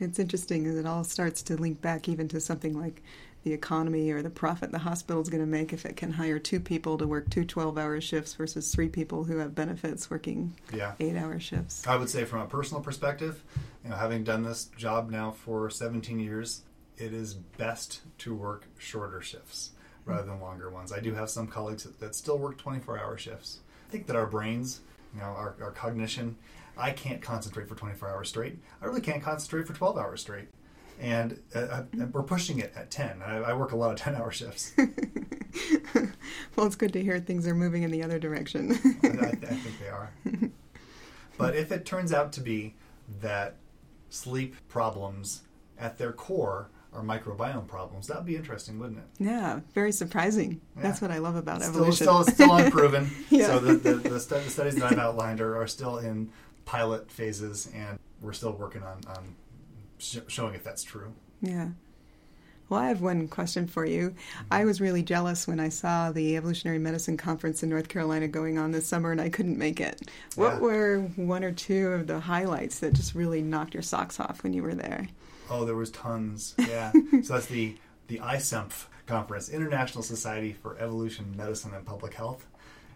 It's 0.00 0.18
interesting 0.18 0.64
that 0.64 0.78
it 0.78 0.86
all 0.86 1.04
starts 1.04 1.40
to 1.44 1.56
link 1.56 1.80
back 1.80 2.08
even 2.08 2.26
to 2.28 2.40
something 2.40 2.78
like 2.78 3.02
the 3.44 3.52
economy 3.52 4.10
or 4.10 4.22
the 4.22 4.30
profit 4.30 4.72
the 4.72 4.78
hospital's 4.78 5.28
going 5.28 5.42
to 5.42 5.46
make 5.46 5.72
if 5.72 5.84
it 5.84 5.96
can 5.96 6.12
hire 6.12 6.38
two 6.38 6.58
people 6.58 6.98
to 6.98 7.06
work 7.06 7.30
two 7.30 7.44
12 7.44 7.78
hour 7.78 8.00
shifts 8.00 8.34
versus 8.34 8.74
three 8.74 8.88
people 8.88 9.24
who 9.24 9.38
have 9.38 9.54
benefits 9.54 10.10
working 10.10 10.54
Yeah. 10.72 10.94
eight 10.98 11.14
hour 11.14 11.38
shifts. 11.38 11.86
I 11.86 11.96
would 11.96 12.10
say 12.10 12.24
from 12.24 12.40
a 12.40 12.46
personal 12.46 12.82
perspective, 12.82 13.44
you 13.84 13.90
know, 13.90 13.96
having 13.96 14.24
done 14.24 14.42
this 14.42 14.64
job 14.76 15.10
now 15.10 15.30
for 15.30 15.68
17 15.70 16.18
years, 16.18 16.62
it 16.96 17.12
is 17.12 17.34
best 17.34 18.00
to 18.18 18.34
work 18.34 18.66
shorter 18.78 19.20
shifts 19.20 19.70
mm-hmm. 20.00 20.10
rather 20.12 20.26
than 20.26 20.40
longer 20.40 20.70
ones. 20.70 20.90
I 20.90 21.00
do 21.00 21.12
have 21.14 21.28
some 21.28 21.46
colleagues 21.46 21.84
that, 21.84 22.00
that 22.00 22.14
still 22.14 22.38
work 22.38 22.60
24-hour 22.60 23.18
shifts. 23.18 23.58
I 23.88 23.92
think 23.92 24.06
that 24.06 24.16
our 24.16 24.26
brains, 24.26 24.80
you 25.14 25.20
know, 25.20 25.26
our, 25.26 25.54
our 25.60 25.70
cognition, 25.70 26.36
I 26.78 26.92
can't 26.92 27.20
concentrate 27.20 27.68
for 27.68 27.74
24 27.74 28.08
hours 28.08 28.28
straight. 28.30 28.58
I 28.80 28.86
really 28.86 29.00
can't 29.02 29.22
concentrate 29.22 29.66
for 29.66 29.74
12 29.74 29.98
hours 29.98 30.20
straight. 30.22 30.48
And, 31.00 31.40
uh, 31.54 31.82
and 31.92 32.12
we're 32.14 32.22
pushing 32.22 32.60
it 32.60 32.72
at 32.76 32.90
10. 32.90 33.20
I, 33.22 33.36
I 33.36 33.52
work 33.54 33.72
a 33.72 33.76
lot 33.76 33.90
of 33.92 33.98
10-hour 33.98 34.30
shifts. 34.30 34.72
well, 36.56 36.66
it's 36.66 36.76
good 36.76 36.92
to 36.92 37.02
hear 37.02 37.18
things 37.20 37.46
are 37.46 37.54
moving 37.54 37.82
in 37.82 37.90
the 37.90 38.02
other 38.02 38.18
direction. 38.18 38.72
I, 39.02 39.06
I 39.06 39.34
think 39.34 39.78
they 39.80 39.88
are. 39.88 40.10
But 41.36 41.56
if 41.56 41.72
it 41.72 41.84
turns 41.84 42.12
out 42.12 42.32
to 42.34 42.40
be 42.40 42.74
that 43.20 43.56
sleep 44.08 44.54
problems 44.68 45.42
at 45.78 45.98
their 45.98 46.12
core 46.12 46.70
are 46.92 47.02
microbiome 47.02 47.66
problems, 47.66 48.06
that 48.06 48.18
would 48.18 48.26
be 48.26 48.36
interesting, 48.36 48.78
wouldn't 48.78 48.98
it? 49.00 49.04
yeah, 49.18 49.58
very 49.74 49.90
surprising. 49.90 50.60
That's 50.76 51.00
what 51.00 51.10
I 51.10 51.18
love 51.18 51.34
about 51.34 51.60
Still, 51.60 51.74
evolution. 51.74 52.06
still, 52.06 52.24
still 52.24 52.54
unproven. 52.56 53.10
Yeah. 53.30 53.46
So 53.48 53.58
the, 53.58 53.74
the, 53.74 53.94
the 54.10 54.20
studies 54.20 54.54
that 54.76 54.92
I've 54.92 54.98
outlined 54.98 55.40
are, 55.40 55.60
are 55.60 55.66
still 55.66 55.98
in 55.98 56.30
pilot 56.66 57.10
phases, 57.10 57.68
and 57.74 57.98
we're 58.20 58.32
still 58.32 58.52
working 58.52 58.84
on, 58.84 59.00
on 59.08 59.34
sh- 60.04 60.18
showing 60.28 60.54
if 60.54 60.64
that's 60.64 60.82
true. 60.84 61.12
Yeah. 61.40 61.68
Well, 62.68 62.80
I 62.80 62.88
have 62.88 63.02
one 63.02 63.28
question 63.28 63.66
for 63.66 63.84
you. 63.84 64.14
I 64.50 64.58
mm-hmm. 64.58 64.66
was 64.66 64.80
really 64.80 65.02
jealous 65.02 65.46
when 65.46 65.60
I 65.60 65.68
saw 65.68 66.10
the 66.10 66.36
Evolutionary 66.36 66.78
Medicine 66.78 67.16
Conference 67.16 67.62
in 67.62 67.68
North 67.68 67.88
Carolina 67.88 68.26
going 68.26 68.58
on 68.58 68.72
this 68.72 68.86
summer 68.86 69.12
and 69.12 69.20
I 69.20 69.28
couldn't 69.28 69.58
make 69.58 69.80
it. 69.80 70.10
What 70.34 70.54
Yeah. 70.54 70.58
were 70.60 71.00
one 71.16 71.44
or 71.44 71.52
two 71.52 71.88
of 71.88 72.06
the 72.06 72.20
highlights 72.20 72.78
that 72.80 72.94
just 72.94 73.14
really 73.14 73.42
knocked 73.42 73.74
your 73.74 73.82
socks 73.82 74.18
off 74.18 74.42
when 74.42 74.54
you 74.54 74.62
were 74.62 74.74
there? 74.74 75.08
Oh, 75.50 75.64
there 75.64 75.76
was 75.76 75.90
tons. 75.90 76.54
Yeah. 76.58 76.92
so 77.22 77.34
that's 77.34 77.46
the 77.46 77.76
the 78.06 78.18
ISEMPH 78.18 78.86
conference, 79.06 79.48
International 79.48 80.02
Society 80.02 80.52
for 80.52 80.76
Evolution 80.78 81.34
Medicine 81.36 81.72
and 81.74 81.84
Public 81.86 82.14
Health. 82.14 82.46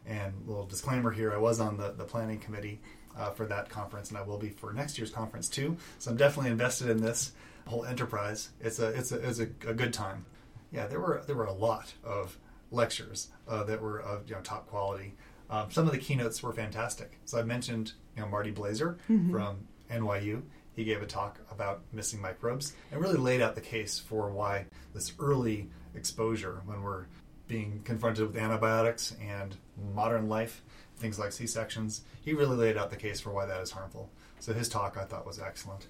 And 0.06 0.34
a 0.46 0.50
little 0.50 0.66
disclaimer 0.66 1.10
here: 1.10 1.32
I 1.32 1.38
was 1.38 1.60
on 1.60 1.76
the 1.76 1.92
the 1.92 2.04
planning 2.04 2.38
committee 2.38 2.80
uh, 3.18 3.30
for 3.30 3.46
that 3.46 3.68
conference, 3.68 4.08
and 4.08 4.18
I 4.18 4.22
will 4.22 4.38
be 4.38 4.50
for 4.50 4.72
next 4.72 4.96
year's 4.98 5.10
conference 5.10 5.48
too. 5.48 5.76
So 5.98 6.10
I'm 6.10 6.16
definitely 6.16 6.50
invested 6.52 6.88
in 6.88 7.00
this 7.00 7.32
whole 7.66 7.84
enterprise. 7.84 8.50
It's 8.60 8.78
a 8.78 8.88
it's 8.88 9.12
a 9.12 9.28
it's 9.28 9.40
a, 9.40 9.48
a 9.66 9.74
good 9.74 9.92
time. 9.92 10.24
Yeah, 10.72 10.86
there 10.86 11.00
were 11.00 11.22
there 11.26 11.36
were 11.36 11.46
a 11.46 11.52
lot 11.52 11.92
of 12.04 12.38
lectures 12.70 13.28
uh, 13.48 13.64
that 13.64 13.80
were 13.82 14.00
of 14.00 14.28
you 14.28 14.34
know 14.34 14.40
top 14.42 14.68
quality. 14.68 15.14
Um, 15.50 15.70
some 15.70 15.86
of 15.86 15.92
the 15.92 15.98
keynotes 15.98 16.42
were 16.42 16.52
fantastic. 16.52 17.18
So 17.24 17.38
I 17.38 17.42
mentioned 17.42 17.92
you 18.16 18.22
know 18.22 18.28
Marty 18.28 18.52
Blaser 18.52 18.98
from 19.30 19.66
NYU. 19.90 20.42
He 20.74 20.84
gave 20.84 21.02
a 21.02 21.06
talk 21.06 21.40
about 21.50 21.82
missing 21.92 22.20
microbes 22.20 22.74
and 22.92 23.00
really 23.00 23.16
laid 23.16 23.40
out 23.40 23.56
the 23.56 23.60
case 23.60 23.98
for 23.98 24.30
why 24.30 24.66
this 24.94 25.12
early 25.18 25.68
exposure, 25.94 26.62
when 26.66 26.82
we're 26.82 27.06
being 27.48 27.80
confronted 27.84 28.26
with 28.26 28.36
antibiotics 28.36 29.16
and 29.20 29.56
modern 29.94 30.28
life, 30.28 30.62
things 30.98 31.18
like 31.18 31.32
C 31.32 31.46
sections, 31.46 32.02
he 32.20 32.32
really 32.34 32.56
laid 32.56 32.76
out 32.76 32.90
the 32.90 32.96
case 32.96 33.20
for 33.20 33.30
why 33.30 33.46
that 33.46 33.60
is 33.60 33.70
harmful. 33.70 34.10
So 34.40 34.52
his 34.52 34.68
talk 34.68 34.96
I 34.96 35.04
thought 35.04 35.26
was 35.26 35.38
excellent. 35.40 35.86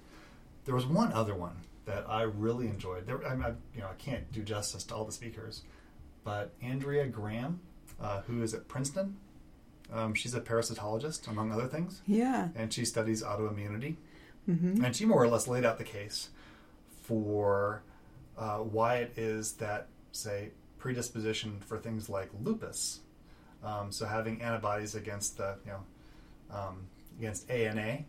There 0.65 0.75
was 0.75 0.85
one 0.85 1.11
other 1.13 1.35
one 1.35 1.57
that 1.85 2.05
I 2.09 2.21
really 2.23 2.67
enjoyed. 2.67 3.05
There, 3.07 3.25
I, 3.25 3.33
I, 3.33 3.49
you 3.73 3.81
know, 3.81 3.87
I 3.87 3.95
can't 3.97 4.31
do 4.31 4.43
justice 4.43 4.83
to 4.85 4.95
all 4.95 5.05
the 5.05 5.11
speakers, 5.11 5.63
but 6.23 6.53
Andrea 6.61 7.07
Graham, 7.07 7.59
uh, 8.01 8.21
who 8.21 8.41
is 8.43 8.53
at 8.53 8.67
Princeton, 8.67 9.17
um, 9.91 10.13
she's 10.13 10.35
a 10.35 10.41
parasitologist 10.41 11.27
among 11.27 11.51
other 11.51 11.67
things, 11.67 12.01
Yeah. 12.05 12.49
and 12.55 12.71
she 12.71 12.85
studies 12.85 13.23
autoimmunity. 13.23 13.95
hmm 14.45 14.83
And 14.83 14.95
she 14.95 15.05
more 15.05 15.23
or 15.23 15.27
less 15.27 15.47
laid 15.47 15.65
out 15.65 15.77
the 15.79 15.83
case 15.83 16.29
for 17.01 17.81
uh, 18.37 18.57
why 18.59 18.97
it 18.97 19.13
is 19.17 19.53
that, 19.53 19.87
say, 20.11 20.49
predisposition 20.77 21.59
for 21.65 21.77
things 21.77 22.09
like 22.09 22.29
lupus, 22.41 22.99
um, 23.63 23.91
so 23.91 24.05
having 24.05 24.41
antibodies 24.41 24.95
against 24.95 25.37
the, 25.37 25.55
you 25.65 25.71
know, 25.71 26.55
um, 26.55 26.87
against 27.17 27.49
ANA, 27.49 28.05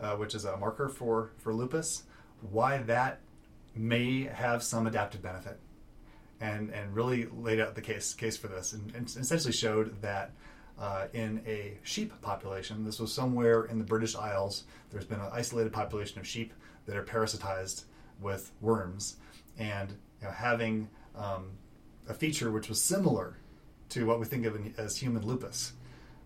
uh, 0.00 0.16
which 0.16 0.34
is 0.34 0.44
a 0.44 0.56
marker 0.56 0.88
for, 0.88 1.32
for 1.38 1.52
lupus, 1.52 2.04
why 2.50 2.78
that 2.78 3.20
may 3.74 4.24
have 4.24 4.62
some 4.62 4.86
adaptive 4.86 5.22
benefit. 5.22 5.58
And, 6.40 6.70
and 6.70 6.94
really 6.94 7.26
laid 7.26 7.58
out 7.58 7.74
the 7.74 7.80
case 7.80 8.14
case 8.14 8.36
for 8.36 8.46
this, 8.46 8.72
and, 8.72 8.94
and 8.94 9.08
essentially 9.08 9.52
showed 9.52 10.00
that 10.02 10.30
uh, 10.78 11.06
in 11.12 11.42
a 11.46 11.76
sheep 11.82 12.12
population. 12.22 12.84
This 12.84 13.00
was 13.00 13.12
somewhere 13.12 13.64
in 13.64 13.78
the 13.78 13.84
British 13.84 14.14
Isles. 14.14 14.64
There's 14.90 15.04
been 15.04 15.18
an 15.20 15.30
isolated 15.32 15.72
population 15.72 16.20
of 16.20 16.26
sheep 16.26 16.52
that 16.86 16.96
are 16.96 17.02
parasitized 17.02 17.84
with 18.20 18.52
worms, 18.60 19.16
and 19.58 19.90
you 19.90 20.28
know, 20.28 20.30
having 20.32 20.88
um, 21.16 21.50
a 22.08 22.14
feature 22.14 22.50
which 22.50 22.68
was 22.68 22.80
similar 22.80 23.36
to 23.90 24.06
what 24.06 24.20
we 24.20 24.26
think 24.26 24.46
of 24.46 24.56
as 24.78 24.96
human 24.96 25.24
lupus 25.26 25.72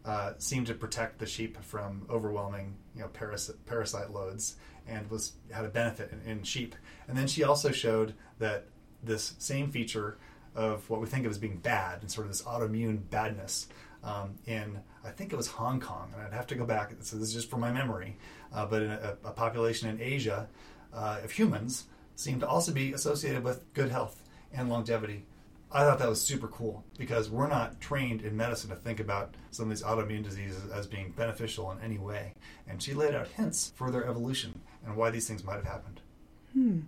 uh, 0.04 0.32
seemed 0.38 0.66
to 0.66 0.74
protect 0.74 1.18
the 1.18 1.26
sheep 1.26 1.62
from 1.62 2.06
overwhelming 2.10 2.74
you 2.94 3.02
know 3.02 3.08
parasit, 3.08 3.54
parasite 3.66 4.10
loads 4.10 4.56
and 4.88 5.08
was 5.10 5.32
had 5.50 5.64
a 5.64 5.68
benefit 5.68 6.10
in, 6.12 6.30
in 6.30 6.42
sheep. 6.42 6.74
And 7.08 7.16
then 7.16 7.26
she 7.26 7.44
also 7.44 7.70
showed 7.70 8.14
that 8.38 8.66
this 9.02 9.34
same 9.38 9.70
feature 9.70 10.18
of 10.54 10.88
what 10.90 11.00
we 11.00 11.06
think 11.06 11.24
of 11.24 11.30
as 11.30 11.38
being 11.38 11.56
bad 11.58 12.02
and 12.02 12.10
sort 12.10 12.26
of 12.26 12.32
this 12.32 12.42
autoimmune 12.42 13.08
badness 13.10 13.68
um, 14.04 14.34
in 14.46 14.80
I 15.04 15.10
think 15.10 15.32
it 15.32 15.36
was 15.36 15.48
Hong 15.48 15.80
Kong, 15.80 16.12
and 16.14 16.22
I'd 16.22 16.32
have 16.32 16.46
to 16.48 16.54
go 16.54 16.64
back. 16.64 16.92
So 17.00 17.16
this 17.16 17.28
is 17.28 17.34
just 17.34 17.50
from 17.50 17.60
my 17.60 17.72
memory, 17.72 18.16
uh, 18.52 18.66
but 18.66 18.82
in 18.82 18.90
a, 18.90 19.16
a 19.24 19.30
population 19.32 19.88
in 19.88 20.00
Asia 20.00 20.48
uh, 20.92 21.20
of 21.22 21.30
humans 21.30 21.84
seemed 22.14 22.40
to 22.40 22.48
also 22.48 22.72
be 22.72 22.92
associated 22.92 23.42
with 23.42 23.72
good 23.74 23.90
health 23.90 24.22
and 24.52 24.68
longevity. 24.68 25.24
I 25.74 25.84
thought 25.84 25.98
that 26.00 26.08
was 26.08 26.20
super 26.20 26.48
cool 26.48 26.84
because 26.98 27.30
we're 27.30 27.48
not 27.48 27.80
trained 27.80 28.22
in 28.22 28.36
medicine 28.36 28.70
to 28.70 28.76
think 28.76 29.00
about 29.00 29.34
some 29.50 29.70
of 29.70 29.70
these 29.70 29.82
autoimmune 29.82 30.22
diseases 30.22 30.70
as 30.70 30.86
being 30.86 31.12
beneficial 31.12 31.70
in 31.72 31.80
any 31.80 31.98
way. 31.98 32.34
And 32.68 32.82
she 32.82 32.92
laid 32.92 33.14
out 33.14 33.28
hints 33.28 33.72
for 33.74 33.90
their 33.90 34.06
evolution 34.06 34.60
and 34.84 34.96
why 34.96 35.10
these 35.10 35.26
things 35.26 35.44
might 35.44 35.56
have 35.56 35.64
happened. 35.64 36.00
Hmm. 36.52 36.80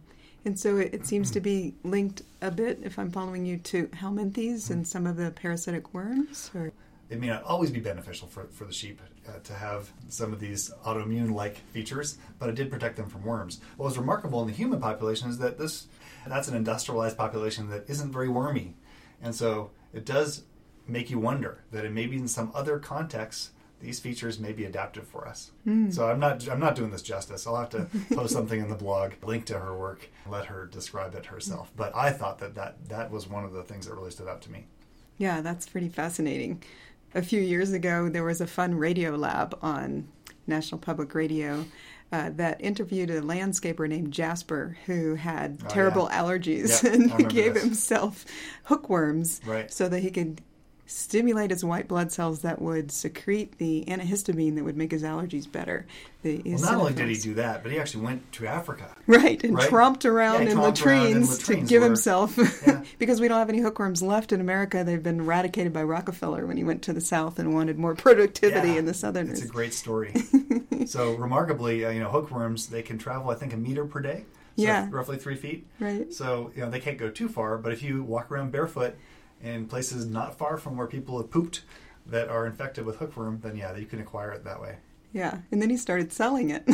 And 0.45 0.59
so 0.59 0.77
it, 0.77 0.93
it 0.93 1.07
seems 1.07 1.31
to 1.31 1.41
be 1.41 1.75
linked 1.83 2.23
a 2.43 2.51
bit, 2.51 2.81
if 2.83 2.99
I'm 2.99 3.11
following 3.11 3.47
you, 3.47 3.57
to 3.59 3.87
helminths 3.89 4.69
and 4.69 4.87
some 4.87 5.07
of 5.07 5.17
the 5.17 5.31
parasitic 5.31 5.95
worms. 5.95 6.51
Or 6.55 6.71
it 7.09 7.21
may 7.21 7.29
not 7.29 7.43
always 7.45 7.71
be 7.71 7.81
beneficial 7.81 8.29
for, 8.29 8.45
for 8.45 8.65
the 8.65 8.73
sheep 8.73 9.01
uh, 9.27 9.39
to 9.45 9.55
have 9.55 9.91
some 10.09 10.33
of 10.33 10.41
these 10.41 10.71
autoimmune 10.85 11.33
like 11.33 11.57
features, 11.73 12.19
but 12.39 12.51
it 12.51 12.55
did 12.55 12.71
protect 12.71 12.97
them 12.97 13.09
from 13.09 13.25
worms. 13.25 13.61
What 13.77 13.87
was 13.87 13.97
remarkable 13.97 14.43
in 14.43 14.49
the 14.49 14.53
human 14.53 14.81
population 14.81 15.31
is 15.31 15.39
that 15.39 15.59
this 15.59 15.87
that's 16.27 16.49
an 16.49 16.57
industrialized 16.57 17.17
population 17.17 17.69
that 17.71 17.89
isn't 17.89 18.13
very 18.13 18.29
wormy. 18.29 18.75
And 19.23 19.35
so 19.35 19.71
it 19.93 20.05
does 20.05 20.45
make 20.87 21.11
you 21.11 21.19
wonder 21.19 21.63
that 21.73 21.85
it 21.85 21.93
maybe 21.93 22.17
in 22.17 22.29
some 22.29 22.51
other 22.55 22.79
contexts 22.79 23.51
these 23.81 24.01
features 24.01 24.39
may 24.39 24.53
be 24.53 24.65
adaptive 24.65 25.07
for 25.07 25.29
us. 25.29 25.51
Hmm. 25.65 25.91
So 25.91 26.09
I'm 26.09 26.19
not 26.19 26.49
I'm 26.49 26.61
not 26.61 26.75
doing 26.75 26.91
this 26.91 27.03
justice. 27.03 27.47
I'll 27.47 27.57
have 27.57 27.71
to 27.71 27.87
post 28.15 28.33
something 28.33 28.59
in 28.59 28.69
the 28.69 28.75
blog, 28.75 29.13
link 29.23 29.45
to 29.47 29.59
her 29.59 29.77
work, 29.77 30.09
let 30.29 30.47
her 30.47 30.67
describe 30.67 31.15
it 31.15 31.27
herself. 31.27 31.71
But 31.77 31.95
I 31.95 32.11
thought 32.11 32.39
that 32.39 32.55
that, 32.55 32.89
that 32.89 33.11
was 33.11 33.29
one 33.29 33.45
of 33.45 33.53
the 33.53 33.63
things 33.63 33.87
that 33.87 33.95
really 33.95 34.11
stood 34.11 34.29
out 34.29 34.41
to 34.43 34.51
me. 34.51 34.67
yeah, 35.19 35.41
that's 35.43 35.69
pretty 35.69 35.89
fascinating. 35.89 36.63
A 37.15 37.23
few 37.23 37.41
years 37.41 37.73
ago, 37.73 38.09
there 38.09 38.25
was 38.25 38.41
a 38.41 38.47
fun 38.47 38.75
Radiolab 38.75 39.59
on 39.63 40.09
National 40.47 40.79
Public 40.79 41.15
Radio 41.15 41.65
uh, 42.15 42.31
that 42.37 42.61
interviewed 42.61 43.11
a 43.11 43.21
landscaper 43.21 43.89
named 43.89 44.13
Jasper 44.13 44.77
who 44.87 45.15
had 45.17 45.59
Oh, 45.65 45.69
terrible 45.69 46.09
yeah. 46.11 46.23
allergies 46.23 46.83
Yep, 46.83 46.93
and 47.21 47.29
gave 47.31 47.55
this. 47.55 47.63
himself 47.65 48.25
hookworms 48.65 49.41
Right. 49.45 49.73
so 49.73 49.89
that 49.89 50.01
he 50.01 50.11
could 50.11 50.41
stimulate 50.87 51.51
his 51.51 51.65
white 51.65 51.89
blood 51.89 52.13
cells 52.13 52.41
that 52.43 52.61
would 52.61 52.93
secrete 52.93 53.57
the 53.59 53.85
antihistamine 53.89 54.55
that 54.57 54.65
would 54.65 54.77
make 54.77 54.91
his 54.93 55.03
allergies 55.03 55.51
better. 55.51 55.87
The 56.23 56.43
Well, 56.45 56.59
not 56.61 56.75
only 56.75 56.93
did 56.95 57.09
he 57.09 57.17
do 57.17 57.35
that, 57.35 57.63
but 57.63 57.73
he 57.73 57.79
actually 57.79 58.05
went 58.05 58.31
to 58.33 58.47
Africa. 58.47 58.95
Right, 59.07 59.43
and 59.45 59.55
Right? 59.55 59.71
tromped 59.71 60.05
around 60.05 60.45
Yeah, 60.45 60.51
in 60.53 60.59
tromped 60.59 60.85
around 60.87 61.07
in 61.07 61.13
latrines, 61.27 61.39
to 61.47 61.57
give 61.57 61.83
himself, 61.83 62.37
Yeah. 62.67 62.83
because 62.99 63.21
we 63.21 63.29
don't 63.29 63.39
have 63.39 63.49
any 63.49 63.61
hookworms 63.61 64.03
left 64.03 64.33
in 64.33 64.41
America. 64.41 64.85
They've 64.85 65.03
been 65.03 65.21
eradicated 65.21 65.73
by 65.73 65.83
Rockefeller 65.85 66.47
when 66.47 66.57
he 66.57 66.65
went 66.65 66.83
to 66.83 66.93
the 66.93 67.01
South 67.01 67.39
and 67.39 67.55
wanted 67.55 67.79
more 67.79 67.95
productivity 67.95 68.69
Yeah, 68.73 68.79
in 68.79 68.85
the 68.87 68.95
Southerners. 68.95 69.41
It's 69.41 69.49
a 69.49 69.53
great 69.53 69.73
story. 69.75 70.15
so 70.87 71.15
remarkably, 71.15 71.85
uh, 71.85 71.91
you 71.91 72.01
know, 72.01 72.11
hookworms 72.11 72.67
they 72.69 72.83
can 72.83 72.99
travel 72.99 73.31
I 73.31 73.35
think 73.35 73.53
a 73.53 73.57
meter 73.57 73.85
per 73.87 74.01
day. 74.01 74.25
So 74.57 74.63
Yeah. 74.63 74.87
roughly 74.91 75.17
three 75.19 75.35
feet. 75.35 75.67
right? 75.81 76.13
So 76.13 76.53
you 76.55 76.63
know 76.63 76.71
they 76.71 76.79
can't 76.81 76.99
go 76.99 77.11
too 77.11 77.29
far, 77.29 77.59
but 77.59 77.73
if 77.73 77.83
you 77.83 78.03
walk 78.03 78.31
around 78.31 78.53
barefoot 78.53 78.95
in 79.45 79.67
places 79.67 80.07
not 80.07 80.37
far 80.39 80.57
from 80.57 80.77
where 80.77 80.87
people 80.87 81.19
have 81.19 81.31
pooped 81.31 81.63
that 82.07 82.29
are 82.29 82.47
infected 82.47 82.85
with 82.85 82.97
hookworm, 82.97 83.41
then 83.43 83.57
yeah, 83.57 83.77
you 83.77 83.87
can 83.87 84.01
acquire 84.01 84.33
it 84.33 84.45
that 84.45 84.61
way. 84.61 84.77
Yeah, 85.13 85.39
and 85.53 85.63
then 85.63 85.71
he 85.71 85.77
started 85.77 86.13
selling 86.13 86.51
it, 86.51 86.65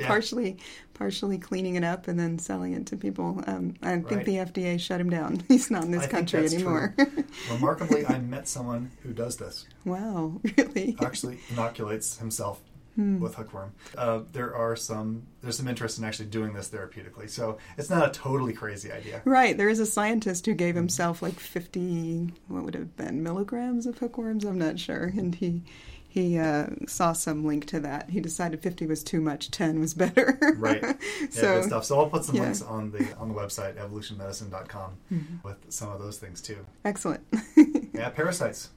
partially, 0.06 0.58
partially 0.94 1.36
cleaning 1.36 1.74
it 1.74 1.82
up 1.82 2.06
and 2.06 2.18
then 2.20 2.38
selling 2.38 2.72
it 2.74 2.86
to 2.86 2.96
people. 2.96 3.42
Um, 3.48 3.74
I 3.82 3.96
think 3.96 4.10
Right. 4.12 4.24
the 4.24 4.36
FDA 4.36 4.78
shut 4.78 5.00
him 5.00 5.10
down. 5.10 5.42
He's 5.48 5.68
not 5.68 5.82
in 5.84 5.90
this 5.90 6.04
I 6.04 6.06
think 6.06 6.12
country 6.30 6.44
anymore. 6.46 6.94
Remarkably, 7.50 8.06
I 8.06 8.18
met 8.18 8.46
someone 8.46 8.92
who 9.02 9.12
does 9.12 9.36
this. 9.38 9.66
wow, 9.84 10.40
really? 10.56 10.96
Actually, 11.00 11.40
inoculates 11.50 12.18
himself 12.18 12.60
Hmm. 12.98 13.20
with 13.20 13.36
hookworm. 13.36 13.74
Uh, 13.96 14.22
there 14.32 14.52
are 14.56 14.74
some 14.74 15.22
there's 15.40 15.56
some 15.56 15.68
interest 15.68 15.98
in 15.98 16.04
actually 16.04 16.26
doing 16.30 16.52
this 16.52 16.68
therapeutically. 16.68 17.30
So 17.30 17.58
it's 17.76 17.88
not 17.88 18.08
a 18.08 18.10
totally 18.10 18.52
crazy 18.52 18.90
idea. 18.90 19.22
Right, 19.24 19.56
there 19.56 19.68
is 19.68 19.78
a 19.78 19.86
scientist 19.86 20.46
who 20.46 20.54
gave 20.54 20.74
himself 20.74 21.22
like 21.22 21.38
50, 21.38 22.32
what 22.48 22.64
would 22.64 22.74
have 22.74 22.96
been, 22.96 23.22
milligrams 23.22 23.86
of 23.86 23.98
hookworms? 23.98 24.44
I'm 24.44 24.58
not 24.58 24.80
sure. 24.80 25.12
And 25.16 25.32
he 25.36 25.62
he 26.08 26.38
uh, 26.38 26.70
saw 26.88 27.12
some 27.12 27.44
link 27.44 27.66
to 27.66 27.78
that. 27.78 28.10
He 28.10 28.18
decided 28.18 28.62
50 28.62 28.86
was 28.86 29.04
too 29.04 29.20
much, 29.20 29.52
10 29.52 29.78
was 29.78 29.94
better. 29.94 30.36
Right. 30.56 30.82
Yeah, 31.20 31.26
so, 31.30 31.60
good 31.60 31.64
stuff. 31.68 31.84
So 31.84 32.00
I'll 32.00 32.08
put 32.10 32.24
some 32.24 32.34
yeah. 32.34 32.42
links 32.42 32.62
on 32.62 32.90
the 32.90 33.14
on 33.16 33.28
the 33.28 33.34
website 33.34 33.76
evolutionmedicine.com 33.76 34.96
Mm-hmm. 35.12 35.46
with 35.46 35.58
some 35.68 35.90
of 35.90 36.00
those 36.00 36.18
things 36.18 36.40
too. 36.40 36.66
excellent. 36.84 37.22
Yeah, 37.94 38.10
parasites. 38.10 38.70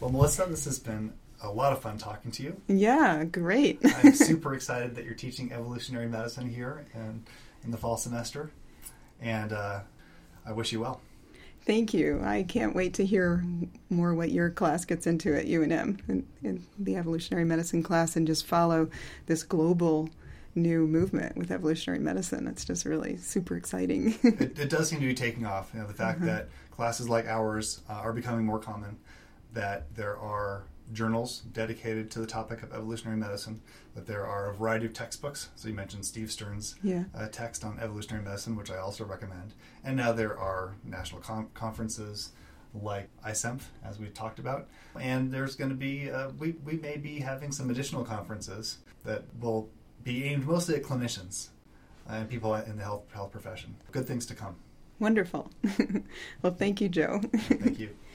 Well, 0.00 0.10
Melissa, 0.10 0.44
this 0.48 0.64
has 0.66 0.78
been 0.78 1.12
a 1.42 1.50
lot 1.50 1.72
of 1.72 1.80
fun 1.80 1.98
talking 1.98 2.30
to 2.32 2.42
you. 2.42 2.60
yeah, 2.66 3.24
great. 3.24 3.80
I'm 3.84 4.14
super 4.14 4.54
excited 4.54 4.94
that 4.94 5.04
you're 5.04 5.14
teaching 5.14 5.52
evolutionary 5.52 6.08
medicine 6.08 6.48
here 6.48 6.86
in, 6.94 7.24
in 7.64 7.70
the 7.70 7.76
fall 7.76 7.96
semester, 7.96 8.50
and 9.20 9.52
uh, 9.52 9.80
I 10.46 10.52
wish 10.52 10.72
you 10.72 10.80
well. 10.80 11.00
Thank 11.66 11.92
you. 11.92 12.22
I 12.24 12.44
can't 12.44 12.76
wait 12.76 12.94
to 12.94 13.04
hear 13.04 13.44
more 13.90 14.14
what 14.14 14.30
your 14.30 14.50
class 14.50 14.84
gets 14.84 15.06
into 15.08 15.36
at 15.36 15.46
UNM 15.46 15.98
in, 16.08 16.24
in 16.44 16.64
the 16.78 16.94
evolutionary 16.94 17.44
medicine 17.44 17.82
class 17.82 18.14
and 18.14 18.24
just 18.24 18.46
follow 18.46 18.88
this 19.26 19.42
global 19.42 20.08
new 20.54 20.86
movement 20.86 21.36
with 21.36 21.50
evolutionary 21.50 21.98
medicine. 21.98 22.46
It's 22.46 22.64
just 22.64 22.84
really 22.84 23.16
super 23.16 23.56
exciting. 23.56 24.14
it, 24.22 24.58
it, 24.58 24.70
does 24.70 24.88
seem 24.88 25.00
to 25.00 25.06
be 25.06 25.14
taking 25.14 25.44
off. 25.44 25.70
You 25.74 25.80
know, 25.80 25.88
the 25.88 25.92
fact 25.92 26.18
uh-huh. 26.18 26.26
that 26.26 26.48
classes 26.70 27.08
like 27.08 27.26
ours 27.26 27.82
uh, 27.90 27.94
are 27.94 28.12
becoming 28.12 28.46
more 28.46 28.60
common, 28.60 28.96
that 29.52 29.92
there 29.96 30.16
are 30.16 30.62
journals 30.92 31.40
dedicated 31.52 32.10
to 32.12 32.18
the 32.20 32.26
topic 32.26 32.62
of 32.62 32.72
evolutionary 32.72 33.16
medicine, 33.16 33.60
that 33.94 34.06
there 34.06 34.26
are 34.26 34.50
a 34.50 34.54
variety 34.54 34.86
of 34.86 34.92
textbooks. 34.92 35.50
So 35.56 35.68
you 35.68 35.74
mentioned 35.74 36.04
Steve 36.04 36.30
Stearns' 36.30 36.76
yeah. 36.82 37.04
uh, 37.14 37.28
text 37.28 37.64
on 37.64 37.78
evolutionary 37.80 38.24
medicine, 38.24 38.56
which 38.56 38.70
I 38.70 38.78
also 38.78 39.04
recommend. 39.04 39.54
And 39.84 39.96
now 39.96 40.12
there 40.12 40.38
are 40.38 40.74
national 40.84 41.20
com- 41.20 41.48
conferences 41.54 42.30
like 42.74 43.08
ISEMPH, 43.26 43.62
as 43.84 43.98
we 43.98 44.08
talked 44.08 44.38
about. 44.38 44.68
And 45.00 45.32
there's 45.32 45.56
going 45.56 45.70
to 45.70 45.76
be, 45.76 46.10
uh, 46.10 46.30
we, 46.38 46.56
we 46.64 46.74
may 46.74 46.96
be 46.96 47.20
having 47.20 47.52
some 47.52 47.70
additional 47.70 48.04
conferences 48.04 48.78
that 49.04 49.24
will 49.40 49.68
be 50.04 50.24
aimed 50.24 50.46
mostly 50.46 50.76
at 50.76 50.82
clinicians 50.82 51.48
and 52.08 52.28
people 52.28 52.54
in 52.54 52.76
the 52.76 52.82
health, 52.82 53.04
health 53.12 53.32
profession. 53.32 53.74
Good 53.92 54.06
things 54.06 54.26
to 54.26 54.34
come. 54.34 54.56
Wonderful. 54.98 55.50
well, 56.42 56.54
thank 56.54 56.80
you, 56.80 56.88
Joe. 56.88 57.20
thank 57.34 57.78
you. 57.78 57.90